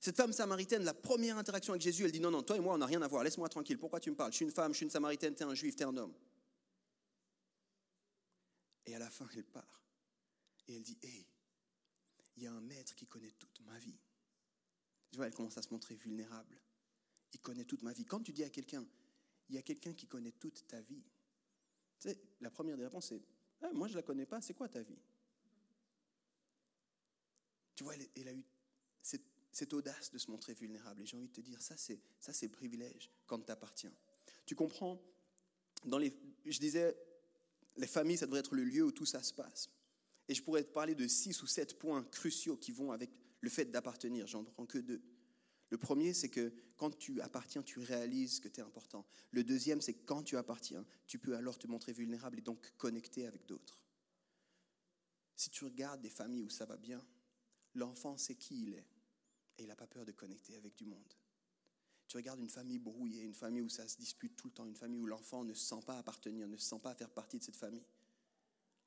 Cette 0.00 0.16
femme 0.16 0.32
samaritaine, 0.32 0.82
la 0.82 0.94
première 0.94 1.38
interaction 1.38 1.72
avec 1.72 1.82
Jésus, 1.82 2.04
elle 2.04 2.12
dit 2.12 2.20
Non, 2.20 2.30
non, 2.30 2.42
toi 2.42 2.56
et 2.56 2.60
moi, 2.60 2.74
on 2.74 2.78
n'a 2.78 2.86
rien 2.86 3.00
à 3.02 3.08
voir, 3.08 3.22
laisse-moi 3.22 3.48
tranquille. 3.48 3.78
Pourquoi 3.78 4.00
tu 4.00 4.10
me 4.10 4.16
parles? 4.16 4.32
Je 4.32 4.36
suis 4.36 4.44
une 4.44 4.50
femme, 4.50 4.72
je 4.72 4.78
suis 4.78 4.84
une 4.84 4.90
samaritaine, 4.90 5.34
tu 5.34 5.42
es 5.42 5.46
un 5.46 5.54
juif, 5.54 5.76
tu 5.76 5.82
es 5.82 5.86
un 5.86 5.96
homme. 5.96 6.14
Et 8.86 8.94
à 8.96 8.98
la 8.98 9.08
fin, 9.08 9.28
elle 9.36 9.44
part. 9.44 9.84
Et 10.66 10.74
elle 10.74 10.82
dit 10.82 10.98
Hé, 11.02 11.26
il 12.36 12.42
y 12.42 12.46
a 12.46 12.52
un 12.52 12.60
maître 12.60 12.94
qui 12.96 13.06
connaît 13.06 13.32
toute 13.38 13.60
ma 13.60 13.78
vie. 13.78 13.98
Tu 15.10 15.18
vois, 15.18 15.26
elle 15.26 15.34
commence 15.34 15.56
à 15.58 15.62
se 15.62 15.70
montrer 15.70 15.94
vulnérable. 15.94 16.58
Il 17.32 17.40
connaît 17.40 17.64
toute 17.64 17.82
ma 17.82 17.92
vie. 17.92 18.04
Quand 18.04 18.20
tu 18.20 18.32
dis 18.32 18.44
à 18.44 18.50
quelqu'un 18.50 18.84
Il 19.48 19.54
y 19.54 19.58
a 19.58 19.62
quelqu'un 19.62 19.94
qui 19.94 20.06
connaît 20.06 20.32
toute 20.32 20.66
ta 20.66 20.80
vie, 20.80 21.04
la 22.40 22.50
première 22.50 22.76
des 22.76 22.84
réponses, 22.84 23.06
c'est 23.08 23.22
ah, 23.62 23.70
Moi, 23.72 23.88
je 23.88 23.92
ne 23.92 23.98
la 23.98 24.02
connais 24.02 24.26
pas, 24.26 24.40
c'est 24.40 24.54
quoi 24.54 24.68
ta 24.68 24.82
vie? 24.82 24.98
Tu 27.74 27.84
vois, 27.84 27.94
elle, 28.16 28.28
a 28.28 28.32
eu 28.32 28.44
cette, 29.02 29.72
audace 29.72 30.10
de 30.10 30.18
se 30.18 30.30
montrer 30.30 30.54
vulnérable. 30.54 31.02
Et 31.02 31.06
j'ai 31.06 31.16
envie 31.16 31.28
de 31.28 31.32
te 31.32 31.40
dire 31.40 31.60
Ça, 31.60 31.76
c'est 31.76 32.00
ça 32.20 32.32
c'est 32.32 32.48
privilège 32.48 33.10
quand 33.26 33.38
t'appartiens. 33.40 33.92
Tu 34.46 34.54
comprends 34.54 35.00
dans 35.84 35.98
les, 35.98 36.12
Je 36.44 36.58
disais, 36.58 36.96
les 37.76 37.86
familles, 37.86 38.18
ça 38.18 38.26
devrait 38.26 38.40
être 38.40 38.54
le 38.54 38.64
lieu 38.64 38.84
où 38.84 38.92
tout 38.92 39.06
ça 39.06 39.22
se 39.22 39.32
passe. 39.32 39.70
Et 40.28 40.34
je 40.34 40.42
pourrais 40.42 40.64
te 40.64 40.72
parler 40.72 40.94
de 40.94 41.06
six 41.08 41.42
ou 41.42 41.46
sept 41.46 41.78
points 41.78 42.04
cruciaux 42.04 42.56
qui 42.56 42.72
vont 42.72 42.92
avec 42.92 43.10
le 43.40 43.50
fait 43.50 43.66
d'appartenir. 43.66 44.26
J'en 44.26 44.44
prends 44.44 44.66
que 44.66 44.78
deux. 44.78 45.02
Le 45.72 45.78
premier, 45.78 46.12
c'est 46.12 46.28
que 46.28 46.52
quand 46.76 46.90
tu 46.98 47.22
appartiens, 47.22 47.62
tu 47.62 47.78
réalises 47.78 48.40
que 48.40 48.48
tu 48.48 48.60
es 48.60 48.62
important. 48.62 49.06
Le 49.30 49.42
deuxième, 49.42 49.80
c'est 49.80 49.94
que 49.94 50.04
quand 50.04 50.22
tu 50.22 50.36
appartiens, 50.36 50.84
tu 51.06 51.18
peux 51.18 51.34
alors 51.34 51.56
te 51.56 51.66
montrer 51.66 51.94
vulnérable 51.94 52.40
et 52.40 52.42
donc 52.42 52.74
connecter 52.76 53.26
avec 53.26 53.46
d'autres. 53.46 53.80
Si 55.34 55.48
tu 55.48 55.64
regardes 55.64 56.02
des 56.02 56.10
familles 56.10 56.42
où 56.42 56.50
ça 56.50 56.66
va 56.66 56.76
bien, 56.76 57.02
l'enfant 57.72 58.18
sait 58.18 58.34
qui 58.34 58.64
il 58.64 58.74
est 58.74 58.86
et 59.56 59.62
il 59.62 59.66
n'a 59.66 59.74
pas 59.74 59.86
peur 59.86 60.04
de 60.04 60.12
connecter 60.12 60.56
avec 60.56 60.76
du 60.76 60.84
monde. 60.84 61.14
Tu 62.06 62.18
regardes 62.18 62.40
une 62.40 62.50
famille 62.50 62.78
brouillée, 62.78 63.22
une 63.22 63.32
famille 63.32 63.62
où 63.62 63.70
ça 63.70 63.88
se 63.88 63.96
dispute 63.96 64.36
tout 64.36 64.48
le 64.48 64.52
temps, 64.52 64.66
une 64.66 64.76
famille 64.76 65.00
où 65.00 65.06
l'enfant 65.06 65.42
ne 65.42 65.54
se 65.54 65.64
sent 65.64 65.80
pas 65.86 65.96
appartenir, 65.96 66.48
ne 66.48 66.58
se 66.58 66.68
sent 66.68 66.80
pas 66.82 66.94
faire 66.94 67.08
partie 67.08 67.38
de 67.38 67.44
cette 67.44 67.56
famille. 67.56 67.86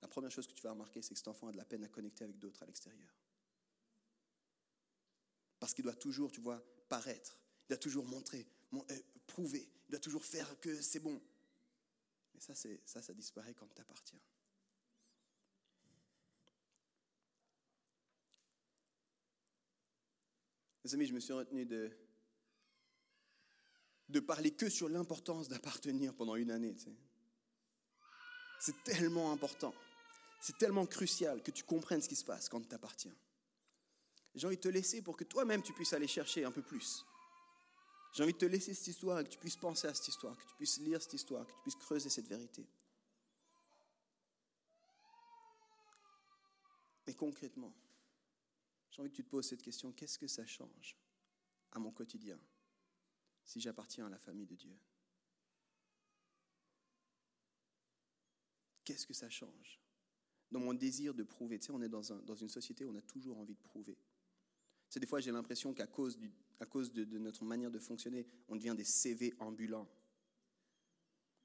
La 0.03 0.07
première 0.07 0.29
chose 0.29 0.45
que 0.45 0.53
tu 0.53 0.61
vas 0.61 0.73
remarquer, 0.73 1.01
c'est 1.01 1.15
que 1.15 1.19
cet 1.19 1.29
enfant 1.29 1.47
a 1.47 1.51
de 1.51 1.57
la 1.57 1.65
peine 1.65 1.83
à 1.83 1.89
connecter 1.89 2.25
avec 2.25 2.37
d'autres 2.37 2.61
à 2.61 2.67
l'extérieur. 2.67 3.09
Parce 5.57 5.73
qu'il 5.73 5.83
doit 5.83 5.95
toujours, 5.95 6.31
tu 6.31 6.41
vois, 6.41 6.63
paraître, 6.87 7.37
il 7.63 7.69
doit 7.69 7.77
toujours 7.77 8.05
montrer, 8.05 8.47
euh, 8.73 8.99
prouver, 9.27 9.69
il 9.87 9.91
doit 9.91 9.99
toujours 9.99 10.25
faire 10.25 10.59
que 10.59 10.81
c'est 10.81 10.99
bon. 10.99 11.21
Mais 12.33 12.41
ça, 12.41 12.53
ça, 12.55 13.13
disparaît 13.13 13.53
quand 13.53 13.67
tu 13.73 13.81
appartiens. 13.81 14.19
Mes 20.83 20.93
amis, 20.93 21.05
je 21.07 21.13
me 21.13 21.19
suis 21.19 21.33
retenu 21.33 21.65
de, 21.65 21.91
de 24.09 24.19
parler 24.19 24.51
que 24.51 24.69
sur 24.69 24.89
l'importance 24.89 25.47
d'appartenir 25.47 26.13
pendant 26.13 26.35
une 26.35 26.51
année. 26.51 26.75
C'est 28.59 28.83
tellement 28.83 29.31
important, 29.31 29.73
c'est 30.41 30.57
tellement 30.57 30.85
crucial 30.85 31.41
que 31.41 31.51
tu 31.51 31.63
comprennes 31.63 32.01
ce 32.01 32.09
qui 32.09 32.15
se 32.15 32.25
passe 32.25 32.49
quand 32.49 32.61
tu 32.61 32.75
appartiens. 32.75 33.15
J'ai 34.35 34.47
envie 34.47 34.57
de 34.57 34.61
te 34.61 34.67
laisser 34.67 35.01
pour 35.01 35.15
que 35.15 35.23
toi-même 35.23 35.61
tu 35.61 35.71
puisses 35.71 35.93
aller 35.93 36.07
chercher 36.07 36.43
un 36.43 36.51
peu 36.51 36.61
plus. 36.61 37.05
J'ai 38.13 38.23
envie 38.23 38.33
de 38.33 38.37
te 38.37 38.45
laisser 38.45 38.73
cette 38.73 38.87
histoire 38.87 39.19
et 39.19 39.23
que 39.23 39.29
tu 39.29 39.37
puisses 39.37 39.55
penser 39.55 39.87
à 39.87 39.93
cette 39.93 40.09
histoire, 40.09 40.37
que 40.37 40.45
tu 40.45 40.55
puisses 40.55 40.77
lire 40.79 41.01
cette 41.01 41.13
histoire, 41.13 41.45
que 41.45 41.51
tu 41.51 41.61
puisses 41.63 41.75
creuser 41.75 42.09
cette 42.09 42.27
vérité. 42.27 42.65
Mais 47.07 47.13
concrètement, 47.13 47.73
j'ai 48.91 49.01
envie 49.01 49.11
que 49.11 49.15
tu 49.15 49.23
te 49.23 49.29
poses 49.29 49.47
cette 49.47 49.61
question, 49.61 49.91
qu'est-ce 49.91 50.17
que 50.17 50.27
ça 50.27 50.45
change 50.45 50.97
à 51.71 51.79
mon 51.79 51.91
quotidien 51.91 52.39
si 53.43 53.61
j'appartiens 53.61 54.07
à 54.07 54.09
la 54.09 54.17
famille 54.17 54.47
de 54.47 54.55
Dieu? 54.55 54.75
Qu'est-ce 58.83 59.07
que 59.07 59.13
ça 59.13 59.29
change 59.29 59.81
Dans 60.51 60.59
mon 60.59 60.73
désir 60.73 61.13
de 61.13 61.23
prouver, 61.23 61.59
tu 61.59 61.67
sais, 61.67 61.71
on 61.71 61.81
est 61.81 61.89
dans, 61.89 62.01
dans 62.23 62.35
une 62.35 62.49
société 62.49 62.85
où 62.85 62.91
on 62.91 62.95
a 62.95 63.01
toujours 63.01 63.37
envie 63.39 63.55
de 63.55 63.61
prouver. 63.61 63.97
C'est 64.89 64.99
des 64.99 65.07
fois, 65.07 65.19
j'ai 65.19 65.31
l'impression 65.31 65.73
qu'à 65.73 65.87
cause, 65.87 66.17
du, 66.17 66.31
à 66.59 66.65
cause 66.65 66.91
de, 66.91 67.17
notre 67.17 67.43
manière 67.43 67.71
de 67.71 67.79
fonctionner, 67.79 68.25
on 68.47 68.55
devient 68.55 68.75
des 68.75 68.83
CV 68.83 69.33
ambulants. 69.39 69.87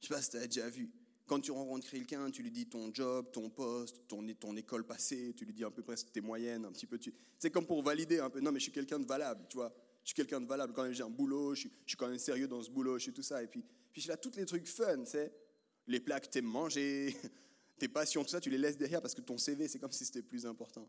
Je 0.00 0.08
sais 0.08 0.14
pas 0.14 0.22
si 0.22 0.30
tu 0.30 0.36
as 0.36 0.46
déjà 0.46 0.68
vu. 0.68 0.90
Quand 1.26 1.40
tu 1.40 1.52
rencontres 1.52 1.88
quelqu'un, 1.88 2.30
tu 2.30 2.42
lui 2.42 2.50
dis 2.50 2.66
ton 2.66 2.92
job, 2.92 3.30
ton 3.32 3.50
poste, 3.50 4.00
ton, 4.08 4.26
ton 4.34 4.56
école 4.56 4.84
passée, 4.84 5.32
tu 5.36 5.44
lui 5.44 5.52
dis 5.52 5.62
un 5.62 5.70
peu 5.70 5.82
presque 5.82 6.10
tes 6.10 6.20
moyennes, 6.20 6.64
un 6.64 6.72
petit 6.72 6.86
peu. 6.86 6.98
C'est 7.38 7.50
comme 7.50 7.66
pour 7.66 7.82
valider 7.82 8.18
un 8.18 8.30
peu. 8.30 8.40
Non, 8.40 8.50
mais 8.50 8.58
je 8.58 8.64
suis 8.64 8.72
quelqu'un 8.72 8.98
de 8.98 9.06
valable, 9.06 9.46
tu 9.48 9.56
vois. 9.56 9.72
Je 10.02 10.08
suis 10.08 10.14
quelqu'un 10.14 10.40
de 10.40 10.46
valable. 10.46 10.72
Quand 10.72 10.82
même, 10.82 10.92
j'ai 10.92 11.04
un 11.04 11.10
boulot, 11.10 11.54
je 11.54 11.60
suis, 11.60 11.72
suis, 11.86 11.96
quand 11.96 12.08
même 12.08 12.18
sérieux 12.18 12.48
dans 12.48 12.62
ce 12.62 12.70
boulot, 12.70 12.98
je 12.98 13.04
suis 13.04 13.12
tout 13.12 13.22
ça. 13.22 13.42
Et 13.42 13.46
puis, 13.46 13.64
puis 13.92 14.02
je 14.02 14.08
là, 14.08 14.16
tous 14.16 14.34
les 14.36 14.46
trucs 14.46 14.66
fun, 14.66 15.04
c'est 15.04 15.32
les 15.86 16.00
plats 16.00 16.20
que 16.20 16.28
tu 16.28 16.38
aimes 16.38 16.46
manger, 16.46 17.14
tes 17.78 17.88
passions, 17.88 18.22
tout 18.22 18.30
ça, 18.30 18.40
tu 18.40 18.50
les 18.50 18.58
laisses 18.58 18.76
derrière 18.76 19.00
parce 19.00 19.14
que 19.14 19.20
ton 19.20 19.38
CV, 19.38 19.68
c'est 19.68 19.78
comme 19.78 19.92
si 19.92 20.04
c'était 20.04 20.22
plus 20.22 20.46
important. 20.46 20.88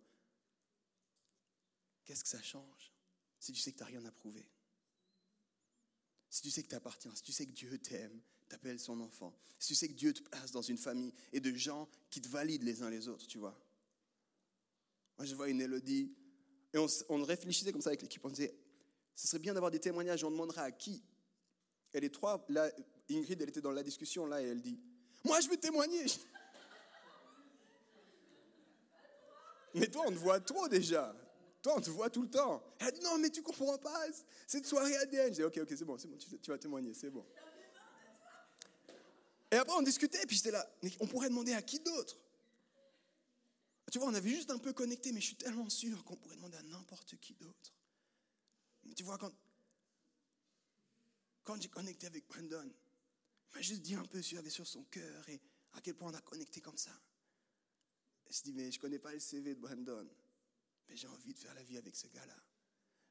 Qu'est-ce 2.05 2.23
que 2.23 2.29
ça 2.29 2.41
change 2.41 2.91
si 3.39 3.51
tu 3.51 3.59
sais 3.59 3.71
que 3.71 3.77
tu 3.77 3.83
n'as 3.83 3.89
rien 3.89 4.05
à 4.05 4.11
prouver? 4.11 4.45
Si 6.29 6.41
tu 6.41 6.49
sais 6.49 6.63
que 6.63 6.69
tu 6.69 6.75
appartiens, 6.75 7.13
si 7.13 7.23
tu 7.23 7.31
sais 7.31 7.45
que 7.45 7.51
Dieu 7.51 7.77
t'aime, 7.77 8.21
t'appelles 8.47 8.79
son 8.79 8.99
enfant. 9.01 9.35
Si 9.59 9.69
tu 9.69 9.75
sais 9.75 9.87
que 9.87 9.93
Dieu 9.93 10.13
te 10.13 10.21
place 10.21 10.51
dans 10.51 10.61
une 10.61 10.77
famille 10.77 11.13
et 11.33 11.39
de 11.39 11.53
gens 11.55 11.89
qui 12.09 12.21
te 12.21 12.27
valident 12.27 12.63
les 12.63 12.81
uns 12.83 12.89
les 12.89 13.07
autres, 13.07 13.27
tu 13.27 13.37
vois. 13.37 13.57
Moi, 15.17 15.25
je 15.25 15.35
vois 15.35 15.49
une 15.49 15.61
Élodie, 15.61 16.13
et 16.73 16.77
on, 16.77 16.87
on 17.09 17.23
réfléchissait 17.23 17.71
comme 17.71 17.81
ça 17.81 17.89
avec 17.89 18.01
l'équipe, 18.01 18.23
on 18.23 18.29
disait, 18.29 18.55
ce 19.15 19.27
serait 19.27 19.39
bien 19.39 19.53
d'avoir 19.53 19.71
des 19.71 19.79
témoignages, 19.79 20.23
on 20.23 20.31
demandera 20.31 20.63
à 20.63 20.71
qui? 20.71 21.03
Et 21.93 21.99
les 21.99 22.09
trois, 22.09 22.45
là, 22.49 22.71
Ingrid, 23.09 23.41
elle 23.41 23.49
était 23.49 23.61
dans 23.61 23.71
la 23.71 23.83
discussion, 23.83 24.25
là, 24.25 24.41
et 24.41 24.45
elle 24.45 24.61
dit, 24.61 24.79
moi, 25.23 25.39
je 25.41 25.49
veux 25.49 25.57
témoigner. 25.57 26.05
Mais 29.75 29.87
toi, 29.87 30.05
on 30.07 30.11
te 30.11 30.15
voit 30.15 30.39
trop 30.39 30.67
déjà. 30.67 31.15
Toi, 31.61 31.75
on 31.77 31.81
te 31.81 31.89
voit 31.91 32.09
tout 32.09 32.23
le 32.23 32.29
temps. 32.29 32.63
Elle 32.79 32.93
dit, 32.93 33.01
non, 33.01 33.17
mais 33.19 33.29
tu 33.29 33.43
comprends 33.43 33.77
pas, 33.77 34.05
cette 34.47 34.65
soirée 34.65 34.95
ADN. 34.97 35.27
J'ai 35.27 35.31
dit, 35.31 35.43
ok, 35.43 35.59
ok, 35.61 35.69
c'est 35.69 35.85
bon, 35.85 35.97
c'est 35.97 36.07
bon, 36.07 36.17
tu, 36.17 36.49
vas 36.49 36.57
témoigner, 36.57 36.93
c'est 36.93 37.09
bon. 37.09 37.25
Et 39.51 39.55
après, 39.57 39.75
on 39.75 39.81
discutait, 39.81 40.25
puis 40.25 40.37
j'étais 40.37 40.51
là, 40.51 40.67
on 40.99 41.07
pourrait 41.07 41.29
demander 41.29 41.53
à 41.53 41.61
qui 41.61 41.79
d'autre? 41.79 42.17
Tu 43.91 43.99
vois, 43.99 44.07
on 44.07 44.13
avait 44.13 44.29
juste 44.29 44.49
un 44.49 44.57
peu 44.57 44.71
connecté, 44.71 45.11
mais 45.11 45.19
je 45.19 45.25
suis 45.25 45.35
tellement 45.35 45.69
sûr 45.69 46.03
qu'on 46.05 46.15
pourrait 46.15 46.37
demander 46.37 46.57
à 46.57 46.63
n'importe 46.63 47.17
qui 47.17 47.33
d'autre. 47.33 47.73
Tu 48.95 49.03
vois, 49.03 49.17
quand, 49.17 49.31
quand 51.43 51.61
j'ai 51.61 51.67
connecté 51.67 52.07
avec 52.07 52.27
Brandon, 52.27 52.63
il 52.63 53.55
m'a 53.55 53.61
juste 53.61 53.81
dit 53.81 53.95
un 53.95 54.05
peu 54.05 54.21
ce 54.21 54.29
qu'il 54.29 54.37
avait 54.37 54.49
sur 54.49 54.65
son 54.65 54.83
cœur 54.85 55.27
et 55.29 55.41
à 55.73 55.81
quel 55.81 55.95
point 55.95 56.09
on 56.09 56.15
a 56.15 56.21
connecté 56.21 56.61
comme 56.61 56.77
ça. 56.77 56.91
Et 58.27 58.33
je 58.33 58.43
dis, 58.43 58.53
mais 58.53 58.71
je 58.71 58.77
ne 58.77 58.81
connais 58.81 58.99
pas 58.99 59.11
le 59.11 59.19
CV 59.19 59.55
de 59.55 59.59
Brandon, 59.59 60.07
j'ai 60.95 61.07
envie 61.07 61.33
de 61.33 61.39
faire 61.39 61.53
la 61.53 61.63
vie 61.63 61.77
avec 61.77 61.95
ce 61.95 62.07
gars-là. 62.07 62.37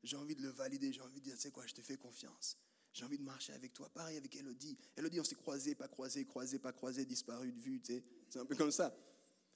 J'ai 0.02 0.16
envie 0.16 0.34
de 0.34 0.42
le 0.42 0.48
valider, 0.48 0.92
j'ai 0.92 1.02
envie 1.02 1.20
de 1.20 1.24
dire, 1.24 1.34
tu 1.34 1.42
sais 1.42 1.50
quoi, 1.50 1.66
je 1.66 1.74
te 1.74 1.82
fais 1.82 1.96
confiance. 1.96 2.56
J'ai 2.92 3.04
envie 3.04 3.18
de 3.18 3.22
marcher 3.22 3.52
avec 3.52 3.72
toi. 3.72 3.88
Pareil 3.90 4.16
avec 4.16 4.34
Elodie. 4.34 4.76
Elodie, 4.96 5.20
on 5.20 5.24
s'est 5.24 5.36
croisé, 5.36 5.74
pas 5.74 5.88
croisé, 5.88 6.24
croisé, 6.24 6.58
pas 6.58 6.72
croisé, 6.72 7.04
disparu 7.04 7.52
de 7.52 7.60
vue. 7.60 7.80
Tu 7.80 7.94
sais. 7.94 8.04
C'est 8.28 8.38
un 8.40 8.46
peu 8.46 8.56
comme 8.56 8.72
ça. 8.72 8.94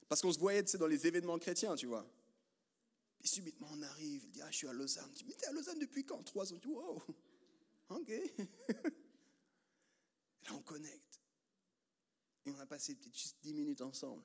Parce 0.07 0.21
qu'on 0.21 0.31
se 0.31 0.39
voyait 0.39 0.63
tu 0.63 0.71
sais, 0.71 0.77
dans 0.77 0.87
les 0.87 1.05
événements 1.05 1.37
chrétiens, 1.37 1.75
tu 1.75 1.87
vois. 1.87 2.09
Puis 3.19 3.27
subitement, 3.27 3.67
on 3.71 3.81
arrive. 3.81 4.23
Il 4.23 4.31
dit 4.31 4.41
Ah, 4.41 4.51
je 4.51 4.57
suis 4.57 4.67
à 4.67 4.73
Lausanne. 4.73 5.11
Tu 5.11 5.23
dis 5.23 5.29
Mais 5.29 5.35
t'es 5.35 5.47
à 5.47 5.51
Lausanne 5.51 5.79
depuis 5.79 6.05
quand? 6.05 6.23
Trois 6.23 6.53
ans. 6.53 6.59
Tu 6.59 6.67
dis 6.67 6.73
Wow, 6.73 7.03
ok. 7.89 8.09
Là, 10.45 10.53
on 10.53 10.61
connecte. 10.61 11.19
Et 12.45 12.51
on 12.51 12.59
a 12.59 12.65
passé 12.65 12.95
peut-être 12.95 13.17
juste 13.17 13.37
dix 13.41 13.53
minutes 13.53 13.81
ensemble. 13.81 14.23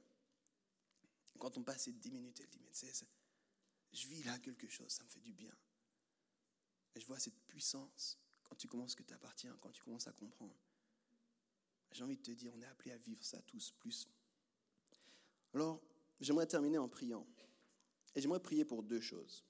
quand 1.38 1.56
on 1.56 1.62
passait 1.62 1.92
dix 1.92 2.10
minutes, 2.10 2.38
elle 2.40 2.48
dit 2.48 2.60
Mais 2.62 2.70
tu 2.70 2.86
je 3.92 4.06
vis 4.08 4.22
là 4.22 4.38
quelque 4.38 4.68
chose, 4.68 4.90
ça 4.90 5.04
me 5.04 5.08
fait 5.08 5.20
du 5.20 5.32
bien. 5.32 5.54
Et 6.94 7.00
je 7.00 7.06
vois 7.06 7.18
cette 7.18 7.40
puissance 7.46 8.18
quand 8.42 8.56
tu 8.56 8.68
commences 8.68 8.94
que 8.94 9.02
tu 9.02 9.14
quand 9.60 9.70
tu 9.70 9.82
commences 9.82 10.06
à 10.06 10.12
comprendre. 10.12 10.56
J'ai 11.92 12.04
envie 12.04 12.16
de 12.16 12.22
te 12.22 12.30
dire, 12.30 12.52
on 12.54 12.60
est 12.60 12.66
appelé 12.66 12.92
à 12.92 12.98
vivre 12.98 13.24
ça 13.24 13.40
tous 13.42 13.72
plus. 13.72 14.08
Alors, 15.54 15.82
j'aimerais 16.20 16.46
terminer 16.46 16.78
en 16.78 16.88
priant. 16.88 17.26
Et 18.14 18.20
j'aimerais 18.20 18.40
prier 18.40 18.64
pour 18.64 18.82
deux 18.82 19.00
choses. 19.00 19.44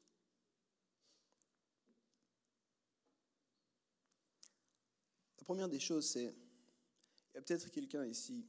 La 5.38 5.44
première 5.44 5.68
des 5.68 5.80
choses, 5.80 6.08
c'est, 6.08 6.24
il 6.24 7.34
y 7.34 7.38
a 7.38 7.42
peut-être 7.42 7.70
quelqu'un 7.70 8.06
ici 8.06 8.46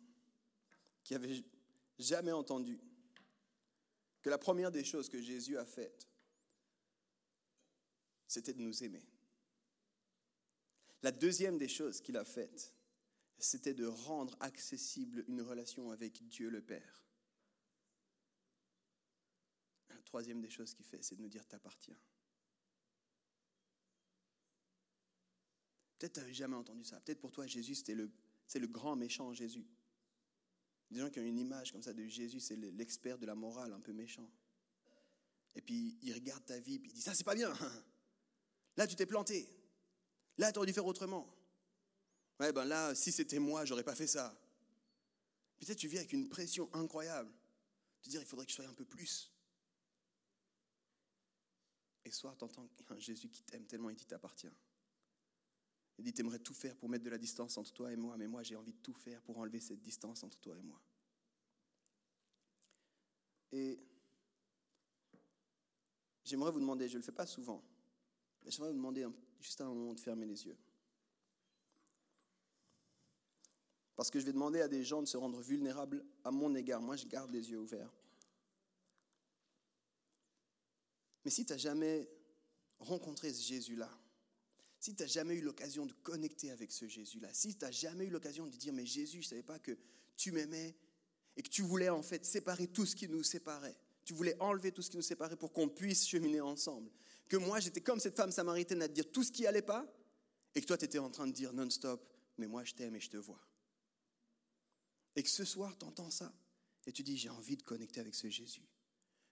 qui 1.03 1.15
avait 1.15 1.43
jamais 1.97 2.31
entendu 2.31 2.79
que 4.21 4.29
la 4.29 4.37
première 4.37 4.71
des 4.71 4.83
choses 4.83 5.09
que 5.09 5.21
Jésus 5.21 5.57
a 5.57 5.65
faites, 5.65 6.07
c'était 8.27 8.53
de 8.53 8.61
nous 8.61 8.83
aimer. 8.83 9.05
La 11.01 11.11
deuxième 11.11 11.57
des 11.57 11.67
choses 11.67 12.01
qu'il 12.01 12.17
a 12.17 12.23
faites, 12.23 12.73
c'était 13.39 13.73
de 13.73 13.87
rendre 13.87 14.37
accessible 14.39 15.25
une 15.27 15.41
relation 15.41 15.91
avec 15.91 16.27
Dieu 16.27 16.49
le 16.49 16.61
Père. 16.61 17.03
La 19.89 20.01
troisième 20.03 20.41
des 20.41 20.49
choses 20.49 20.73
qu'il 20.73 20.85
fait, 20.85 21.01
c'est 21.01 21.15
de 21.15 21.21
nous 21.21 21.29
dire 21.29 21.47
t'appartiens. 21.47 21.97
Peut-être 25.97 26.13
tu 26.13 26.19
n'avais 26.19 26.33
jamais 26.33 26.55
entendu 26.55 26.83
ça. 26.83 26.99
Peut-être 27.01 27.19
pour 27.19 27.31
toi, 27.31 27.47
Jésus, 27.47 27.75
c'est 27.75 27.95
le 28.59 28.67
grand 28.67 28.95
méchant 28.95 29.33
Jésus. 29.33 29.65
Des 30.91 30.99
gens 30.99 31.09
qui 31.09 31.19
ont 31.19 31.23
une 31.23 31.39
image 31.39 31.71
comme 31.71 31.81
ça 31.81 31.93
de 31.93 32.05
Jésus, 32.05 32.39
c'est 32.39 32.55
l'expert 32.55 33.17
de 33.17 33.25
la 33.25 33.33
morale, 33.33 33.73
un 33.73 33.79
peu 33.79 33.93
méchant. 33.93 34.29
Et 35.55 35.61
puis 35.61 35.97
il 36.01 36.13
regarde 36.13 36.45
ta 36.45 36.59
vie, 36.59 36.79
puis 36.79 36.91
il 36.91 36.93
dit 36.93 37.01
ça 37.01 37.13
c'est 37.13 37.23
pas 37.23 37.35
bien. 37.35 37.51
Là 38.77 38.87
tu 38.87 38.95
t'es 38.95 39.05
planté. 39.05 39.49
Là, 40.37 40.51
tu 40.51 40.57
aurais 40.57 40.67
dû 40.67 40.73
faire 40.73 40.85
autrement. 40.85 41.27
Ouais, 42.39 42.51
ben 42.51 42.65
là, 42.65 42.95
si 42.95 43.11
c'était 43.11 43.39
moi, 43.39 43.65
j'aurais 43.65 43.83
pas 43.83 43.95
fait 43.95 44.07
ça. 44.07 44.35
Peut-être 45.59 45.77
tu 45.77 45.87
vis 45.87 45.99
avec 45.99 46.13
une 46.13 46.27
pression 46.29 46.67
incroyable. 46.73 47.31
Tu 48.01 48.09
dire, 48.09 48.21
il 48.21 48.25
faudrait 48.25 48.45
que 48.45 48.51
je 48.51 48.55
sois 48.55 48.65
un 48.65 48.73
peu 48.73 48.85
plus. 48.85 49.31
Et 52.03 52.11
soir, 52.11 52.35
tu 52.35 52.43
entends 52.45 52.67
un 52.89 52.99
Jésus 52.99 53.29
qui 53.29 53.43
t'aime 53.43 53.67
tellement 53.67 53.91
et 53.91 53.95
qui 53.95 54.05
t'appartient. 54.05 54.49
Il 55.97 56.03
dit, 56.03 56.13
tu 56.13 56.21
aimerais 56.21 56.39
tout 56.39 56.53
faire 56.53 56.75
pour 56.75 56.89
mettre 56.89 57.03
de 57.03 57.09
la 57.09 57.17
distance 57.17 57.57
entre 57.57 57.71
toi 57.73 57.91
et 57.91 57.95
moi, 57.95 58.17
mais 58.17 58.27
moi, 58.27 58.43
j'ai 58.43 58.55
envie 58.55 58.73
de 58.73 58.79
tout 58.79 58.93
faire 58.93 59.21
pour 59.21 59.37
enlever 59.37 59.59
cette 59.59 59.81
distance 59.81 60.23
entre 60.23 60.39
toi 60.39 60.57
et 60.57 60.61
moi. 60.61 60.81
Et 63.51 63.79
j'aimerais 66.23 66.51
vous 66.51 66.59
demander, 66.59 66.87
je 66.87 66.93
ne 66.93 66.99
le 66.99 67.05
fais 67.05 67.11
pas 67.11 67.27
souvent, 67.27 67.63
mais 68.43 68.51
j'aimerais 68.51 68.71
vous 68.71 68.77
demander 68.77 69.05
juste 69.39 69.61
un 69.61 69.67
moment 69.67 69.93
de 69.93 69.99
fermer 69.99 70.25
les 70.25 70.45
yeux. 70.45 70.57
Parce 73.95 74.09
que 74.09 74.19
je 74.19 74.25
vais 74.25 74.33
demander 74.33 74.61
à 74.61 74.67
des 74.67 74.83
gens 74.83 75.01
de 75.01 75.07
se 75.07 75.17
rendre 75.17 75.39
vulnérables 75.41 76.03
à 76.23 76.31
mon 76.31 76.55
égard. 76.55 76.81
Moi, 76.81 76.95
je 76.95 77.05
garde 77.05 77.29
les 77.31 77.51
yeux 77.51 77.59
ouverts. 77.59 77.93
Mais 81.23 81.29
si 81.29 81.45
tu 81.45 81.53
n'as 81.53 81.57
jamais 81.57 82.09
rencontré 82.79 83.31
ce 83.31 83.43
Jésus-là, 83.43 83.89
si 84.81 84.95
tu 84.95 85.03
n'as 85.03 85.07
jamais 85.07 85.35
eu 85.35 85.41
l'occasion 85.41 85.85
de 85.85 85.93
connecter 85.93 86.49
avec 86.49 86.71
ce 86.71 86.87
Jésus-là, 86.87 87.29
si 87.33 87.55
tu 87.55 87.63
n'as 87.63 87.71
jamais 87.71 88.05
eu 88.05 88.09
l'occasion 88.09 88.47
de 88.47 88.57
dire, 88.57 88.73
mais 88.73 88.87
Jésus, 88.87 89.21
je 89.21 89.27
ne 89.27 89.29
savais 89.29 89.43
pas 89.43 89.59
que 89.59 89.77
tu 90.17 90.31
m'aimais 90.31 90.75
et 91.37 91.43
que 91.43 91.49
tu 91.49 91.61
voulais 91.61 91.89
en 91.89 92.01
fait 92.01 92.25
séparer 92.25 92.67
tout 92.67 92.87
ce 92.87 92.95
qui 92.95 93.07
nous 93.07 93.21
séparait. 93.21 93.77
Tu 94.03 94.13
voulais 94.13 94.35
enlever 94.39 94.71
tout 94.71 94.81
ce 94.81 94.89
qui 94.89 94.97
nous 94.97 95.03
séparait 95.03 95.37
pour 95.37 95.53
qu'on 95.53 95.69
puisse 95.69 96.07
cheminer 96.07 96.41
ensemble. 96.41 96.91
Que 97.29 97.37
moi, 97.37 97.59
j'étais 97.59 97.81
comme 97.81 97.99
cette 97.99 98.15
femme 98.15 98.31
samaritaine 98.31 98.81
à 98.81 98.87
te 98.87 98.93
dire 98.93 99.09
tout 99.11 99.23
ce 99.23 99.31
qui 99.31 99.45
allait 99.45 99.61
pas 99.61 99.85
et 100.55 100.61
que 100.61 100.65
toi, 100.65 100.79
tu 100.79 100.85
étais 100.85 100.97
en 100.97 101.11
train 101.11 101.27
de 101.27 101.31
dire 101.31 101.53
non-stop, 101.53 102.03
mais 102.39 102.47
moi, 102.47 102.63
je 102.63 102.73
t'aime 102.73 102.95
et 102.95 102.99
je 102.99 103.11
te 103.11 103.17
vois. 103.17 103.39
Et 105.15 105.21
que 105.21 105.29
ce 105.29 105.45
soir, 105.45 105.77
tu 105.77 105.85
entends 105.85 106.09
ça 106.09 106.33
et 106.87 106.91
tu 106.91 107.03
dis, 107.03 107.17
j'ai 107.17 107.29
envie 107.29 107.55
de 107.55 107.61
connecter 107.61 107.99
avec 107.99 108.15
ce 108.15 108.29
Jésus. 108.29 108.67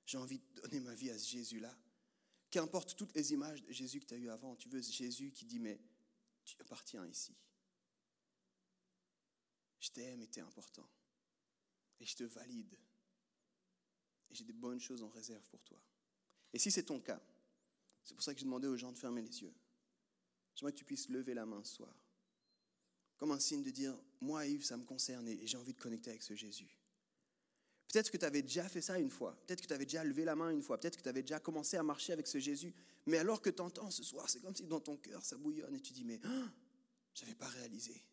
J'ai 0.05 0.19
envie 0.19 0.37
de 0.37 0.61
donner 0.61 0.79
ma 0.79 0.93
vie 0.93 1.09
à 1.09 1.17
ce 1.17 1.27
Jésus-là. 1.27 1.75
Qu'importe 2.49 2.95
toutes 2.95 3.13
les 3.13 3.33
images 3.33 3.61
de 3.63 3.71
Jésus 3.71 3.99
que 3.99 4.05
tu 4.05 4.13
as 4.15 4.17
eues 4.17 4.29
avant, 4.29 4.55
tu 4.55 4.69
veux 4.69 4.81
Jésus 4.81 5.31
qui 5.31 5.45
dit, 5.45 5.59
mais 5.59 5.79
tu 6.43 6.55
appartiens 6.59 7.05
ici. 7.05 7.35
Je 9.79 9.89
t'aime 9.91 10.21
et 10.21 10.27
tu 10.27 10.39
es 10.39 10.41
important. 10.41 10.89
Et 11.99 12.05
je 12.05 12.15
te 12.15 12.23
valide. 12.23 12.75
Et 14.29 14.35
j'ai 14.35 14.43
des 14.43 14.53
bonnes 14.53 14.79
choses 14.79 15.03
en 15.03 15.09
réserve 15.09 15.47
pour 15.49 15.63
toi. 15.63 15.81
Et 16.53 16.59
si 16.59 16.71
c'est 16.71 16.83
ton 16.83 16.99
cas, 16.99 17.21
c'est 18.03 18.15
pour 18.15 18.23
ça 18.23 18.33
que 18.33 18.39
j'ai 18.39 18.45
demandé 18.45 18.67
aux 18.67 18.77
gens 18.77 18.91
de 18.91 18.97
fermer 18.97 19.21
les 19.21 19.41
yeux. 19.41 19.53
J'aimerais 20.55 20.73
que 20.73 20.79
tu 20.79 20.85
puisses 20.85 21.09
lever 21.09 21.33
la 21.33 21.45
main 21.45 21.63
ce 21.63 21.75
soir. 21.75 21.95
Comme 23.17 23.31
un 23.31 23.39
signe 23.39 23.63
de 23.63 23.69
dire, 23.69 23.97
moi 24.21 24.47
Yves, 24.47 24.65
ça 24.65 24.77
me 24.77 24.85
concerne 24.85 25.27
et 25.27 25.45
j'ai 25.45 25.57
envie 25.57 25.73
de 25.73 25.79
connecter 25.79 26.09
avec 26.09 26.23
ce 26.23 26.33
Jésus. 26.33 26.78
Peut-être 27.91 28.11
que 28.11 28.17
tu 28.17 28.25
avais 28.25 28.43
déjà 28.43 28.69
fait 28.69 28.81
ça 28.81 28.99
une 28.99 29.09
fois, 29.09 29.35
peut-être 29.47 29.61
que 29.61 29.67
tu 29.67 29.73
avais 29.73 29.85
déjà 29.85 30.03
levé 30.03 30.23
la 30.23 30.35
main 30.35 30.51
une 30.51 30.61
fois, 30.61 30.79
peut-être 30.79 30.97
que 30.97 31.01
tu 31.01 31.09
avais 31.09 31.23
déjà 31.23 31.39
commencé 31.39 31.75
à 31.75 31.81
marcher 31.81 32.13
avec 32.13 32.27
ce 32.27 32.37
Jésus, 32.37 32.71
mais 33.07 33.17
alors 33.17 33.41
que 33.41 33.49
tu 33.49 33.61
entends 33.61 33.89
ce 33.89 34.03
soir, 34.03 34.29
c'est 34.29 34.41
comme 34.41 34.55
si 34.55 34.63
dans 34.65 34.79
ton 34.79 34.97
cœur 34.97 35.25
ça 35.25 35.37
bouillonne 35.37 35.73
et 35.73 35.81
tu 35.81 35.91
dis, 35.91 36.03
mais 36.03 36.19
hein, 36.23 36.53
je 37.15 37.23
n'avais 37.23 37.35
pas 37.35 37.47
réalisé 37.47 38.03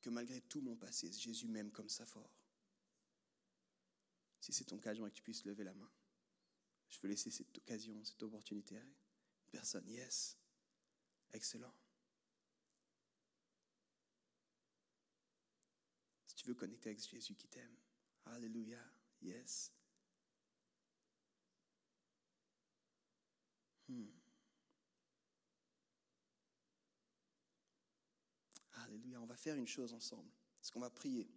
que 0.00 0.08
malgré 0.08 0.40
tout 0.42 0.62
mon 0.62 0.76
passé, 0.76 1.12
Jésus 1.12 1.46
m'aime 1.48 1.70
comme 1.70 1.88
ça 1.88 2.06
fort. 2.06 2.30
Si 4.40 4.52
c'est 4.52 4.64
ton 4.64 4.78
cas, 4.78 4.92
j'aimerais 4.92 5.10
que 5.10 5.16
tu 5.16 5.22
puisses 5.22 5.44
lever 5.44 5.64
la 5.64 5.74
main. 5.74 5.90
Je 6.90 6.98
veux 7.00 7.08
laisser 7.08 7.30
cette 7.30 7.56
occasion, 7.56 8.04
cette 8.04 8.22
opportunité 8.22 8.76
à 8.76 8.80
une 8.80 8.94
personne. 9.50 9.88
Yes. 9.88 10.36
Excellent. 11.32 11.74
Si 16.26 16.34
tu 16.36 16.46
veux 16.46 16.54
connecter 16.54 16.90
avec 16.90 17.00
Jésus 17.00 17.34
qui 17.34 17.48
t'aime, 17.48 17.74
Alléluia. 18.26 18.78
Yes. 19.22 19.72
Hmm. 23.88 24.06
Alléluia. 28.72 29.20
On 29.20 29.26
va 29.26 29.36
faire 29.36 29.56
une 29.56 29.66
chose 29.66 29.92
ensemble. 29.92 30.30
C'est 30.60 30.72
qu'on 30.72 30.80
va 30.80 30.90
prier? 30.90 31.28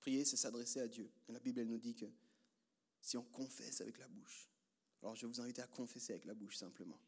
Prier, 0.00 0.24
c'est 0.24 0.36
s'adresser 0.36 0.80
à 0.80 0.88
Dieu. 0.88 1.10
La 1.28 1.38
Bible, 1.38 1.62
nous 1.62 1.78
dit 1.78 1.94
que 1.94 2.06
si 3.00 3.16
on 3.16 3.24
confesse 3.24 3.80
avec 3.80 3.98
la 3.98 4.08
bouche, 4.08 4.50
alors 5.02 5.14
je 5.14 5.26
vais 5.26 5.32
vous 5.32 5.40
inviter 5.40 5.62
à 5.62 5.66
confesser 5.66 6.12
avec 6.12 6.24
la 6.24 6.34
bouche 6.34 6.56
simplement. 6.56 6.98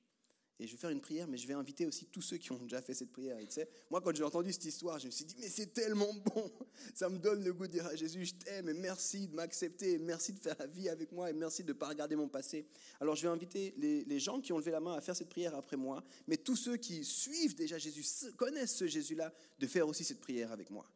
Et 0.62 0.66
je 0.68 0.72
vais 0.72 0.78
faire 0.78 0.90
une 0.90 1.00
prière, 1.00 1.26
mais 1.26 1.36
je 1.36 1.48
vais 1.48 1.54
inviter 1.54 1.86
aussi 1.86 2.06
tous 2.06 2.22
ceux 2.22 2.36
qui 2.36 2.52
ont 2.52 2.56
déjà 2.56 2.80
fait 2.80 2.94
cette 2.94 3.10
prière. 3.10 3.36
tu 3.40 3.46
sais, 3.50 3.68
moi, 3.90 4.00
quand 4.00 4.14
j'ai 4.14 4.22
entendu 4.22 4.52
cette 4.52 4.64
histoire, 4.64 4.96
je 5.00 5.06
me 5.06 5.10
suis 5.10 5.24
dit, 5.24 5.34
mais 5.40 5.48
c'est 5.48 5.72
tellement 5.72 6.14
bon. 6.14 6.52
Ça 6.94 7.08
me 7.08 7.18
donne 7.18 7.42
le 7.42 7.52
goût 7.52 7.66
de 7.66 7.72
dire 7.72 7.86
à 7.86 7.96
Jésus, 7.96 8.26
je 8.26 8.34
t'aime 8.34 8.68
et 8.68 8.72
merci 8.72 9.26
de 9.26 9.34
m'accepter, 9.34 9.98
merci 9.98 10.32
de 10.32 10.38
faire 10.38 10.54
la 10.60 10.68
vie 10.68 10.88
avec 10.88 11.10
moi 11.10 11.30
et 11.30 11.32
merci 11.32 11.64
de 11.64 11.72
ne 11.72 11.72
pas 11.72 11.88
regarder 11.88 12.14
mon 12.14 12.28
passé. 12.28 12.64
Alors, 13.00 13.16
je 13.16 13.22
vais 13.22 13.28
inviter 13.28 13.74
les, 13.76 14.04
les, 14.04 14.20
gens 14.20 14.40
qui 14.40 14.52
ont 14.52 14.58
levé 14.58 14.70
la 14.70 14.78
main 14.78 14.94
à 14.94 15.00
faire 15.00 15.16
cette 15.16 15.30
prière 15.30 15.56
après 15.56 15.76
moi, 15.76 16.04
mais 16.28 16.36
tous 16.36 16.54
ceux 16.54 16.76
qui 16.76 17.04
suivent 17.04 17.56
déjà 17.56 17.76
Jésus, 17.76 18.04
connaissent 18.36 18.76
ce 18.76 18.86
Jésus-là, 18.86 19.34
de 19.58 19.66
faire 19.66 19.88
aussi 19.88 20.04
cette 20.04 20.20
prière 20.20 20.52
avec 20.52 20.70
moi. 20.70 20.88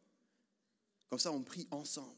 Comme 1.09 1.19
ça, 1.19 1.33
on 1.33 1.43
prie 1.43 1.67
ensemble. 1.71 2.15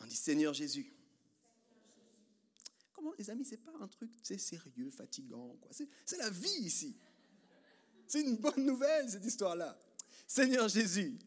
Et 0.00 0.02
on 0.02 0.06
dit, 0.06 0.16
Seigneur 0.16 0.52
Jésus, 0.52 0.92
les 3.18 3.30
amis, 3.30 3.44
c'est 3.44 3.58
pas 3.58 3.74
un 3.80 3.88
truc 3.88 4.10
sérieux, 4.22 4.90
fatigant. 4.90 5.56
Quoi. 5.60 5.72
C'est, 5.72 6.16
la 6.16 6.30
vie 6.30 6.60
ici. 6.60 6.96
C'est 8.06 8.20
une 8.20 8.36
bonne 8.36 8.64
nouvelle, 8.64 9.10
cette 9.10 9.24
histoire-là. 9.24 9.76
Seigneur 10.26 10.68
Jésus, 10.68 11.18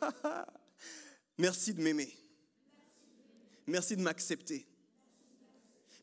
merci 1.38 1.74
de 1.74 1.82
m'aimer. 1.82 2.16
Merci 3.66 3.96
de 3.96 4.02
m'accepter. 4.02 4.66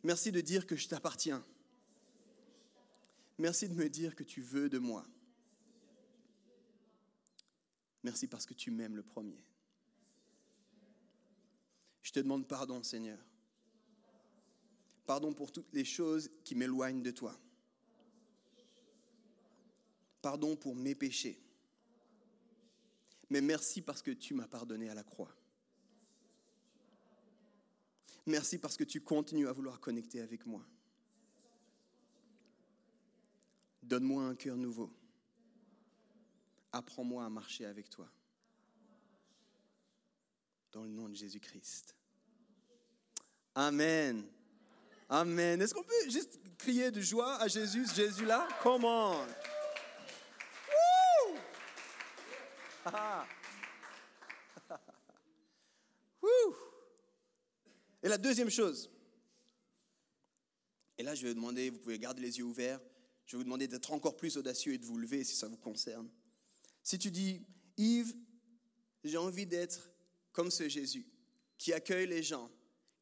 Merci 0.04 0.32
de 0.32 0.42
dire 0.42 0.68
que 0.68 0.76
je 0.76 0.88
t'appartiens. 0.88 1.44
Merci 3.38 3.70
de 3.70 3.74
me 3.74 3.90
dire 3.90 4.16
que 4.16 4.24
tu 4.24 4.42
veux 4.42 4.70
de 4.70 4.78
moi. 4.78 5.06
Merci 8.04 8.28
parce 8.28 8.46
que 8.46 8.54
tu 8.54 8.72
m'aimes 8.72 8.96
le 8.96 9.04
premier. 9.04 9.44
Je 12.04 12.12
te 12.12 12.20
demande 12.20 12.48
pardon, 12.48 12.84
Seigneur 12.84 13.20
Pardon 15.06 15.34
pour 15.34 15.52
toutes 15.52 15.72
les 15.74 15.86
choses 15.86 16.30
qui 16.44 16.56
m'éloignent 16.56 17.04
de 17.04 17.12
toi. 17.12 17.38
Pardon 20.22 20.56
pour 20.56 20.76
mes 20.76 20.96
péchés. 20.96 21.40
Mais 23.30 23.42
merci 23.42 23.82
parce 23.82 24.02
que 24.02 24.12
tu 24.12 24.34
m'as 24.34 24.48
pardonné 24.48 24.90
à 24.90 24.96
la 24.96 25.04
croix. 25.04 25.36
Merci 28.26 28.58
parce 28.58 28.76
que 28.76 28.84
tu 28.84 29.02
continues 29.02 29.48
à 29.48 29.52
vouloir 29.52 29.80
connecter 29.80 30.22
avec 30.22 30.46
moi. 30.48 30.66
Donne-moi 33.84 34.24
un 34.24 34.36
cœur 34.36 34.58
nouveau. 34.58 34.92
Apprends-moi 36.72 37.24
à 37.24 37.30
marcher 37.30 37.66
avec 37.66 37.90
toi. 37.90 38.10
Dans 40.72 40.84
le 40.84 40.90
nom 40.90 41.08
de 41.08 41.14
Jésus-Christ. 41.14 41.96
Amen. 43.54 44.28
Amen. 45.10 45.62
Est-ce 45.62 45.74
qu'on 45.74 45.84
peut 45.84 46.10
juste 46.10 46.40
crier 46.58 46.90
de 46.90 47.00
joie 47.02 47.36
à 47.36 47.48
Jésus, 47.48 47.86
Jésus 47.94 48.26
là? 48.26 48.48
Comment 48.64 49.24
ah. 52.86 53.26
Et 58.04 58.08
la 58.08 58.18
deuxième 58.18 58.50
chose, 58.50 58.90
et 60.98 61.04
là 61.04 61.16
je 61.16 61.24
vais 61.24 61.30
vous 61.30 61.36
demander, 61.36 61.70
vous 61.72 61.80
pouvez 61.80 61.98
garder 61.98 62.22
les 62.22 62.38
yeux 62.38 62.44
ouverts, 62.44 62.80
je 63.26 63.32
vais 63.36 63.38
vous 63.40 63.44
demander 63.44 63.68
d'être 63.68 63.92
encore 63.92 64.16
plus 64.16 64.38
audacieux 64.38 64.74
et 64.74 64.78
de 64.78 64.86
vous 64.86 64.98
lever 64.98 65.24
si 65.24 65.36
ça 65.36 65.48
vous 65.48 65.58
concerne. 65.58 66.08
Si 66.84 67.00
tu 67.00 67.10
dis, 67.10 67.44
Yves, 67.78 68.14
j'ai 69.04 69.18
envie 69.18 69.48
d'être 69.48 69.90
comme 70.32 70.52
ce 70.52 70.70
Jésus, 70.70 71.08
qui 71.58 71.74
accueille 71.74 72.08
les 72.08 72.22
gens, 72.22 72.52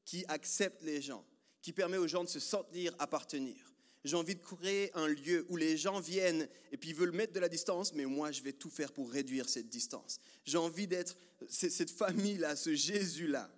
qui 0.05 0.23
accepte 0.27 0.81
les 0.81 1.01
gens, 1.01 1.25
qui 1.63 1.73
permet 1.73 1.97
aux 1.97 2.07
gens 2.07 2.23
de 2.23 2.29
se 2.29 2.39
sentir 2.39 2.93
appartenir. 2.99 3.73
J'ai 4.03 4.17
envie 4.17 4.35
de 4.35 4.41
créer 4.41 4.91
un 4.95 5.07
lieu 5.07 5.45
où 5.49 5.55
les 5.55 5.77
gens 5.77 6.01
viennent 6.01 6.49
et 6.73 6.77
puis 6.77 6.91
veulent 6.91 7.13
mettre 7.13 7.31
de 7.31 7.39
la 7.39 7.47
distance, 7.47 7.93
mais 7.93 8.05
moi 8.05 8.33
je 8.33 8.43
vais 8.43 8.51
tout 8.51 8.69
faire 8.69 8.91
pour 8.91 9.09
réduire 9.09 9.47
cette 9.47 9.69
distance. 9.69 10.19
J'ai 10.43 10.57
envie 10.57 10.87
d'être 10.87 11.15
cette 11.47 11.89
famille-là, 11.89 12.57
ce 12.57 12.75
Jésus-là, 12.75 13.49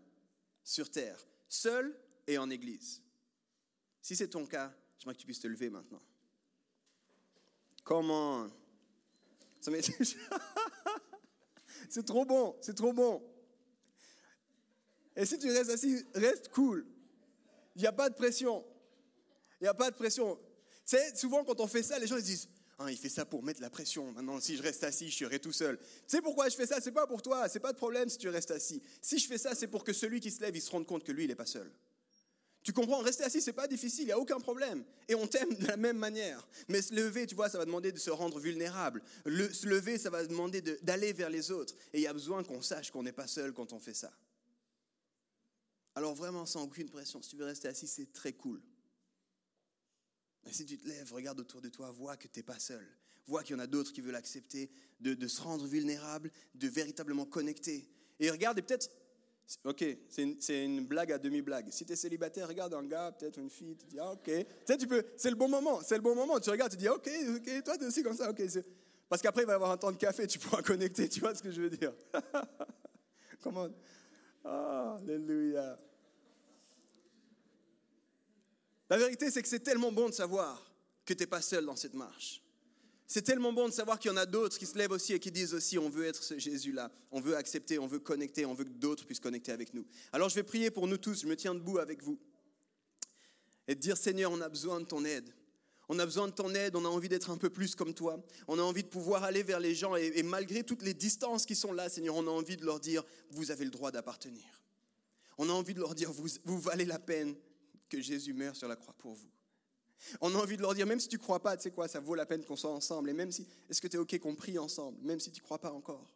sur 0.63 0.91
terre, 0.91 1.27
seul 1.49 1.99
et 2.27 2.37
en 2.37 2.51
église. 2.51 3.01
Si 4.03 4.15
c'est 4.15 4.27
ton 4.27 4.45
cas, 4.45 4.71
j'aimerais 4.99 5.15
que 5.15 5.21
tu 5.21 5.25
puisses 5.25 5.39
te 5.39 5.47
lever 5.47 5.71
maintenant. 5.71 6.01
Comment 7.83 8.47
C'est 11.89 12.05
trop 12.05 12.23
bon, 12.23 12.55
c'est 12.61 12.75
trop 12.75 12.93
bon. 12.93 13.23
Et 15.15 15.25
si 15.25 15.39
tu 15.39 15.49
restes 15.49 15.71
assis, 15.71 16.05
reste 16.13 16.49
cool. 16.49 16.85
Il 17.75 17.81
n'y 17.81 17.87
a 17.87 17.91
pas 17.91 18.09
de 18.09 18.15
pression. 18.15 18.63
Il 19.59 19.63
n'y 19.63 19.69
a 19.69 19.73
pas 19.73 19.91
de 19.91 19.95
pression. 19.95 20.39
C'est 20.85 21.17
souvent 21.17 21.43
quand 21.43 21.59
on 21.59 21.67
fait 21.67 21.83
ça, 21.83 21.97
les 21.99 22.07
gens 22.07 22.17
ils 22.17 22.23
disent 22.23 22.47
ah, 22.77 22.91
il 22.91 22.97
fait 22.97 23.09
ça 23.09 23.25
pour 23.25 23.41
mettre 23.41 23.61
la 23.61 23.69
pression. 23.69 24.11
Maintenant, 24.11 24.39
si 24.41 24.57
je 24.57 24.61
reste 24.61 24.83
assis, 24.83 25.09
je 25.09 25.15
serai 25.23 25.39
tout 25.39 25.53
seul. 25.53 25.77
Tu 25.77 25.85
sais 26.07 26.21
pourquoi 26.21 26.49
je 26.49 26.55
fais 26.55 26.65
ça? 26.65 26.81
C'est 26.81 26.91
pas 26.91 27.07
pour 27.07 27.21
toi. 27.21 27.47
C'est 27.47 27.61
pas 27.61 27.71
de 27.71 27.77
problème 27.77 28.09
si 28.09 28.17
tu 28.17 28.27
restes 28.27 28.51
assis. 28.51 28.83
Si 29.01 29.17
je 29.17 29.27
fais 29.27 29.37
ça, 29.37 29.55
c'est 29.55 29.67
pour 29.67 29.85
que 29.85 29.93
celui 29.93 30.19
qui 30.19 30.29
se 30.29 30.41
lève, 30.41 30.55
il 30.55 30.61
se 30.61 30.71
rende 30.71 30.85
compte 30.85 31.05
que 31.05 31.13
lui, 31.13 31.23
il 31.23 31.27
n'est 31.27 31.35
pas 31.35 31.45
seul. 31.45 31.71
Tu 32.63 32.73
comprends? 32.73 32.99
Rester 32.99 33.23
assis, 33.23 33.41
c'est 33.41 33.53
pas 33.53 33.67
difficile. 33.67 34.01
Il 34.01 34.07
n'y 34.07 34.11
a 34.11 34.19
aucun 34.19 34.39
problème. 34.39 34.83
Et 35.07 35.15
on 35.15 35.25
t'aime 35.25 35.53
de 35.53 35.67
la 35.67 35.77
même 35.77 35.97
manière. 35.97 36.45
Mais 36.67 36.81
se 36.81 36.93
lever, 36.93 37.27
tu 37.27 37.35
vois, 37.35 37.47
ça 37.47 37.59
va 37.59 37.65
demander 37.65 37.91
de 37.93 37.99
se 37.99 38.09
rendre 38.09 38.39
vulnérable. 38.39 39.01
Le, 39.23 39.53
se 39.53 39.67
lever, 39.67 39.97
ça 39.97 40.09
va 40.09 40.25
demander 40.25 40.61
d'aller 40.61 41.13
vers 41.13 41.29
les 41.29 41.51
autres. 41.51 41.75
Et 41.93 41.99
il 41.99 42.01
y 42.01 42.07
a 42.07 42.13
besoin 42.13 42.43
qu'on 42.43 42.61
sache 42.61 42.91
qu'on 42.91 43.03
n'est 43.03 43.13
pas 43.13 43.27
seul 43.27 43.53
quand 43.53 43.71
on 43.71 43.79
fait 43.79 43.93
ça. 43.93 44.11
Alors 45.95 46.13
vraiment, 46.13 46.45
sans 46.45 46.63
aucune 46.63 46.89
pression, 46.89 47.21
si 47.21 47.29
tu 47.29 47.37
veux 47.37 47.45
rester 47.45 47.67
assis, 47.69 47.87
c'est 47.87 48.11
très 48.11 48.33
cool. 48.33 48.61
Mais 50.45 50.51
si 50.51 50.65
tu 50.65 50.77
te 50.77 50.87
lèves, 50.87 51.11
regarde 51.13 51.39
autour 51.39 51.61
de 51.61 51.69
toi, 51.69 51.89
vois 51.91 52.17
que 52.17 52.27
tu 52.27 52.39
n'es 52.39 52.43
pas 52.43 52.59
seul. 52.59 52.85
Vois 53.27 53.43
qu'il 53.43 53.55
y 53.55 53.59
en 53.59 53.63
a 53.63 53.67
d'autres 53.67 53.91
qui 53.91 54.01
veulent 54.01 54.15
accepter, 54.15 54.69
de, 54.99 55.27
se 55.27 55.41
rendre 55.41 55.65
vulnérable, 55.65 56.31
de 56.53 56.67
véritablement 56.67 57.25
connecter. 57.25 57.89
Et 58.19 58.29
regarde, 58.29 58.59
et 58.59 58.61
peut-être, 58.61 58.89
Ok, 59.63 59.85
c'est 60.09 60.23
une, 60.23 60.37
une 60.49 60.87
blague 60.87 61.11
à 61.11 61.19
demi-blague. 61.19 61.69
Si 61.69 61.85
tu 61.85 61.93
es 61.93 61.95
célibataire, 61.95 62.47
regarde 62.47 62.73
un 62.73 62.83
gars, 62.83 63.11
peut-être 63.11 63.37
une 63.37 63.51
fille, 63.51 63.75
tu 63.75 63.85
dis, 63.85 63.99
ah, 63.99 64.13
ok. 64.13 64.23
Tu 64.23 64.45
sais, 64.65 64.75
tu 64.75 64.87
peux, 64.87 65.05
c'est 65.17 65.29
le 65.29 65.35
bon 65.35 65.47
moment, 65.47 65.81
c'est 65.83 65.95
le 65.95 66.01
bon 66.01 66.15
moment. 66.15 66.39
Tu 66.39 66.49
regardes, 66.49 66.71
tu 66.71 66.77
dis, 66.77 66.89
ok, 66.89 67.07
ok, 67.35 67.63
toi, 67.63 67.77
tu 67.77 67.83
es 67.83 67.87
aussi 67.87 68.01
comme 68.01 68.15
ça, 68.17 68.31
ok. 68.31 68.41
Parce 69.07 69.21
qu'après, 69.21 69.43
il 69.43 69.45
va 69.45 69.53
y 69.53 69.55
avoir 69.55 69.69
un 69.69 69.77
temps 69.77 69.91
de 69.91 69.97
café, 69.97 70.25
tu 70.25 70.39
pourras 70.39 70.61
connecter, 70.63 71.07
tu 71.07 71.19
vois 71.19 71.35
ce 71.35 71.43
que 71.43 71.51
je 71.51 71.61
veux 71.61 71.69
dire. 71.69 71.93
Comment 73.43 73.69
Alléluia. 74.45 75.77
La 78.89 78.97
vérité, 78.97 79.31
c'est 79.31 79.41
que 79.41 79.47
c'est 79.47 79.59
tellement 79.59 79.91
bon 79.91 80.09
de 80.09 80.13
savoir 80.13 80.71
que 81.05 81.13
tu 81.13 81.23
n'es 81.23 81.27
pas 81.27 81.41
seul 81.41 81.65
dans 81.65 81.75
cette 81.75 81.95
marche. 81.95 82.41
C'est 83.07 83.21
tellement 83.21 83.53
bon 83.53 83.67
de 83.67 83.73
savoir 83.73 83.99
qu'il 83.99 84.09
y 84.09 84.13
en 84.13 84.17
a 84.17 84.25
d'autres 84.25 84.57
qui 84.57 84.65
se 84.65 84.77
lèvent 84.77 84.91
aussi 84.91 85.13
et 85.13 85.19
qui 85.19 85.31
disent 85.31 85.53
aussi, 85.53 85.77
on 85.77 85.89
veut 85.89 86.05
être 86.05 86.23
ce 86.23 86.39
Jésus-là, 86.39 86.91
on 87.11 87.21
veut 87.21 87.35
accepter, 87.35 87.77
on 87.77 87.85
veut 87.85 87.99
connecter, 87.99 88.45
on 88.45 88.53
veut 88.53 88.63
que 88.63 88.69
d'autres 88.69 89.05
puissent 89.05 89.19
connecter 89.19 89.51
avec 89.51 89.73
nous. 89.73 89.85
Alors 90.11 90.29
je 90.29 90.35
vais 90.35 90.43
prier 90.43 90.71
pour 90.71 90.87
nous 90.87 90.97
tous, 90.97 91.21
je 91.21 91.27
me 91.27 91.35
tiens 91.35 91.53
debout 91.53 91.77
avec 91.77 92.01
vous. 92.01 92.17
Et 93.67 93.75
dire, 93.75 93.97
Seigneur, 93.97 94.31
on 94.31 94.41
a 94.41 94.49
besoin 94.49 94.79
de 94.79 94.85
ton 94.85 95.05
aide. 95.05 95.31
On 95.89 95.99
a 95.99 96.05
besoin 96.05 96.27
de 96.27 96.33
ton 96.33 96.53
aide, 96.53 96.75
on 96.75 96.85
a 96.85 96.87
envie 96.87 97.09
d'être 97.09 97.29
un 97.29 97.37
peu 97.37 97.49
plus 97.49 97.75
comme 97.75 97.93
toi. 97.93 98.19
On 98.47 98.57
a 98.59 98.61
envie 98.61 98.83
de 98.83 98.87
pouvoir 98.87 99.23
aller 99.23 99.43
vers 99.43 99.59
les 99.59 99.75
gens 99.75 99.95
et, 99.95 100.23
malgré 100.23 100.63
toutes 100.63 100.81
les 100.81 100.93
distances 100.93 101.45
qui 101.45 101.55
sont 101.55 101.73
là, 101.73 101.89
Seigneur, 101.89 102.15
on 102.15 102.27
a 102.27 102.31
envie 102.31 102.57
de 102.57 102.65
leur 102.65 102.79
dire, 102.79 103.03
vous 103.31 103.51
avez 103.51 103.65
le 103.65 103.71
droit 103.71 103.91
d'appartenir. 103.91 104.43
On 105.37 105.49
a 105.49 105.53
envie 105.53 105.73
de 105.73 105.79
leur 105.79 105.95
dire, 105.95 106.11
vous, 106.11 106.59
valez 106.59 106.85
la 106.85 106.99
peine 106.99 107.35
que 107.89 108.01
Jésus 108.01 108.33
meure 108.33 108.55
sur 108.55 108.67
la 108.67 108.75
croix 108.75 108.95
pour 108.97 109.13
vous. 109.13 109.29
On 110.21 110.33
a 110.35 110.37
envie 110.37 110.57
de 110.57 110.61
leur 110.61 110.73
dire, 110.73 110.85
même 110.85 110.99
si 110.99 111.07
tu 111.07 111.17
ne 111.17 111.21
crois 111.21 111.41
pas, 111.41 111.55
tu 111.55 111.63
sais 111.63 111.71
quoi, 111.71 111.87
ça 111.87 111.99
vaut 111.99 112.15
la 112.15 112.25
peine 112.25 112.43
qu'on 112.43 112.55
soit 112.55 112.71
ensemble. 112.71 113.09
Et 113.09 113.13
même 113.13 113.31
si, 113.31 113.47
est-ce 113.69 113.81
que 113.81 113.87
tu 113.87 113.97
es 113.97 113.99
OK 113.99 114.17
qu'on 114.19 114.35
prie 114.35 114.57
ensemble, 114.57 114.97
même 115.01 115.19
si 115.19 115.31
tu 115.31 115.41
crois 115.41 115.59
pas 115.59 115.71
encore? 115.71 116.15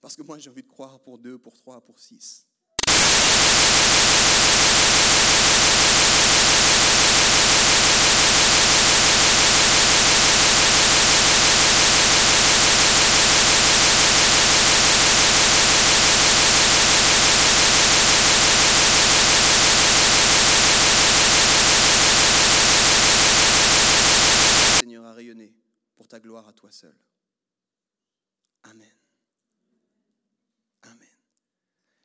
Parce 0.00 0.16
que 0.16 0.22
moi, 0.22 0.38
j'ai 0.38 0.50
envie 0.50 0.62
de 0.62 0.68
croire 0.68 1.00
pour 1.00 1.18
deux, 1.18 1.38
pour 1.38 1.54
trois, 1.54 1.80
pour 1.80 1.98
six. 1.98 2.46
Seigneur, 24.80 25.04
à 25.04 25.12
rayonner 25.12 25.52
pour 25.98 26.06
ta 26.06 26.20
gloire 26.20 26.46
à 26.46 26.52
toi 26.52 26.70
seul. 26.70 26.94
Amen. 28.62 28.94
Amen. 30.82 31.08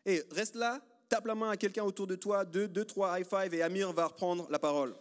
Et 0.05 0.23
reste 0.31 0.55
là, 0.55 0.81
tape 1.07 1.27
la 1.27 1.35
main 1.35 1.51
à 1.51 1.57
quelqu'un 1.57 1.83
autour 1.83 2.07
de 2.07 2.15
toi, 2.15 2.43
deux, 2.43 2.67
deux, 2.67 2.85
trois 2.85 3.19
high 3.19 3.25
five, 3.25 3.53
et 3.53 3.61
Amir 3.61 3.93
va 3.93 4.07
reprendre 4.07 4.49
la 4.49 4.57
parole. 4.57 4.95